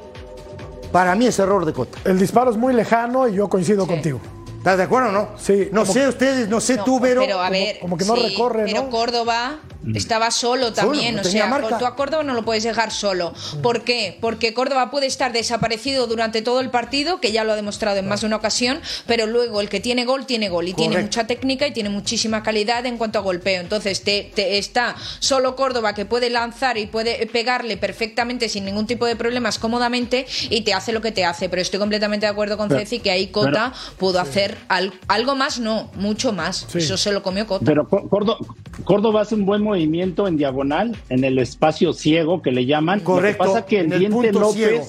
Para 0.93 1.15
mí 1.15 1.25
es 1.27 1.39
error 1.39 1.65
de 1.65 1.73
Cota. 1.73 1.99
El 2.05 2.19
disparo 2.19 2.51
es 2.51 2.59
muy 2.59 2.75
lejano 2.75 3.27
y 3.27 3.37
yo 3.37 3.49
coincido 3.49 3.87
contigo. 3.87 4.21
¿Estás 4.59 4.77
de 4.77 4.83
acuerdo 4.83 5.09
o 5.09 5.13
no? 5.13 5.29
Sí. 5.39 5.71
No 5.73 5.87
sé 5.87 6.07
ustedes, 6.07 6.47
no 6.51 6.61
sé 6.61 6.77
No, 6.77 6.85
tú, 6.85 7.01
Vero. 7.01 7.23
pero 7.23 7.39
a 7.41 7.45
como- 7.47 7.51
ver, 7.53 7.79
como 7.81 7.97
que 7.97 8.05
no 8.05 8.15
recorre, 8.17 8.65
Pero 8.67 8.83
¿no? 8.83 8.91
Córdoba 8.91 9.61
estaba 9.95 10.31
solo 10.31 10.73
también, 10.73 11.15
no 11.17 11.23
o 11.23 11.25
sea, 11.25 11.79
tú 11.79 11.87
a 11.87 11.97
Córdoba 11.97 12.23
no 12.23 12.35
lo 12.35 12.45
puedes 12.45 12.65
dejar 12.65 12.91
solo. 12.91 13.33
¿Por 13.63 13.83
qué? 13.85 14.17
Porque 14.21 14.53
Córdoba 14.55 14.91
puede 14.91 15.07
estar 15.07 15.33
desaparecido 15.33 16.07
durante 16.07 16.43
todo 16.43 16.61
el 16.61 16.71
partido, 16.71 17.21
que 17.21 17.33
ya 17.33 17.45
lo 17.45 17.53
ha 17.53 17.57
demostrado 17.57 17.99
en 17.99 18.07
más 18.09 18.21
de 18.21 18.27
una 18.27 18.37
ocasión, 18.37 18.81
pero 19.07 19.27
luego 19.27 19.61
el 19.61 19.69
que 19.69 19.81
tiene 19.81 20.05
gol 20.05 20.27
tiene 20.27 20.49
gol 20.49 20.69
y 20.69 20.75
tiene 20.75 21.01
mucha 21.03 21.27
técnica 21.27 21.67
y 21.67 21.73
tiene 21.73 21.89
muchísima 21.89 22.43
calidad 22.43 22.85
en 22.87 22.99
cuanto 22.99 23.19
a 23.19 23.23
golpeo. 23.23 23.61
Entonces 23.61 24.03
te, 24.03 24.31
te 24.35 24.59
está 24.59 24.97
solo 25.19 25.57
Córdoba 25.57 25.95
que 25.95 26.05
puede 26.05 26.31
lanzar 26.31 26.77
y 26.79 26.87
puede 26.87 27.27
pegarle 27.27 27.77
perfectamente 27.77 28.49
sin 28.49 28.65
ningún 28.65 28.87
tipo 28.87 29.07
de 29.07 29.17
problemas 29.17 29.59
cómodamente 29.59 30.27
y 30.51 30.61
te 30.63 30.75
hace 30.75 30.93
lo 30.93 31.01
que 31.01 31.13
te 31.13 31.25
hace. 31.25 31.49
Pero 31.49 31.63
estoy 31.63 31.79
completamente 31.81 32.27
de 32.27 32.33
acuerdo 32.33 32.57
con 32.57 32.69
Pero- 32.69 32.81
Ceci 32.81 33.01
que 33.01 33.11
ahí 33.11 33.29
Cota 33.29 33.73
pudo 33.99 34.21
hacer 34.21 34.57
al- 34.69 34.93
algo 35.09 35.35
más, 35.37 35.59
no, 35.59 35.91
mucho 35.95 36.33
más. 36.33 36.67
Eso 36.75 36.97
se 36.97 37.13
lo 37.13 37.23
comió 37.23 37.47
Cota. 37.47 37.65
Pero 37.65 37.89
Có- 37.89 38.09
Córdo- 38.09 38.39
Córdoba 38.85 39.23
hace 39.23 39.35
un 39.35 39.47
buen 39.47 39.63
movimiento 39.63 40.27
en 40.27 40.37
diagonal, 40.37 40.97
en 41.09 41.25
el 41.25 41.39
espacio 41.39 41.93
ciego 41.93 42.43
que 42.43 42.53
le 42.53 42.67
llaman. 42.67 43.01
Correcto, 43.01 43.45
Lo 43.45 43.51
que 43.51 43.53
pasa 43.55 43.67
que 43.67 43.81
el 43.81 43.87
en 43.87 43.93
el 43.93 43.99
Diente 44.01 44.33
López, 44.33 44.55
ciego. 44.55 44.85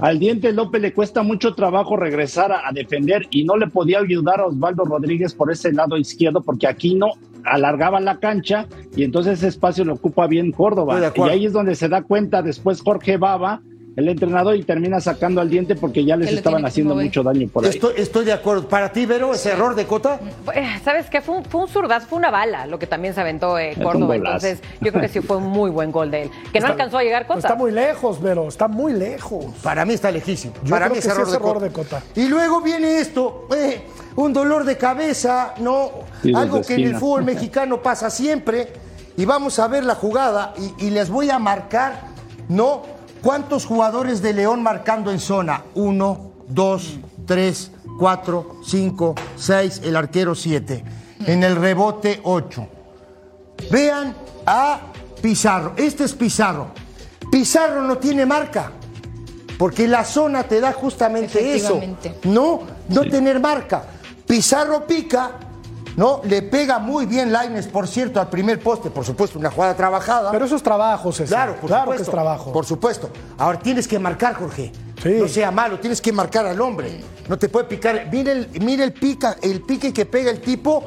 al 0.00 0.18
Diente 0.18 0.52
López 0.52 0.80
le 0.82 0.92
cuesta 0.92 1.22
mucho 1.22 1.54
trabajo 1.54 1.96
regresar 1.96 2.52
a, 2.52 2.68
a 2.68 2.72
defender 2.72 3.26
y 3.30 3.44
no 3.44 3.56
le 3.56 3.66
podía 3.68 3.98
ayudar 3.98 4.40
a 4.40 4.46
Osvaldo 4.46 4.84
Rodríguez 4.84 5.34
por 5.34 5.50
ese 5.50 5.72
lado 5.72 5.96
izquierdo 5.96 6.42
porque 6.42 6.66
aquí 6.66 6.94
no 6.94 7.12
alargaba 7.44 8.00
la 8.00 8.18
cancha 8.18 8.66
y 8.96 9.04
entonces 9.04 9.38
ese 9.38 9.48
espacio 9.48 9.84
lo 9.84 9.94
ocupa 9.94 10.26
bien 10.26 10.50
Córdoba. 10.52 11.12
Y 11.14 11.20
ahí 11.22 11.46
es 11.46 11.52
donde 11.52 11.74
se 11.74 11.88
da 11.88 12.02
cuenta 12.02 12.42
después 12.42 12.80
Jorge 12.82 13.16
Baba 13.16 13.62
el 13.96 14.08
entrenador 14.10 14.54
y 14.56 14.62
termina 14.62 15.00
sacando 15.00 15.40
al 15.40 15.48
diente 15.48 15.74
porque 15.74 16.04
ya 16.04 16.16
les 16.16 16.28
Que 16.28 16.34
estaban 16.36 16.60
que 16.62 16.68
haciendo 16.68 16.94
mucho 16.94 17.22
daño 17.22 17.48
por 17.48 17.64
ahí. 17.64 17.70
Estoy, 17.70 17.94
estoy 17.96 18.24
de 18.26 18.32
acuerdo. 18.34 18.68
Para 18.68 18.92
ti, 18.92 19.06
Vero, 19.06 19.32
ese 19.32 19.50
error 19.52 19.74
de 19.74 19.86
Cota. 19.86 20.20
Eh, 20.54 20.66
¿Sabes 20.84 21.08
qué? 21.08 21.22
Fue 21.22 21.36
un, 21.36 21.44
fue 21.46 21.62
un 21.62 21.68
zurdazo, 21.68 22.06
fue 22.06 22.18
una 22.18 22.30
bala 22.30 22.66
lo 22.66 22.78
que 22.78 22.86
también 22.86 23.14
se 23.14 23.22
aventó 23.22 23.58
eh, 23.58 23.74
Córdoba. 23.82 24.16
Entonces, 24.16 24.60
yo 24.82 24.90
creo 24.92 25.00
que 25.00 25.08
sí 25.08 25.20
fue 25.20 25.38
un 25.38 25.44
muy 25.44 25.70
buen 25.70 25.90
gol 25.90 26.10
de 26.10 26.24
él. 26.24 26.30
Que 26.52 26.60
no 26.60 26.66
Está- 26.66 26.72
alcanzó 26.72 26.98
a 26.98 27.02
llegar 27.04 27.26
Cota. 27.26 27.38
Está 27.40 27.54
muy 27.54 27.72
lejos, 27.72 28.18
pero 28.22 28.48
está 28.48 28.68
muy 28.68 28.92
lejos. 28.92 29.46
Para 29.62 29.84
mí 29.86 29.94
está 29.94 30.10
lejísimo. 30.10 30.52
Yo 30.62 30.70
Para 30.70 30.86
creo 30.86 30.88
mí 30.90 30.94
que 30.94 30.98
es 30.98 31.04
sí 31.04 31.10
error, 31.10 31.30
de, 31.30 31.36
error 31.36 31.52
Cota. 31.54 31.64
de 31.64 31.72
Cota. 31.72 32.02
Y 32.14 32.28
luego 32.28 32.60
viene 32.60 32.98
esto, 32.98 33.48
eh, 33.56 33.80
un 34.16 34.32
dolor 34.32 34.64
de 34.64 34.76
cabeza, 34.76 35.54
¿no? 35.58 35.90
Sí, 36.22 36.32
Algo 36.34 36.60
que 36.60 36.74
en 36.74 36.84
el 36.84 36.96
fútbol 36.96 37.24
mexicano 37.24 37.80
pasa 37.82 38.10
siempre. 38.10 38.68
Y 39.16 39.24
vamos 39.24 39.58
a 39.58 39.66
ver 39.68 39.84
la 39.84 39.94
jugada 39.94 40.52
y, 40.78 40.86
y 40.88 40.90
les 40.90 41.08
voy 41.08 41.30
a 41.30 41.38
marcar, 41.38 42.02
¿no? 42.50 42.82
¿Cuántos 43.26 43.66
jugadores 43.66 44.22
de 44.22 44.32
León 44.32 44.62
marcando 44.62 45.10
en 45.10 45.18
zona? 45.18 45.64
Uno, 45.74 46.30
dos, 46.46 47.00
tres, 47.26 47.72
cuatro, 47.98 48.60
cinco, 48.64 49.16
seis, 49.34 49.80
el 49.82 49.96
arquero 49.96 50.36
siete. 50.36 50.84
En 51.26 51.42
el 51.42 51.56
rebote, 51.56 52.20
ocho. 52.22 52.68
Vean 53.68 54.14
a 54.46 54.78
Pizarro. 55.20 55.72
Este 55.76 56.04
es 56.04 56.14
Pizarro. 56.14 56.68
Pizarro 57.28 57.82
no 57.82 57.98
tiene 57.98 58.24
marca. 58.24 58.70
Porque 59.58 59.88
la 59.88 60.04
zona 60.04 60.44
te 60.44 60.60
da 60.60 60.72
justamente 60.72 61.56
eso. 61.56 61.80
No, 62.22 62.60
no 62.90 63.00
tener 63.10 63.40
marca. 63.40 63.86
Pizarro 64.24 64.86
pica, 64.86 65.32
¿no? 65.96 66.20
Le 66.24 66.42
pega 66.42 66.78
muy 66.78 67.06
bien 67.06 67.32
Laines, 67.32 67.66
por 67.66 67.88
cierto, 67.88 68.20
al 68.20 68.28
primer 68.30 68.60
poste. 68.60 68.90
Por 68.90 69.04
supuesto, 69.04 69.38
una 69.38 69.50
jugada 69.50 69.74
trabajada. 69.76 70.30
Pero 70.30 70.44
eso 70.44 70.56
es 70.56 70.62
trabajo, 70.62 71.10
César. 71.12 71.28
Claro, 71.28 71.56
por 71.60 71.68
claro 71.68 71.82
supuesto. 71.84 72.04
que 72.04 72.10
es 72.10 72.12
trabajo. 72.12 72.52
Por 72.52 72.64
supuesto. 72.66 73.10
Ahora 73.38 73.58
tienes 73.58 73.88
que 73.88 73.98
marcar, 73.98 74.34
Jorge. 74.34 74.72
Sí. 75.02 75.10
No 75.18 75.28
sea 75.28 75.50
malo, 75.50 75.78
tienes 75.78 76.00
que 76.00 76.12
marcar 76.12 76.46
al 76.46 76.60
hombre. 76.60 77.00
No 77.28 77.38
te 77.38 77.48
puede 77.48 77.66
picar. 77.66 78.08
Mira 78.12 78.32
el, 78.32 78.48
mira 78.60 78.84
el 78.84 78.92
pica, 78.92 79.36
el 79.42 79.60
pique 79.62 79.92
que 79.92 80.06
pega 80.06 80.30
el 80.30 80.40
tipo 80.40 80.84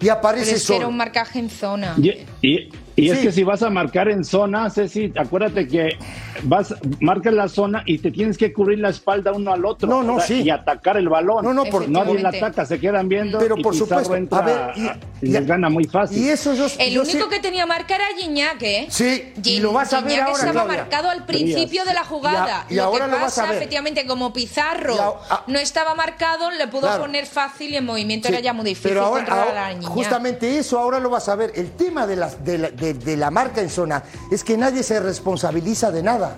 y 0.00 0.06
Pero 0.06 0.12
aparece 0.14 0.56
es 0.56 0.66
que 0.66 0.72
era 0.74 0.80
solo. 0.84 0.88
un 0.88 0.96
marcaje 0.96 1.38
en 1.38 1.48
zona. 1.50 1.94
Y, 1.96 2.10
y- 2.42 2.72
y 2.96 3.10
es 3.10 3.18
Sí. 3.18 3.26
que 3.26 3.32
si 3.32 3.42
vas 3.44 3.62
a 3.62 3.70
marcar 3.70 4.08
en 4.08 4.24
zona, 4.24 4.68
Ceci, 4.70 5.12
acuérdate 5.16 5.66
que 5.66 5.96
vas, 6.42 6.74
marcas 7.00 7.32
la 7.32 7.48
zona 7.48 7.82
y 7.86 7.98
te 7.98 8.10
tienes 8.10 8.36
que 8.36 8.52
cubrir 8.52 8.78
la 8.80 8.90
espalda 8.90 9.32
uno 9.32 9.52
al 9.52 9.64
otro. 9.64 9.88
No, 9.88 10.02
no, 10.02 10.20
sí. 10.20 10.42
Y 10.42 10.50
atacar 10.50 10.96
el 10.96 11.08
balón. 11.08 11.44
No, 11.44 11.54
no, 11.54 11.64
por- 11.64 11.88
Nadie 11.88 12.20
la 12.20 12.30
ataca, 12.30 12.66
se 12.66 12.78
quedan 12.80 13.08
viendo. 13.08 13.38
Pero 13.38 13.56
y 13.58 13.62
por 13.62 13.74
supuesto. 13.74 14.14
entra 14.16 14.38
A 14.38 14.42
ver, 14.42 14.56
y- 14.76 14.86
a- 14.88 14.98
y 15.22 15.26
les 15.28 15.42
y- 15.42 15.46
gana 15.46 15.68
muy 15.68 15.84
fácil. 15.84 16.18
Y 16.18 16.28
eso 16.28 16.54
yo 16.54 16.66
El 16.78 16.92
yo 16.92 17.02
único 17.02 17.24
sé- 17.24 17.28
que 17.30 17.38
tenía 17.40 17.66
marca 17.66 17.94
era 17.96 18.04
Gignac, 18.18 18.62
¿eh? 18.62 18.86
Sí, 18.90 19.32
y 19.36 19.40
Gin- 19.40 19.62
lo 19.62 19.72
vas 19.72 19.92
a 19.92 20.00
ver 20.00 20.10
Gignac 20.10 20.28
ahora, 20.28 20.38
estaba 20.38 20.52
Claudia. 20.64 20.78
marcado 20.82 21.10
al 21.10 21.24
principio 21.26 21.84
de 21.84 21.94
la 21.94 22.04
jugada. 22.04 22.66
Y 22.68 22.72
a- 22.72 22.74
y 22.74 22.76
lo 22.76 22.84
ahora 22.84 23.04
que 23.06 23.10
lo 23.10 23.16
vas 23.16 23.24
pasa, 23.24 23.44
a 23.44 23.46
ver. 23.48 23.56
efectivamente, 23.56 24.06
como 24.06 24.32
Pizarro 24.32 24.94
Y 24.94 24.98
a- 24.98 25.34
a- 25.36 25.44
no 25.46 25.58
estaba 25.58 25.94
marcado, 25.94 26.50
le 26.50 26.66
pudo 26.68 26.82
Claro. 26.82 27.02
poner 27.02 27.26
fácil 27.26 27.70
y 27.72 27.76
en 27.76 27.84
movimiento 27.84 28.28
Sí, 28.28 28.34
era 28.34 28.42
ya 28.42 28.52
muy 28.52 28.64
difícil 28.64 28.90
pero 28.90 29.04
ahora, 29.04 29.24
controlar 29.24 29.72
ahora- 29.72 29.86
justamente 29.88 30.58
eso 30.58 30.78
ahora 30.78 30.98
lo 31.00 31.10
vas 31.10 31.28
a 31.28 31.36
ver. 31.36 31.52
El 31.54 31.70
tema 31.72 32.06
de 32.06 32.16
la, 32.16 32.28
de, 32.28 32.58
la, 32.58 32.70
de- 32.82 32.94
de 32.94 33.16
la 33.16 33.30
marca 33.30 33.60
en 33.60 33.70
zona 33.70 34.02
es 34.30 34.42
que 34.44 34.56
nadie 34.58 34.82
se 34.82 34.98
responsabiliza 35.00 35.90
de 35.90 36.02
nada. 36.02 36.36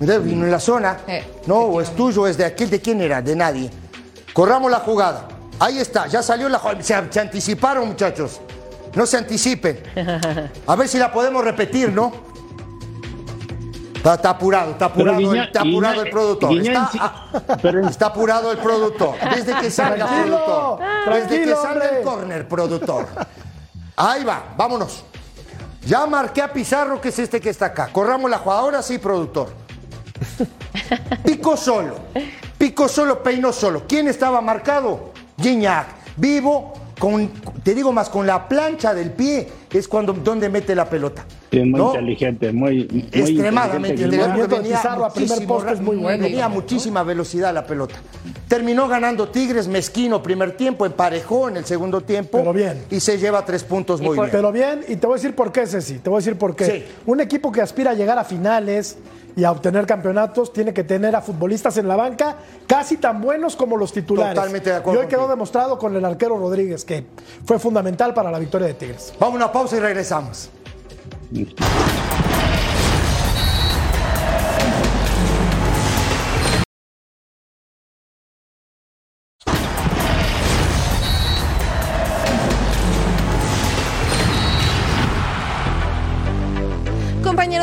Mira, 0.00 0.18
vino 0.18 0.44
en 0.44 0.50
la 0.50 0.60
zona, 0.60 0.98
Eh, 1.06 1.24
no, 1.46 1.56
o 1.60 1.80
es 1.80 1.94
tuyo, 1.96 2.22
o 2.22 2.26
es 2.26 2.36
de 2.36 2.44
aquel, 2.44 2.68
¿de 2.70 2.80
quién 2.80 3.00
era? 3.00 3.22
De 3.22 3.34
nadie. 3.36 3.70
Corramos 4.32 4.70
la 4.70 4.80
jugada. 4.80 5.26
Ahí 5.58 5.78
está, 5.78 6.06
ya 6.06 6.22
salió 6.22 6.48
la 6.48 6.58
jugada. 6.58 6.82
Se, 6.82 6.94
se 7.10 7.20
anticiparon, 7.20 7.88
muchachos. 7.88 8.40
No 8.94 9.06
se 9.06 9.16
anticipen. 9.18 9.80
A 10.66 10.76
ver 10.76 10.88
si 10.88 10.98
la 10.98 11.10
podemos 11.12 11.42
repetir, 11.44 11.92
¿no? 11.92 12.12
Está, 13.96 14.14
está 14.14 14.30
apurado, 14.30 14.70
está 14.72 14.84
apurado, 14.86 15.18
Guiña- 15.18 15.44
está 15.46 15.60
apurado 15.62 15.94
Guiña- 15.96 16.04
el 16.06 16.10
productor. 16.10 16.50
Guiña 16.50 16.88
está, 16.92 17.56
pero 17.62 17.80
apurado 18.06 18.52
el 18.52 18.58
productor. 18.58 19.14
Desde 19.34 19.54
que 19.56 19.70
salga 19.70 20.06
productor. 20.06 20.78
Desde 21.12 21.44
que 21.44 21.54
salga 21.56 21.88
el 21.88 22.04
córner, 22.04 22.48
productor. 22.48 23.06
Ahí 23.96 24.22
va, 24.22 24.54
vámonos. 24.56 25.04
Ya 25.86 26.06
marqué 26.06 26.42
a 26.42 26.52
Pizarro, 26.52 27.00
que 27.00 27.08
es 27.08 27.18
este 27.18 27.40
que 27.40 27.50
está 27.50 27.66
acá. 27.66 27.88
Corramos 27.92 28.30
la 28.30 28.38
jugada. 28.38 28.60
Ahora 28.60 28.82
sí, 28.82 28.98
productor. 28.98 29.48
Pico 31.24 31.56
solo. 31.56 31.96
Pico 32.58 32.88
solo, 32.88 33.22
peinó 33.22 33.52
solo. 33.52 33.84
¿Quién 33.88 34.08
estaba 34.08 34.40
marcado? 34.40 35.12
Gignac. 35.40 35.86
Vivo, 36.16 36.74
con, 36.98 37.28
te 37.62 37.74
digo 37.74 37.92
más, 37.92 38.08
con 38.08 38.26
la 38.26 38.48
plancha 38.48 38.92
del 38.92 39.12
pie 39.12 39.48
es 39.70 39.86
cuando 39.86 40.12
donde 40.12 40.48
mete 40.48 40.74
la 40.74 40.90
pelota. 40.90 41.24
Sí, 41.50 41.60
muy 41.60 41.80
¿No? 41.80 41.86
inteligente, 41.88 42.52
muy, 42.52 42.86
muy 42.90 43.08
Extremadamente 43.12 44.02
inteligente. 44.02 44.46
Venía 44.48 44.76
Pizarro 44.76 45.04
a 45.06 45.12
primer 45.12 45.30
muchísimo 45.30 45.54
poste 45.54 45.72
es 45.72 45.80
muy 45.80 45.96
ra- 45.96 46.02
bueno 46.02 46.22
Venía 46.24 46.40
también, 46.42 46.60
muchísima 46.62 47.02
velocidad 47.02 47.54
la 47.54 47.66
pelota. 47.66 47.94
Terminó 48.48 48.86
ganando 48.88 49.28
Tigres, 49.28 49.66
mezquino 49.68 50.22
primer 50.22 50.56
tiempo, 50.56 50.84
emparejó 50.86 51.48
en 51.48 51.56
el 51.58 51.64
segundo 51.64 52.00
tiempo. 52.02 52.38
Pero 52.38 52.52
bien. 52.52 52.84
Y 52.90 53.00
se 53.00 53.18
lleva 53.18 53.44
tres 53.44 53.64
puntos 53.64 54.00
muy 54.00 54.16
bien. 54.16 54.28
Pero 54.30 54.52
bien, 54.52 54.80
y 54.88 54.96
te 54.96 55.06
voy 55.06 55.14
a 55.14 55.16
decir 55.16 55.34
por 55.34 55.52
qué, 55.52 55.66
Ceci. 55.66 55.98
Te 55.98 56.10
voy 56.10 56.18
a 56.18 56.20
decir 56.20 56.36
por 56.36 56.54
qué. 56.54 56.64
Sí. 56.66 56.84
Un 57.06 57.20
equipo 57.20 57.50
que 57.52 57.60
aspira 57.62 57.90
a 57.92 57.94
llegar 57.94 58.18
a 58.18 58.24
finales 58.24 58.98
y 59.36 59.44
a 59.44 59.52
obtener 59.52 59.86
campeonatos 59.86 60.52
tiene 60.52 60.74
que 60.74 60.82
tener 60.82 61.14
a 61.14 61.20
futbolistas 61.20 61.76
en 61.76 61.86
la 61.86 61.94
banca 61.96 62.36
casi 62.66 62.96
tan 62.96 63.20
buenos 63.20 63.54
como 63.54 63.76
los 63.76 63.92
titulares. 63.92 64.34
Totalmente 64.34 64.70
de 64.70 64.76
acuerdo 64.76 65.00
Y 65.00 65.04
hoy 65.04 65.08
quedó 65.08 65.28
demostrado 65.28 65.78
con 65.78 65.94
el 65.94 66.04
arquero 66.04 66.36
Rodríguez, 66.38 66.84
que 66.84 67.04
fue 67.44 67.58
fundamental 67.58 68.12
para 68.14 68.30
la 68.30 68.38
victoria 68.38 68.66
de 68.66 68.74
Tigres. 68.74 69.12
Vamos 69.20 69.34
a 69.34 69.36
una 69.44 69.52
pausa 69.52 69.76
y 69.76 69.80
regresamos. 69.80 70.50
Isso. 71.32 72.17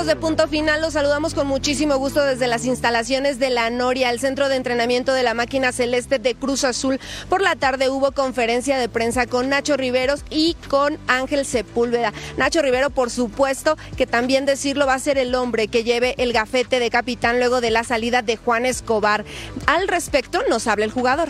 De 0.05 0.15
Punto 0.15 0.47
Final, 0.47 0.81
los 0.81 0.93
saludamos 0.93 1.33
con 1.33 1.47
muchísimo 1.47 1.97
gusto 1.97 2.23
desde 2.23 2.45
las 2.45 2.65
instalaciones 2.65 3.39
de 3.39 3.49
la 3.49 3.71
Noria, 3.71 4.11
el 4.11 4.19
centro 4.19 4.49
de 4.49 4.55
entrenamiento 4.55 5.13
de 5.13 5.23
la 5.23 5.33
máquina 5.33 5.71
celeste 5.71 6.19
de 6.19 6.35
Cruz 6.35 6.63
Azul. 6.63 6.99
Por 7.27 7.41
la 7.41 7.55
tarde 7.55 7.89
hubo 7.89 8.11
conferencia 8.11 8.77
de 8.77 8.87
prensa 8.87 9.25
con 9.25 9.49
Nacho 9.49 9.77
Riveros 9.77 10.23
y 10.29 10.55
con 10.69 10.99
Ángel 11.07 11.43
Sepúlveda. 11.43 12.13
Nacho 12.37 12.61
Rivero, 12.61 12.91
por 12.91 13.09
supuesto, 13.09 13.77
que 13.97 14.05
también 14.05 14.45
decirlo 14.45 14.85
va 14.85 14.93
a 14.93 14.99
ser 14.99 15.17
el 15.17 15.33
hombre 15.33 15.69
que 15.69 15.83
lleve 15.83 16.13
el 16.19 16.33
gafete 16.33 16.79
de 16.79 16.91
capitán 16.91 17.39
luego 17.39 17.59
de 17.59 17.71
la 17.71 17.83
salida 17.83 18.21
de 18.21 18.37
Juan 18.37 18.67
Escobar. 18.67 19.25
Al 19.65 19.87
respecto 19.87 20.41
nos 20.47 20.67
habla 20.67 20.85
el 20.85 20.91
jugador. 20.91 21.29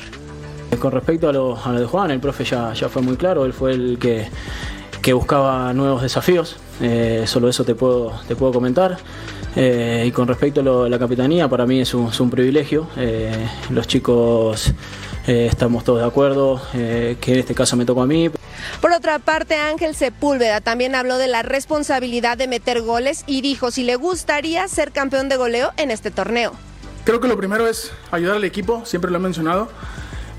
Con 0.80 0.92
respecto 0.92 1.30
a 1.30 1.34
lo, 1.34 1.58
a 1.64 1.72
de 1.72 1.86
Juan, 1.86 2.12
el 2.12 2.20
profe 2.20 2.44
ya, 2.44 2.74
ya 2.74 2.90
fue 2.90 3.02
muy 3.02 3.16
claro, 3.16 3.46
él 3.46 3.54
fue 3.54 3.72
el 3.72 3.98
que, 4.00 4.28
que 5.06 5.14
buscaba 5.14 5.72
nuevos 5.72 6.02
desafíos, 6.02 6.58
eh, 6.82 7.26
solo 7.28 7.48
eso 7.48 7.64
te 7.64 7.76
puedo, 7.76 8.12
te 8.28 8.36
puedo 8.36 8.52
comentar. 8.52 8.98
Eh, 9.56 10.06
y 10.08 10.12
con 10.12 10.28
respecto 10.28 10.62
a, 10.62 10.64
lo- 10.64 10.90
la 10.90 10.98
capitanía, 10.98 11.48
para 11.48 11.68
mí 11.68 11.80
es 11.80 11.94
un, 11.94 12.08
es 12.08 12.20
un 12.20 12.32
privilegio. 12.32 12.88
Eh, 12.98 13.48
los 13.70 13.86
chicos 13.88 14.74
eh, 15.28 15.46
estamos 15.48 15.84
todos 15.84 16.00
de 16.00 16.08
acuerdo, 16.08 16.60
eh, 16.74 17.18
que 17.22 17.34
en 17.34 17.40
este 17.40 17.54
caso 17.54 17.78
me 17.78 17.86
tocó 17.86 18.02
a 18.02 18.08
mí. 18.08 18.32
Por 18.82 18.92
otra 18.94 19.20
parte, 19.20 19.54
Ángel 19.58 19.94
Sepúlveda 19.94 20.60
también 20.60 20.96
habló 20.96 21.20
de 21.20 21.28
la 21.28 21.44
responsabilidad 21.44 22.36
de 22.36 22.48
meter 22.48 22.82
goles 22.82 23.26
y 23.28 23.42
dijo 23.42 23.70
si 23.70 23.84
le 23.84 23.98
gustaría 23.98 24.68
ser 24.68 24.92
campeón 24.92 25.30
de 25.30 25.36
goleo 25.38 25.72
en 25.78 25.92
este 25.92 26.10
torneo. 26.10 26.52
Creo 27.04 27.20
que 27.20 27.28
lo 27.28 27.38
primero 27.38 27.68
es 27.68 27.92
ayudar 28.10 28.38
al 28.38 28.44
equipo, 28.44 28.84
siempre 28.86 29.12
lo 29.12 29.18
he 29.18 29.22
mencionado. 29.22 29.68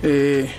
Eh, 0.02 0.50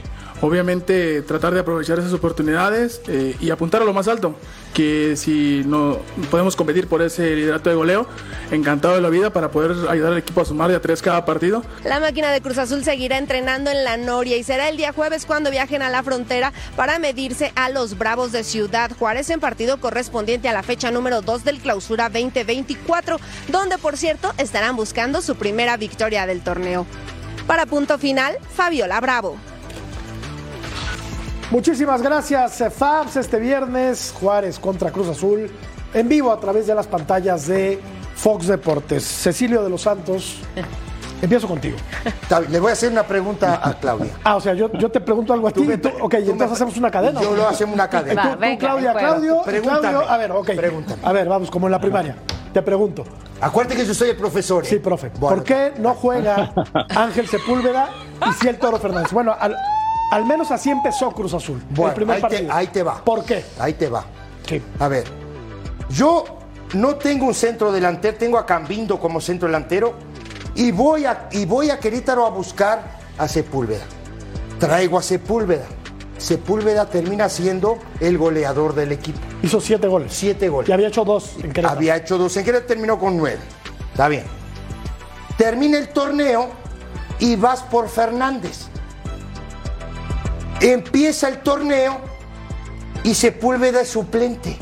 obviamente 0.42 1.22
tratar 1.22 1.54
de 1.54 1.62
aprovechar 1.62 2.00
esas 2.00 2.14
oportunidades 2.14 3.02
eh, 3.08 3.36
y 3.40 3.50
apuntar 3.50 3.82
a 3.82 3.86
lo 3.86 3.94
más 3.94 4.08
alto, 4.08 4.36
que 4.74 5.16
si 5.16 5.64
no 5.66 6.00
podemos 6.30 6.56
competir 6.56 6.88
por 6.88 7.02
ese 7.02 7.36
liderato 7.36 7.70
de 7.70 7.76
goleo, 7.76 8.08
encantado 8.52 8.96
de 8.96 9.02
la 9.02 9.10
vida 9.10 9.32
para 9.32 9.52
poder 9.52 9.90
ayudar 9.90 10.14
al 10.14 10.18
equipo 10.20 10.42
a 10.42 10.46
sumar 10.46 10.70
de 10.70 10.76
a 10.76 10.82
tres 10.82 11.02
cada 11.02 11.26
partido. 11.26 11.64
La 11.84 12.00
máquina 12.00 12.32
de 12.32 12.42
Cruz 12.42 12.58
Azul 12.58 12.84
seguirá 12.84 13.18
entrenando 13.18 13.72
en 13.72 13.84
la 13.84 13.98
Noria 13.98 14.38
y 14.38 14.44
será 14.44 14.70
el 14.70 14.78
día 14.78 14.94
jueves 14.94 15.26
cuando 15.26 15.52
viajen 15.52 15.82
a 15.82 15.90
la 15.90 16.04
frontera 16.04 16.54
para 16.76 17.00
medirse 17.00 17.52
a 17.56 17.70
los 17.70 17.98
Bravos 17.98 18.32
de 18.32 18.44
Ciudad 18.44 18.92
Juárez 18.98 19.30
en 19.30 19.40
partido 19.40 19.80
correspondiente 19.80 20.50
a 20.50 20.54
la 20.54 20.64
fecha 20.64 20.92
número 20.92 21.22
2 21.22 21.44
del 21.44 21.60
Clausura 21.60 22.10
2024, 22.10 23.18
donde 23.50 23.78
por 23.78 23.98
cierto 23.98 24.34
estarán 24.38 24.76
buscando 24.76 25.22
su 25.22 25.36
primera 25.36 25.78
victoria 25.78 26.26
del 26.26 26.42
torneo. 26.42 26.86
Para 27.48 27.66
punto 27.66 27.98
final, 27.98 28.38
Fabiola 28.56 29.00
Bravo. 29.00 29.38
Muchísimas 31.52 32.02
gracias, 32.02 32.60
eh, 32.62 32.70
Fabs. 32.70 33.16
Este 33.16 33.40
viernes, 33.40 34.14
Juárez 34.20 34.60
contra 34.60 34.92
Cruz 34.92 35.08
Azul, 35.08 35.50
en 35.94 36.10
vivo 36.10 36.32
a 36.32 36.40
través 36.40 36.68
de 36.68 36.76
las 36.76 36.88
pantallas 36.88 37.48
de 37.48 37.80
Fox 38.16 38.48
Deportes. 38.48 39.04
Cecilio 39.06 39.64
de 39.64 39.70
los 39.70 39.82
Santos, 39.84 40.40
empiezo 41.22 41.48
contigo. 41.48 41.78
Le 42.50 42.60
voy 42.60 42.72
a 42.72 42.74
hacer 42.74 42.92
una 42.92 43.04
pregunta 43.04 43.62
a 43.64 43.74
Claudia. 43.80 44.12
Ah, 44.26 44.36
o 44.36 44.42
sea, 44.42 44.54
yo, 44.54 44.70
yo 44.74 44.90
te 44.92 45.00
pregunto 45.00 45.32
algo 45.32 45.48
a 45.48 45.52
ti. 45.52 45.62
y 45.62 45.78
tú- 45.78 45.90
ok, 46.02 46.16
entonces 46.16 46.52
hacemos 46.52 46.76
una 46.78 46.92
cadena. 46.92 47.22
Yo 47.22 47.34
lo 47.34 47.48
hacemos 47.48 47.76
una 47.76 47.90
cadena. 47.90 48.24
Va, 48.26 48.34
tú, 48.34 48.40
venga, 48.40 48.60
Claudia. 48.60 48.94
Claudio, 48.94 49.42
y 49.42 49.46
Pregúntame. 49.50 49.80
Claudio. 49.80 50.10
A 50.10 50.18
ver, 50.18 50.32
ok. 50.34 50.50
A 51.04 51.12
ver, 51.14 51.30
vamos, 51.30 51.50
como 51.50 51.68
en 51.68 51.72
la 51.72 51.80
primaria. 51.80 52.18
te 52.54 52.62
pregunto. 52.62 53.06
Acuérdate 53.40 53.78
que 53.78 53.86
yo 53.86 53.94
soy 53.94 54.10
el 54.10 54.18
profesor. 54.18 54.66
¿eh? 54.66 54.68
Sí, 54.68 54.80
profe. 54.80 55.12
¿Por 55.12 55.44
qué 55.44 55.74
no 55.80 55.94
juega 55.94 56.52
Ángel 56.96 57.28
Sepúlveda 57.30 57.90
y 58.30 58.34
si 58.34 58.50
el 58.50 58.58
Toro 58.60 58.78
Fernández? 58.80 59.14
Bueno, 59.14 59.34
al, 59.40 59.56
al 60.12 60.26
menos 60.26 60.52
así 60.52 60.70
empezó 60.70 61.12
Cruz 61.12 61.34
Azul. 61.34 61.62
Bueno, 61.70 61.90
el 61.90 61.96
primer 61.96 62.16
ahí, 62.16 62.22
te, 62.22 62.28
partido. 62.28 62.54
ahí 62.54 62.68
te 62.68 62.84
va. 62.84 63.04
¿Por 63.04 63.26
qué? 63.26 63.44
Ahí 63.60 63.74
te 63.74 63.90
va. 63.90 64.06
Sí. 64.48 64.62
A 64.80 64.88
ver, 64.88 65.06
yo 65.90 66.26
no 66.74 66.96
tengo 66.96 67.26
un 67.26 67.34
centro 67.34 67.72
delantero, 67.72 68.18
tengo 68.18 68.38
a 68.38 68.46
Cambindo 68.46 69.00
como 69.00 69.20
centro 69.22 69.48
delantero 69.48 69.94
y 70.56 70.72
voy 70.72 71.06
a, 71.06 71.28
y 71.32 71.46
voy 71.46 71.70
a 71.70 71.80
Querétaro 71.80 72.26
a 72.26 72.30
buscar 72.30 72.98
a 73.18 73.28
Sepúlveda. 73.28 73.86
Traigo 74.60 74.98
a 74.98 75.04
Sepúlveda. 75.04 75.66
Sepúlveda 76.18 76.88
termina 76.88 77.30
siendo 77.30 77.78
el 78.00 78.18
goleador 78.18 78.74
del 78.74 78.92
equipo. 78.92 79.20
Hizo 79.44 79.62
siete 79.62 79.88
goles. 79.88 80.12
Siete 80.12 80.50
goles. 80.50 80.68
Y 80.68 80.72
había 80.72 80.88
hecho 80.88 81.06
dos 81.06 81.36
en 81.36 81.52
Querétaro. 81.52 81.70
Había 81.70 81.96
hecho 81.96 82.18
dos 82.18 82.36
en 82.38 82.44
Querétaro, 82.44 82.68
terminó 82.68 82.98
con 82.98 83.18
nueve. 83.18 83.40
Está 83.92 84.08
bien. 84.08 84.24
Termina 85.38 85.78
el 85.78 85.90
torneo 85.90 86.50
y 87.20 87.36
vas 87.36 87.62
por 87.62 87.88
Fernández. 87.88 88.68
Empieza 90.62 91.30
el 91.30 91.40
torneo 91.40 92.00
y 93.04 93.14
Sepúlveda 93.14 93.82
es 93.82 93.90
suplente. 93.90 94.58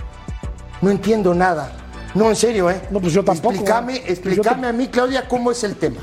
No 0.81 0.91
entiendo 0.91 1.33
nada. 1.33 1.71
No, 2.13 2.29
en 2.29 2.35
serio, 2.35 2.69
¿eh? 2.69 2.81
No, 2.91 2.99
pues 2.99 3.13
yo 3.13 3.23
tampoco. 3.23 3.53
Explícame, 3.55 3.95
¿eh? 3.95 4.03
Pues 4.05 4.07
yo 4.07 4.13
explícame 4.13 4.67
a 4.67 4.73
mí, 4.73 4.87
Claudia, 4.87 5.27
cómo 5.27 5.51
es 5.51 5.63
el 5.63 5.75
tema. 5.75 6.01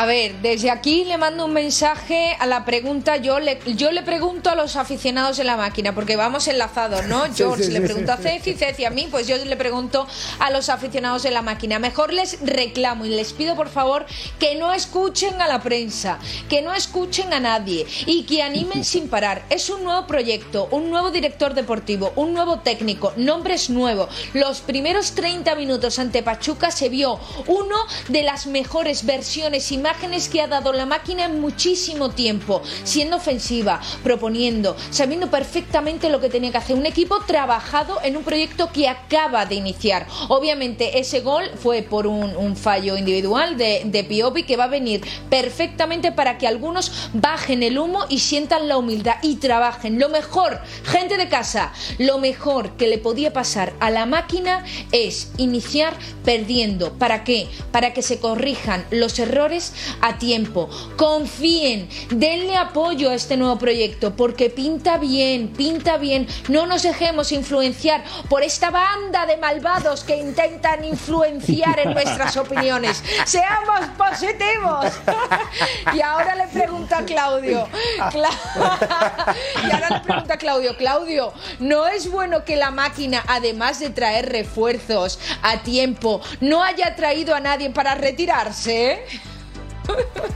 A 0.00 0.06
ver, 0.06 0.36
desde 0.40 0.70
aquí 0.70 1.04
le 1.04 1.18
mando 1.18 1.44
un 1.44 1.52
mensaje 1.52 2.34
a 2.38 2.46
la 2.46 2.64
pregunta. 2.64 3.18
Yo 3.18 3.38
le, 3.38 3.58
yo 3.76 3.92
le 3.92 4.00
pregunto 4.00 4.48
a 4.48 4.54
los 4.54 4.76
aficionados 4.76 5.36
de 5.36 5.44
la 5.44 5.58
máquina, 5.58 5.94
porque 5.94 6.16
vamos 6.16 6.48
enlazados, 6.48 7.04
¿no? 7.06 7.24
George 7.36 7.64
sí, 7.64 7.70
le 7.70 7.82
pregunta 7.82 8.16
sí, 8.16 8.26
a 8.26 8.30
Ceci, 8.30 8.54
Ceci 8.54 8.86
a 8.86 8.90
mí, 8.90 9.08
pues 9.10 9.26
yo 9.26 9.36
le 9.36 9.56
pregunto 9.56 10.06
a 10.38 10.50
los 10.50 10.70
aficionados 10.70 11.22
de 11.22 11.30
la 11.30 11.42
máquina. 11.42 11.78
Mejor 11.78 12.14
les 12.14 12.40
reclamo 12.40 13.04
y 13.04 13.10
les 13.10 13.34
pido 13.34 13.56
por 13.56 13.68
favor 13.68 14.06
que 14.38 14.54
no 14.54 14.72
escuchen 14.72 15.38
a 15.42 15.46
la 15.46 15.60
prensa, 15.60 16.18
que 16.48 16.62
no 16.62 16.72
escuchen 16.72 17.34
a 17.34 17.40
nadie 17.40 17.86
y 18.06 18.22
que 18.22 18.42
animen 18.42 18.84
sin 18.86 19.06
parar. 19.10 19.44
Es 19.50 19.68
un 19.68 19.84
nuevo 19.84 20.06
proyecto, 20.06 20.66
un 20.70 20.88
nuevo 20.88 21.10
director 21.10 21.52
deportivo, 21.52 22.14
un 22.16 22.32
nuevo 22.32 22.60
técnico, 22.60 23.12
nombres 23.18 23.68
nuevos. 23.68 24.08
Los 24.32 24.62
primeros 24.62 25.12
30 25.12 25.54
minutos 25.56 25.98
ante 25.98 26.22
Pachuca 26.22 26.70
se 26.70 26.88
vio 26.88 27.20
uno 27.48 27.76
de 28.08 28.22
las 28.22 28.46
mejores 28.46 29.04
versiones, 29.04 29.70
imágenes 29.90 30.28
que 30.28 30.40
ha 30.40 30.46
dado 30.46 30.72
la 30.72 30.86
máquina 30.86 31.24
en 31.24 31.40
muchísimo 31.40 32.10
tiempo, 32.10 32.62
siendo 32.84 33.16
ofensiva, 33.16 33.80
proponiendo, 34.04 34.76
sabiendo 34.90 35.28
perfectamente 35.28 36.08
lo 36.08 36.20
que 36.20 36.28
tenía 36.28 36.52
que 36.52 36.58
hacer. 36.58 36.76
Un 36.76 36.86
equipo 36.86 37.18
trabajado 37.26 37.98
en 38.04 38.16
un 38.16 38.22
proyecto 38.22 38.70
que 38.72 38.88
acaba 38.88 39.46
de 39.46 39.56
iniciar. 39.56 40.06
Obviamente 40.28 41.00
ese 41.00 41.22
gol 41.22 41.42
fue 41.60 41.82
por 41.82 42.06
un, 42.06 42.30
fallo 42.56 42.96
individual 42.96 43.56
de, 43.56 43.82
de 43.84 44.44
que 44.46 44.56
va 44.56 44.64
a 44.64 44.68
venir 44.68 45.02
perfectamente 45.28 46.12
para 46.12 46.38
que 46.38 46.46
algunos 46.46 47.10
bajen 47.12 47.62
el 47.62 47.78
humo 47.78 48.04
y 48.08 48.20
sientan 48.20 48.68
la 48.68 48.76
humildad 48.76 49.16
y 49.22 49.36
trabajen. 49.36 49.98
Lo 49.98 50.08
mejor, 50.08 50.60
gente 50.84 51.16
de 51.16 51.28
casa, 51.28 51.72
lo 51.98 52.18
mejor 52.18 52.76
que 52.76 52.86
le 52.86 52.98
podía 52.98 53.32
pasar 53.32 53.72
a 53.80 53.90
la 53.90 54.06
máquina 54.06 54.64
es 54.92 55.32
iniciar 55.36 55.94
perdiendo. 56.24 56.92
¿Para 56.92 57.24
qué? 57.24 57.48
Para 57.72 57.92
que 57.92 58.02
se 58.02 58.20
corrijan 58.20 58.84
los 58.90 59.18
errores 59.18 59.72
a 60.00 60.18
tiempo. 60.18 60.68
Confíen, 60.96 61.88
denle 62.10 62.56
apoyo 62.56 63.10
a 63.10 63.14
este 63.14 63.36
nuevo 63.36 63.58
proyecto 63.58 64.14
porque 64.16 64.50
pinta 64.50 64.98
bien, 64.98 65.48
pinta 65.48 65.96
bien. 65.96 66.26
No 66.48 66.66
nos 66.66 66.82
dejemos 66.82 67.32
influenciar 67.32 68.02
por 68.28 68.42
esta 68.42 68.70
banda 68.70 69.26
de 69.26 69.36
malvados 69.36 70.04
que 70.04 70.16
intentan 70.16 70.84
influenciar 70.84 71.78
en 71.80 71.92
nuestras 71.92 72.36
opiniones. 72.36 73.02
Seamos 73.24 73.80
positivos. 73.96 74.86
y 75.94 76.00
ahora 76.00 76.34
le 76.34 76.46
pregunto 76.48 76.94
a 76.94 77.02
Claudio. 77.04 77.68
Cla- 78.10 78.30
y 79.66 79.70
ahora 79.72 79.88
le 79.90 80.00
pregunto 80.00 80.32
a 80.32 80.36
Claudio, 80.36 80.76
Claudio, 80.76 81.32
¿no 81.58 81.86
es 81.86 82.10
bueno 82.10 82.44
que 82.44 82.56
la 82.56 82.70
máquina, 82.70 83.22
además 83.26 83.78
de 83.80 83.90
traer 83.90 84.28
refuerzos 84.30 85.18
a 85.42 85.58
tiempo, 85.62 86.20
no 86.40 86.62
haya 86.62 86.94
traído 86.96 87.34
a 87.34 87.40
nadie 87.40 87.70
para 87.70 87.94
retirarse? 87.94 89.04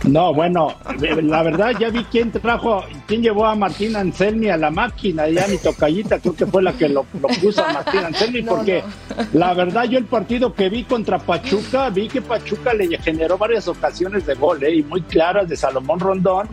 No, 0.05 0.35
bueno, 0.35 0.75
la 1.23 1.43
verdad 1.43 1.73
ya 1.79 1.89
vi 1.89 2.05
quién 2.05 2.31
trajo, 2.31 2.85
quién 3.07 3.23
llevó 3.23 3.47
a 3.47 3.55
Martín 3.55 3.97
Anselmi 3.97 4.49
a 4.51 4.57
la 4.57 4.71
máquina, 4.71 5.29
ya 5.29 5.47
mi 5.47 5.57
tocallita 5.57 6.19
creo 6.19 6.35
que 6.35 6.47
fue 6.47 6.63
la 6.63 6.73
que 6.75 6.89
lo, 6.89 7.07
lo 7.21 7.29
puso 7.41 7.65
a 7.65 7.73
Martín 7.73 8.01
Anselmi, 8.01 8.43
No, 8.43 8.57
porque 8.57 8.85
la 9.33 9.55
verdad 9.55 9.85
yo 9.85 9.99
el 9.99 10.05
partido 10.05 10.53
que 10.53 10.69
vi 10.69 10.85
contra 10.85 11.19
Pachuca, 11.19 11.89
vi 11.89 12.09
que 12.09 12.21
Pachuca 12.21 12.75
le 12.75 12.99
generó 12.99 13.39
varias 13.39 13.67
ocasiones 13.67 14.27
de 14.27 14.35
gol, 14.35 14.63
¿eh? 14.63 14.77
y 14.77 14.83
muy 14.83 15.01
claras 15.03 15.49
de 15.49 15.57
Salomón 15.57 16.01
Rondón, 16.01 16.49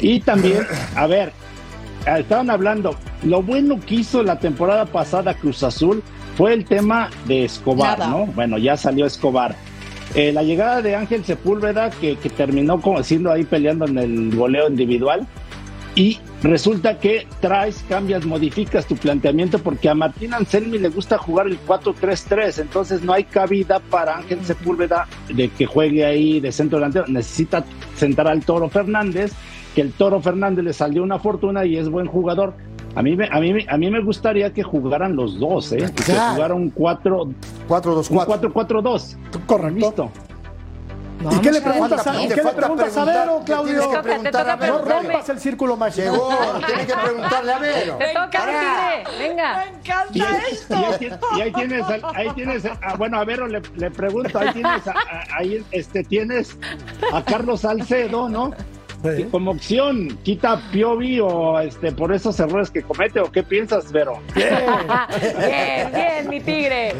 y 0.00 0.20
también, 0.20 0.66
a 0.96 1.06
ver, 1.06 1.32
estaban 2.06 2.50
hablando, 2.50 2.96
lo 3.22 3.42
bueno 3.42 3.78
que 3.86 3.96
hizo 3.96 4.22
la 4.22 4.38
temporada 4.38 4.84
pasada 4.84 5.34
Cruz 5.34 5.62
Azul 5.62 6.02
fue 6.36 6.52
el 6.52 6.64
tema 6.64 7.10
de 7.26 7.44
Escobar, 7.44 7.98
Nada. 7.98 8.10
¿no? 8.10 8.26
Bueno, 8.26 8.58
ya 8.58 8.76
salió 8.76 9.06
Escobar. 9.06 9.56
Eh, 10.16 10.32
la 10.32 10.42
llegada 10.42 10.80
de 10.80 10.96
Ángel 10.96 11.24
Sepúlveda, 11.24 11.90
que, 11.90 12.16
que 12.16 12.30
terminó 12.30 12.80
como 12.80 13.02
siendo 13.02 13.30
ahí 13.30 13.44
peleando 13.44 13.84
en 13.84 13.98
el 13.98 14.34
goleo 14.34 14.66
individual, 14.66 15.26
y 15.94 16.18
resulta 16.42 16.98
que 16.98 17.26
traes, 17.40 17.84
cambias, 17.86 18.24
modificas 18.24 18.86
tu 18.86 18.96
planteamiento, 18.96 19.58
porque 19.58 19.90
a 19.90 19.94
Martín 19.94 20.32
Anselmi 20.32 20.78
le 20.78 20.88
gusta 20.88 21.18
jugar 21.18 21.46
el 21.46 21.58
4-3-3, 21.66 22.60
entonces 22.60 23.02
no 23.02 23.12
hay 23.12 23.24
cabida 23.24 23.78
para 23.78 24.16
Ángel 24.16 24.44
Sepúlveda 24.44 25.06
de 25.28 25.48
que 25.50 25.66
juegue 25.66 26.04
ahí 26.04 26.40
de 26.40 26.50
centro 26.50 26.78
delantero. 26.78 27.06
Necesita 27.08 27.64
sentar 27.96 28.26
al 28.26 28.44
Toro 28.44 28.70
Fernández, 28.70 29.32
que 29.74 29.82
el 29.82 29.92
Toro 29.92 30.20
Fernández 30.22 30.64
le 30.64 30.72
salió 30.72 31.02
una 31.02 31.18
fortuna 31.18 31.66
y 31.66 31.76
es 31.76 31.90
buen 31.90 32.06
jugador. 32.06 32.54
A 32.96 33.02
mí, 33.02 33.14
me- 33.14 33.28
a 33.30 33.38
mí, 33.40 33.52
me- 33.52 33.66
a 33.68 33.76
mí 33.76 33.90
me 33.90 34.00
gustaría 34.00 34.52
que 34.52 34.62
jugaran 34.62 35.14
los 35.14 35.38
dos, 35.38 35.70
¿eh? 35.72 35.76
Que 35.94 36.02
Claro. 36.04 36.32
jugara 36.34 36.54
un 36.54 36.70
4 36.70 37.28
4-2-4. 37.68 38.52
4-4-2. 38.52 39.16
Correcto. 39.46 39.78
Listo. 39.86 40.10
¿Y 41.30 41.38
qué 41.40 41.50
le 41.50 41.60
preguntas 41.62 42.06
a, 42.06 42.12
te 42.12 42.22
¿y 42.24 42.28
qué 42.28 42.42
le 42.42 42.52
preguntas 42.52 42.96
a 42.96 43.04
Vero, 43.04 43.36
te 43.38 43.44
Claudio? 43.46 43.72
tienes 43.80 43.96
que 43.96 44.02
preguntar 44.02 44.50
a 44.50 44.56
Vero, 44.56 44.78
No 44.78 44.84
rompas 44.84 45.28
el 45.30 45.38
círculo 45.40 45.76
mágico. 45.76 46.12
Llegó, 46.12 46.28
tienes 46.66 46.86
que 46.86 46.92
preguntarle 46.94 47.52
a 47.52 47.58
Vero. 47.58 47.96
Te 47.96 48.06
toca, 48.12 48.28
tigre. 48.46 49.18
Venga. 49.28 49.64
Y, 50.12 50.20
ahí- 50.20 50.38
y 50.70 50.74
ahí, 50.74 50.92
tien- 50.98 51.18
y 51.36 51.40
ahí 51.40 51.52
tienes, 51.52 51.84
al- 51.86 52.02
ahí 52.14 52.28
tienes, 52.34 52.64
ah, 52.66 52.94
bueno, 52.98 53.18
a 53.18 53.24
Vero 53.24 53.46
le, 53.46 53.62
le 53.76 53.90
pregunto, 53.90 54.38
ahí 54.38 54.52
tienes, 54.52 54.86
a, 54.86 54.90
a- 54.92 55.36
ahí 55.38 55.64
este, 55.72 56.04
tienes 56.04 56.58
a 57.12 57.22
Carlos 57.24 57.60
Salcedo, 57.62 58.28
¿no? 58.28 58.52
Como 59.30 59.50
opción, 59.52 60.18
quita 60.22 60.52
a 60.52 60.70
Piovi 60.70 61.20
o 61.20 61.58
este, 61.60 61.92
por 61.92 62.12
esos 62.12 62.38
errores 62.40 62.70
que 62.70 62.82
comete, 62.82 63.20
o 63.20 63.30
qué 63.30 63.42
piensas, 63.42 63.90
Vero? 63.92 64.20
Bien, 64.34 65.90
bien, 65.92 66.28
mi 66.28 66.40
tigre. 66.40 66.92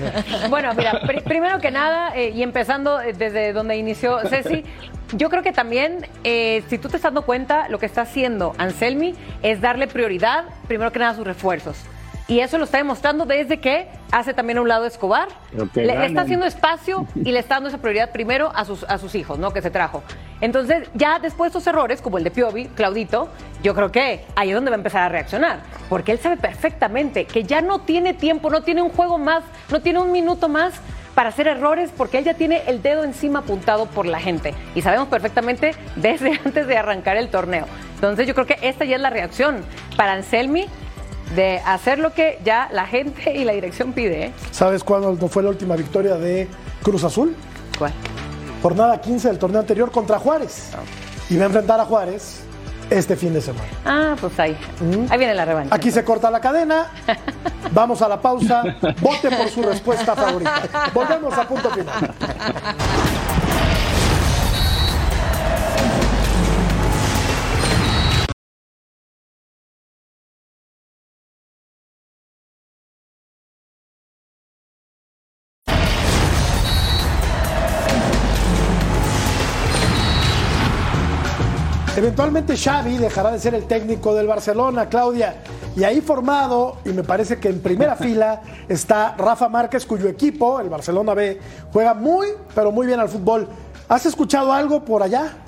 Bueno, 0.48 0.72
mira, 0.74 1.00
pri- 1.06 1.20
primero 1.20 1.58
que 1.58 1.70
nada, 1.70 2.12
eh, 2.16 2.32
y 2.34 2.42
empezando 2.42 3.00
eh, 3.00 3.12
desde 3.12 3.52
donde 3.52 3.76
inició 3.76 4.18
Ceci, 4.28 4.64
yo 5.12 5.30
creo 5.30 5.42
que 5.42 5.52
también, 5.52 6.06
eh, 6.24 6.62
si 6.68 6.78
tú 6.78 6.88
te 6.88 6.96
estás 6.96 7.12
dando 7.12 7.22
cuenta, 7.22 7.68
lo 7.68 7.78
que 7.78 7.86
está 7.86 8.02
haciendo 8.02 8.54
Anselmi 8.58 9.14
es 9.42 9.60
darle 9.60 9.86
prioridad, 9.86 10.44
primero 10.66 10.90
que 10.92 10.98
nada, 10.98 11.12
a 11.12 11.14
sus 11.16 11.26
refuerzos. 11.26 11.78
Y 12.28 12.40
eso 12.40 12.58
lo 12.58 12.64
está 12.64 12.78
demostrando 12.78 13.24
desde 13.24 13.60
que 13.60 13.88
hace 14.10 14.34
también 14.34 14.58
a 14.58 14.62
un 14.62 14.68
lado 14.68 14.84
Escobar. 14.84 15.28
Le, 15.74 16.06
está 16.06 16.22
haciendo 16.22 16.44
espacio 16.44 17.06
y 17.14 17.30
le 17.30 17.38
está 17.38 17.56
dando 17.56 17.68
esa 17.68 17.78
prioridad 17.78 18.10
primero 18.10 18.50
a 18.52 18.64
sus, 18.64 18.82
a 18.84 18.98
sus 18.98 19.14
hijos, 19.14 19.38
¿no? 19.38 19.52
Que 19.52 19.62
se 19.62 19.70
trajo. 19.70 20.02
Entonces, 20.40 20.88
ya 20.94 21.20
después 21.20 21.52
de 21.52 21.58
estos 21.58 21.72
errores, 21.72 22.02
como 22.02 22.18
el 22.18 22.24
de 22.24 22.32
Piovi, 22.32 22.66
Claudito, 22.66 23.28
yo 23.62 23.74
creo 23.76 23.92
que 23.92 24.24
ahí 24.34 24.48
es 24.48 24.54
donde 24.56 24.70
va 24.70 24.76
a 24.76 24.78
empezar 24.78 25.02
a 25.02 25.08
reaccionar. 25.08 25.60
Porque 25.88 26.10
él 26.10 26.18
sabe 26.18 26.36
perfectamente 26.36 27.26
que 27.26 27.44
ya 27.44 27.60
no 27.60 27.82
tiene 27.82 28.12
tiempo, 28.12 28.50
no 28.50 28.62
tiene 28.62 28.82
un 28.82 28.90
juego 28.90 29.18
más, 29.18 29.44
no 29.70 29.80
tiene 29.80 30.00
un 30.00 30.10
minuto 30.10 30.48
más 30.48 30.74
para 31.14 31.30
hacer 31.30 31.46
errores 31.48 31.90
porque 31.96 32.18
él 32.18 32.24
ya 32.24 32.34
tiene 32.34 32.62
el 32.66 32.82
dedo 32.82 33.02
encima 33.02 33.38
apuntado 33.38 33.86
por 33.86 34.04
la 34.04 34.20
gente. 34.20 34.52
Y 34.74 34.82
sabemos 34.82 35.08
perfectamente 35.08 35.74
desde 35.94 36.32
antes 36.44 36.66
de 36.66 36.76
arrancar 36.76 37.16
el 37.16 37.28
torneo. 37.28 37.66
Entonces, 37.94 38.26
yo 38.26 38.34
creo 38.34 38.46
que 38.46 38.58
esta 38.62 38.84
ya 38.84 38.96
es 38.96 39.02
la 39.02 39.10
reacción 39.10 39.64
para 39.96 40.12
Anselmi 40.12 40.66
de 41.34 41.58
hacer 41.64 41.98
lo 41.98 42.12
que 42.12 42.38
ya 42.44 42.68
la 42.72 42.86
gente 42.86 43.34
y 43.34 43.44
la 43.44 43.52
dirección 43.52 43.92
pide. 43.92 44.26
¿eh? 44.26 44.32
¿Sabes 44.50 44.84
cuándo 44.84 45.28
fue 45.28 45.42
la 45.42 45.50
última 45.50 45.76
victoria 45.76 46.16
de 46.16 46.48
Cruz 46.82 47.04
Azul? 47.04 47.34
¿Cuál? 47.78 47.92
Jornada 48.62 49.00
15 49.00 49.28
del 49.28 49.38
torneo 49.38 49.60
anterior 49.60 49.90
contra 49.90 50.18
Juárez. 50.18 50.70
Y 51.28 51.36
va 51.36 51.44
a 51.44 51.46
enfrentar 51.46 51.80
a 51.80 51.84
Juárez 51.84 52.42
este 52.90 53.16
fin 53.16 53.34
de 53.34 53.40
semana. 53.40 53.66
Ah, 53.84 54.16
pues 54.20 54.38
ahí. 54.38 54.56
Ahí 55.10 55.18
viene 55.18 55.34
la 55.34 55.44
revancha. 55.44 55.74
Aquí 55.74 55.90
se 55.90 56.04
corta 56.04 56.30
la 56.30 56.40
cadena. 56.40 56.90
Vamos 57.72 58.00
a 58.00 58.08
la 58.08 58.20
pausa. 58.20 58.62
Vote 59.00 59.30
por 59.30 59.48
su 59.48 59.62
respuesta 59.62 60.14
favorita. 60.14 60.90
Volvemos 60.94 61.34
a 61.36 61.46
punto 61.48 61.70
final. 61.70 62.14
Eventualmente 81.96 82.58
Xavi 82.58 82.98
dejará 82.98 83.32
de 83.32 83.38
ser 83.38 83.54
el 83.54 83.64
técnico 83.64 84.14
del 84.14 84.26
Barcelona, 84.26 84.86
Claudia. 84.90 85.36
Y 85.74 85.82
ahí 85.82 86.02
formado, 86.02 86.76
y 86.84 86.90
me 86.90 87.02
parece 87.02 87.38
que 87.38 87.48
en 87.48 87.62
primera 87.62 87.96
fila, 87.96 88.42
está 88.68 89.14
Rafa 89.16 89.48
Márquez, 89.48 89.86
cuyo 89.86 90.06
equipo, 90.06 90.60
el 90.60 90.68
Barcelona 90.68 91.14
B, 91.14 91.40
juega 91.72 91.94
muy, 91.94 92.28
pero 92.54 92.70
muy 92.70 92.86
bien 92.86 93.00
al 93.00 93.08
fútbol. 93.08 93.48
¿Has 93.88 94.04
escuchado 94.04 94.52
algo 94.52 94.84
por 94.84 95.02
allá? 95.02 95.38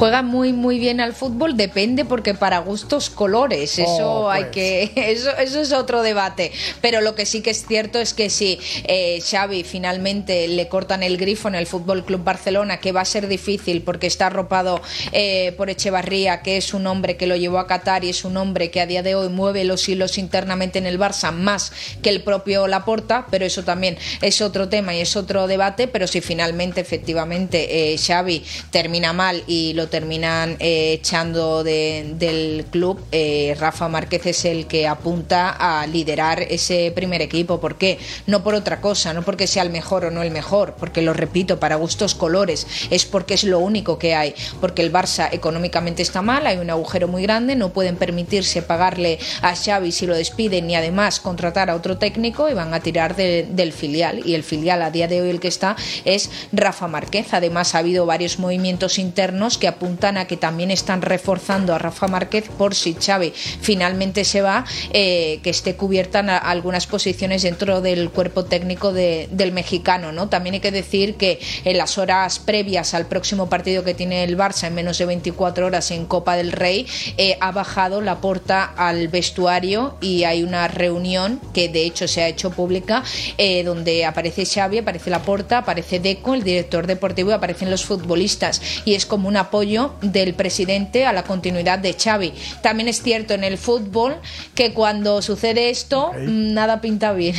Juega 0.00 0.22
muy 0.22 0.54
muy 0.54 0.78
bien 0.78 0.98
al 0.98 1.12
fútbol 1.12 1.58
depende 1.58 2.06
porque 2.06 2.32
para 2.32 2.60
gustos 2.60 3.10
colores 3.10 3.78
eso 3.78 3.90
Oh, 4.00 4.30
hay 4.30 4.44
pues. 4.44 4.54
que 4.54 4.92
eso 5.12 5.30
eso 5.36 5.60
es 5.60 5.72
otro 5.72 6.02
debate 6.02 6.52
pero 6.80 7.02
lo 7.02 7.14
que 7.14 7.26
sí 7.26 7.42
que 7.42 7.50
es 7.50 7.66
cierto 7.66 7.98
es 7.98 8.14
que 8.14 8.30
si 8.30 8.58
eh, 8.84 9.20
Xavi 9.20 9.62
finalmente 9.62 10.48
le 10.48 10.68
cortan 10.68 11.02
el 11.02 11.18
grifo 11.18 11.48
en 11.48 11.54
el 11.54 11.66
Fútbol 11.66 12.06
Club 12.06 12.24
Barcelona 12.24 12.80
que 12.80 12.92
va 12.92 13.02
a 13.02 13.04
ser 13.04 13.28
difícil 13.28 13.82
porque 13.82 14.06
está 14.06 14.28
arropado 14.28 14.80
eh, 15.12 15.52
por 15.58 15.68
Echevarría 15.68 16.40
que 16.40 16.56
es 16.56 16.72
un 16.72 16.86
hombre 16.86 17.18
que 17.18 17.26
lo 17.26 17.36
llevó 17.36 17.58
a 17.58 17.66
Qatar 17.66 18.02
y 18.02 18.08
es 18.08 18.24
un 18.24 18.38
hombre 18.38 18.70
que 18.70 18.80
a 18.80 18.86
día 18.86 19.02
de 19.02 19.14
hoy 19.14 19.28
mueve 19.28 19.64
los 19.64 19.86
hilos 19.86 20.16
internamente 20.16 20.78
en 20.78 20.86
el 20.86 20.98
Barça 20.98 21.30
más 21.30 21.72
que 22.00 22.08
el 22.08 22.22
propio 22.22 22.68
Laporta 22.68 23.26
pero 23.30 23.44
eso 23.44 23.64
también 23.64 23.98
es 24.22 24.40
otro 24.40 24.70
tema 24.70 24.94
y 24.94 25.02
es 25.02 25.14
otro 25.14 25.46
debate 25.46 25.88
pero 25.88 26.06
si 26.06 26.22
finalmente 26.22 26.80
efectivamente 26.80 27.92
eh, 27.92 27.98
Xavi 27.98 28.42
termina 28.70 29.12
mal 29.12 29.44
y 29.46 29.74
lo 29.74 29.89
terminan 29.90 30.56
eh, 30.60 30.92
echando 30.94 31.62
de- 31.64 32.14
del 32.18 32.64
club, 32.70 33.00
eh, 33.12 33.56
Rafa 33.58 33.88
Márquez 33.88 34.26
es 34.26 34.44
el 34.44 34.66
que 34.66 34.86
apunta 34.86 35.50
a 35.50 35.86
liderar 35.86 36.40
ese 36.42 36.92
primer 36.94 37.20
equipo. 37.22 37.60
¿Por 37.60 37.76
qué? 37.76 37.98
No 38.26 38.42
por 38.42 38.54
otra 38.54 38.80
cosa, 38.80 39.12
no 39.12 39.22
porque 39.22 39.46
sea 39.46 39.62
el 39.62 39.70
mejor 39.70 40.06
o 40.06 40.10
no 40.10 40.22
el 40.22 40.30
mejor, 40.30 40.74
porque 40.78 41.02
lo 41.02 41.12
repito, 41.12 41.58
para 41.60 41.76
gustos 41.76 42.14
colores, 42.14 42.66
es 42.90 43.04
porque 43.04 43.34
es 43.34 43.44
lo 43.44 43.58
único 43.58 43.98
que 43.98 44.14
hay, 44.14 44.34
porque 44.60 44.82
el 44.82 44.92
Barça 44.92 45.28
económicamente 45.32 46.02
está 46.02 46.22
mal, 46.22 46.46
hay 46.46 46.58
un 46.58 46.70
agujero 46.70 47.08
muy 47.08 47.22
grande, 47.22 47.56
no 47.56 47.70
pueden 47.72 47.96
permitirse 47.96 48.62
pagarle 48.62 49.18
a 49.42 49.54
Xavi 49.56 49.90
si 49.92 50.06
lo 50.06 50.14
despiden 50.14 50.70
y 50.70 50.76
además 50.76 51.18
contratar 51.20 51.68
a 51.70 51.74
otro 51.74 51.98
técnico 51.98 52.48
y 52.48 52.54
van 52.54 52.72
a 52.74 52.80
tirar 52.80 53.16
de- 53.16 53.46
del 53.50 53.72
filial 53.72 54.22
y 54.24 54.34
el 54.34 54.44
filial 54.44 54.82
a 54.82 54.90
día 54.90 55.08
de 55.08 55.20
hoy 55.22 55.30
el 55.30 55.40
que 55.40 55.48
está 55.48 55.74
es 56.04 56.30
Rafa 56.52 56.86
Márquez. 56.86 57.32
Además 57.32 57.74
ha 57.74 57.78
habido 57.78 58.06
varios 58.06 58.38
movimientos 58.38 58.98
internos 58.98 59.58
que 59.58 59.66
apuntan 59.66 59.79
a 59.84 60.26
que 60.26 60.36
también 60.36 60.70
están 60.70 61.00
reforzando 61.00 61.74
a 61.74 61.78
Rafa 61.78 62.06
Márquez 62.06 62.48
por 62.58 62.74
si 62.74 62.94
Xavi 62.94 63.32
finalmente 63.34 64.24
se 64.24 64.42
va, 64.42 64.64
eh, 64.92 65.40
que 65.42 65.50
esté 65.50 65.74
cubierta 65.76 66.18
en 66.20 66.28
algunas 66.30 66.86
posiciones 66.86 67.42
dentro 67.42 67.80
del 67.80 68.10
cuerpo 68.10 68.44
técnico 68.44 68.92
de- 68.92 69.28
del 69.30 69.52
mexicano. 69.52 70.12
¿no? 70.12 70.28
También 70.28 70.54
hay 70.54 70.60
que 70.60 70.70
decir 70.70 71.14
que 71.14 71.40
en 71.64 71.78
las 71.78 71.96
horas 71.96 72.38
previas 72.40 72.92
al 72.94 73.06
próximo 73.06 73.48
partido 73.48 73.82
que 73.82 73.94
tiene 73.94 74.22
el 74.24 74.36
Barça 74.36 74.66
en 74.66 74.74
menos 74.74 74.98
de 74.98 75.06
24 75.06 75.66
horas 75.66 75.90
en 75.92 76.04
Copa 76.04 76.36
del 76.36 76.52
Rey, 76.52 76.86
eh, 77.16 77.38
ha 77.40 77.50
bajado 77.52 78.00
la 78.02 78.20
porta 78.20 78.64
al 78.64 79.08
vestuario 79.08 79.96
y 80.02 80.24
hay 80.24 80.42
una 80.42 80.68
reunión 80.68 81.40
que 81.54 81.68
de 81.68 81.84
hecho 81.84 82.06
se 82.06 82.22
ha 82.22 82.28
hecho 82.28 82.50
pública 82.50 83.02
eh, 83.38 83.62
donde 83.64 84.04
aparece 84.04 84.44
Xavi, 84.44 84.78
aparece 84.78 85.08
la 85.10 85.22
porta, 85.22 85.58
aparece 85.58 86.00
Deco, 86.00 86.34
el 86.34 86.42
director 86.42 86.86
deportivo 86.86 87.30
y 87.30 87.34
aparecen 87.34 87.70
los 87.70 87.84
futbolistas 87.84 88.60
y 88.84 88.94
es 88.94 89.06
como 89.06 89.28
un 89.28 89.36
apoyo 89.36 89.69
del 90.02 90.34
presidente 90.34 91.06
a 91.06 91.12
la 91.12 91.22
continuidad 91.22 91.78
de 91.78 91.94
Xavi. 91.94 92.32
También 92.62 92.88
es 92.88 93.02
cierto 93.02 93.34
en 93.34 93.44
el 93.44 93.58
fútbol 93.58 94.16
que 94.54 94.72
cuando 94.74 95.22
sucede 95.22 95.70
esto 95.70 96.10
nada 96.18 96.80
pinta 96.80 97.12
bien. 97.12 97.36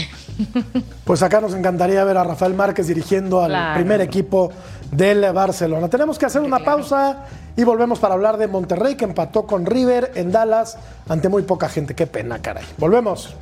Pues 1.04 1.22
acá 1.22 1.42
nos 1.42 1.54
encantaría 1.54 2.04
ver 2.04 2.18
a 2.18 2.24
Rafael 2.24 2.54
Márquez 2.54 2.88
dirigiendo 2.88 3.42
al 3.42 3.50
Claro. 3.52 3.76
primer 3.76 4.02
equipo 4.02 4.52
del 4.92 5.22
Barcelona. 5.34 5.88
Tenemos 5.90 6.18
que 6.18 6.26
hacer 6.26 6.42
una 6.42 6.60
pausa 6.60 7.26
y 7.56 7.64
volvemos 7.64 8.00
para 8.00 8.14
hablar 8.14 8.38
de 8.38 8.48
Monterrey 8.48 8.96
que 8.96 9.06
empató 9.06 9.46
con 9.46 9.66
River 9.66 10.14
en 10.16 10.32
Dallas 10.32 10.78
ante 11.10 11.30
muy 11.30 11.44
poca 11.44 11.70
gente. 11.70 11.94
Qué 11.96 12.08
pena, 12.08 12.42
caray. 12.42 12.64
Volvemos. 12.78 13.36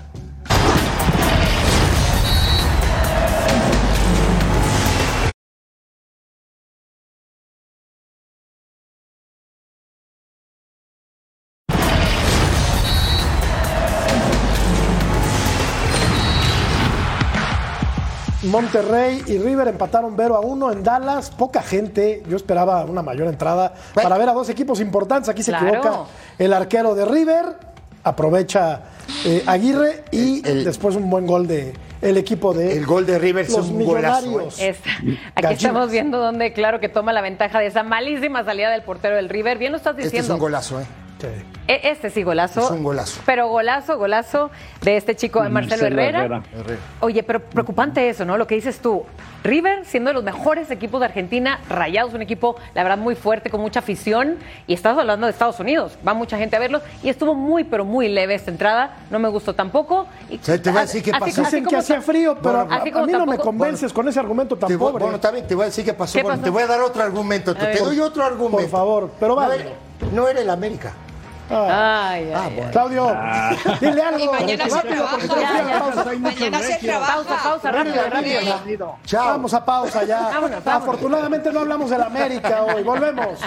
Monterrey 18.62 19.24
y 19.28 19.38
River 19.38 19.68
empataron 19.70 20.14
0 20.18 20.36
a 20.36 20.39
1 20.41 20.72
en 20.72 20.84
Dallas. 20.84 21.30
Poca 21.32 21.62
gente. 21.62 22.24
Yo 22.28 22.36
esperaba 22.36 22.84
una 22.86 23.01
mayor 23.01 23.28
entrada 23.28 23.74
para 23.93 24.18
ver 24.18 24.30
a 24.30 24.34
dos 24.34 24.49
equipos 24.49 24.80
importantes. 24.82 25.30
Aquí 25.30 25.43
se 25.43 25.51
Claro. 25.51 25.68
equivoca 25.68 25.99
el 26.38 26.53
arquero 26.53 26.95
de 26.95 27.05
River. 27.05 27.45
Aprovecha 28.03 28.82
eh, 29.26 29.43
Aguirre 29.45 30.03
y 30.12 30.41
después 30.41 30.95
un 30.95 31.10
buen 31.10 31.28
gol 31.28 31.47
de 31.47 31.74
el 32.01 32.16
equipo 32.18 32.53
de 32.53 32.78
El 32.78 32.86
gol 32.86 33.05
de 33.05 33.20
River 33.20 33.43
es 33.45 33.51
los 33.51 33.68
un 33.68 33.84
golazo, 33.86 34.26
millonarios. 34.26 34.60
Es- 34.60 34.78
aquí 34.80 35.18
Gallinas. 35.36 35.51
estamos 35.64 35.91
viendo 35.91 36.18
donde, 36.18 36.53
claro, 36.53 36.80
que 36.80 36.88
toma 36.88 37.12
la 37.12 37.22
ventaja 37.22 37.60
de 37.60 37.68
esa 37.68 37.84
malísima 37.84 38.43
salida 38.45 38.70
del 38.72 38.84
portero 38.84 39.18
del 39.18 39.28
River. 39.28 39.57
Bien 39.57 39.72
lo 39.74 39.78
estás 39.78 39.91
Este 39.95 40.03
es 40.05 40.12
diciendo. 40.12 40.36
un 40.36 40.39
golazo, 40.39 40.80
¿eh? 40.80 40.86
E- 41.24 41.59
Este 41.70 42.10
sí, 42.10 42.24
golazo. 42.24 42.62
Es 42.62 42.72
un 42.72 42.84
golazo. 42.84 43.22
Pero 43.28 43.48
golazo, 43.48 43.98
golazo 44.00 44.50
de 44.82 44.98
este 44.98 45.16
chico, 45.16 45.44
Marcelo, 45.50 45.86
Herrera. 45.86 46.42
Oye, 47.00 47.22
pero 47.22 47.40
preocupante 47.42 48.10
eso, 48.10 48.26
¿no? 48.26 48.38
Lo 48.38 48.48
que 48.48 48.56
dices 48.56 48.80
tú. 48.80 49.04
River, 49.44 49.86
siendo 49.86 50.10
de 50.10 50.16
los 50.16 50.24
mejores 50.24 50.70
equipos 50.72 51.00
de 51.00 51.06
Argentina, 51.06 51.60
Rayados, 51.70 52.14
un 52.14 52.22
equipo, 52.22 52.56
la 52.74 52.82
verdad, 52.84 52.98
muy 52.98 53.14
fuerte, 53.16 53.50
con 53.52 53.62
mucha 53.62 53.80
afición. 53.80 54.38
Y 54.68 54.74
estás 54.74 54.98
hablando 54.98 55.28
de 55.28 55.32
Estados 55.32 55.60
Unidos. 55.60 55.98
Va 56.06 56.14
mucha 56.16 56.38
gente 56.38 56.56
a 56.56 56.60
verlo. 56.60 56.82
Y 57.04 57.10
estuvo 57.10 57.36
muy, 57.36 57.64
pero 57.64 57.86
muy 57.86 58.10
leve 58.10 58.34
esta 58.34 58.50
entrada. 58.50 58.98
No 59.12 59.20
me 59.20 59.30
gustó 59.30 59.54
tampoco. 59.54 60.08
Y, 60.30 60.40
te 60.40 60.58
voy 60.72 60.78
a 60.80 60.82
decir 60.82 61.04
qué 61.04 61.12
así- 61.12 61.20
pasó. 61.20 61.42
así 61.44 61.56
Dicen 61.58 61.66
que 61.66 61.76
hacía 61.78 62.02
frío, 62.02 62.36
pero 62.42 62.62
Así 62.70 62.90
a, 62.90 62.92
como 62.92 63.04
a 63.04 63.08
mí 63.08 63.14
no 63.14 63.26
me 63.28 63.38
convences 63.38 63.94
con 63.94 64.08
ese 64.08 64.20
argumento 64.20 64.58
tan 64.58 64.68
Te 64.68 64.76
voy- 64.76 64.92
pobre. 64.92 65.04
bueno, 65.04 65.20
también 65.20 65.46
te 65.48 65.54
voy 65.54 65.64
a 65.64 65.66
decir 65.68 65.86
qué 65.86 65.94
pasó. 65.94 66.18
¿Qué 66.18 66.24
Bueno, 66.24 66.42
te 66.42 66.50
voy 66.50 66.64
a 66.64 66.68
dar 66.68 66.82
otro 66.82 67.04
argumento. 67.04 67.54
Te, 67.54 67.68
te 67.68 67.80
doy 67.80 68.00
otro 68.00 68.24
argumento. 68.26 68.58
Por 68.58 68.70
favor, 68.70 69.12
pero 69.20 69.36
no 69.36 69.36
vale. 69.36 69.56
era, 69.62 69.72
no 70.12 70.28
era 70.28 70.42
el 70.42 70.50
América. 70.50 70.94
Ay, 71.50 72.32
ay, 72.34 72.60
ay. 72.64 72.72
Claudio, 72.72 73.18
dile 73.80 74.02
algo. 74.04 74.20
Y 74.20 74.28
mañana 74.28 74.70
se 74.70 74.76
rápido, 74.76 75.06
porque 75.10 75.28
trabaja. 75.28 76.14
Mañana 76.20 76.60
se 76.60 76.76
trabaja. 76.78 77.14
Pausa, 77.14 77.43
pausa, 77.43 77.72
rápido, 77.72 78.10
rápido. 78.10 78.95
Chao. 79.06 79.28
Vamos 79.30 79.54
a 79.54 79.66
pausa 79.66 80.04
ya. 80.04 80.22
Vámonos, 80.22 80.64
vámonos. 80.64 80.68
Afortunadamente 80.68 81.52
no 81.52 81.60
hablamos 81.62 81.89
del 81.89 82.04
América 82.04 82.64
hoy. 82.64 82.84
Volvemos. 82.84 83.39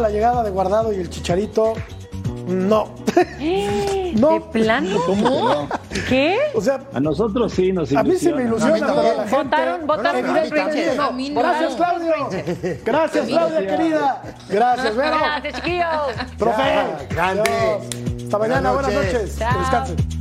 La 0.00 0.10
llegada 0.10 0.42
de 0.42 0.50
Guardado 0.50 0.92
y 0.92 0.96
el 0.96 1.08
Chicharito. 1.10 1.74
No. 2.46 2.88
no. 4.14 4.30
¿De 4.32 4.40
plano? 4.52 4.98
¿Cómo? 5.06 5.68
¿Qué? 6.08 6.38
O 6.54 6.60
sea, 6.60 6.80
A 6.92 6.98
nosotros 7.00 7.52
sí 7.52 7.72
nos 7.72 7.92
a 7.94 8.02
mí 8.02 8.16
sí 8.16 8.32
me 8.32 8.44
ilusiona, 8.44 8.74
A 8.74 8.74
mí 8.74 8.80
pero 8.80 8.92
a 8.92 8.96
la 8.96 9.02
también. 9.02 9.28
gente. 9.28 9.44
Votaron, 9.86 9.86
no. 10.96 11.12
No. 11.32 11.40
Gracias, 11.40 11.74
Claudio. 11.76 12.14
Gracias, 12.84 13.26
Claudia, 13.26 13.66
querida. 13.66 14.22
Gracias, 14.48 14.96
Vero. 14.96 15.16
Gracias, 15.16 15.54
chiquillos. 15.54 16.36
Profe. 16.38 16.62
Grande. 17.10 17.50
Hasta 18.24 18.38
mañana, 18.38 18.72
buenas 18.72 18.94
Buenas 18.94 19.12
noches. 19.12 19.36
Que 19.36 19.58
descansen. 19.58 20.19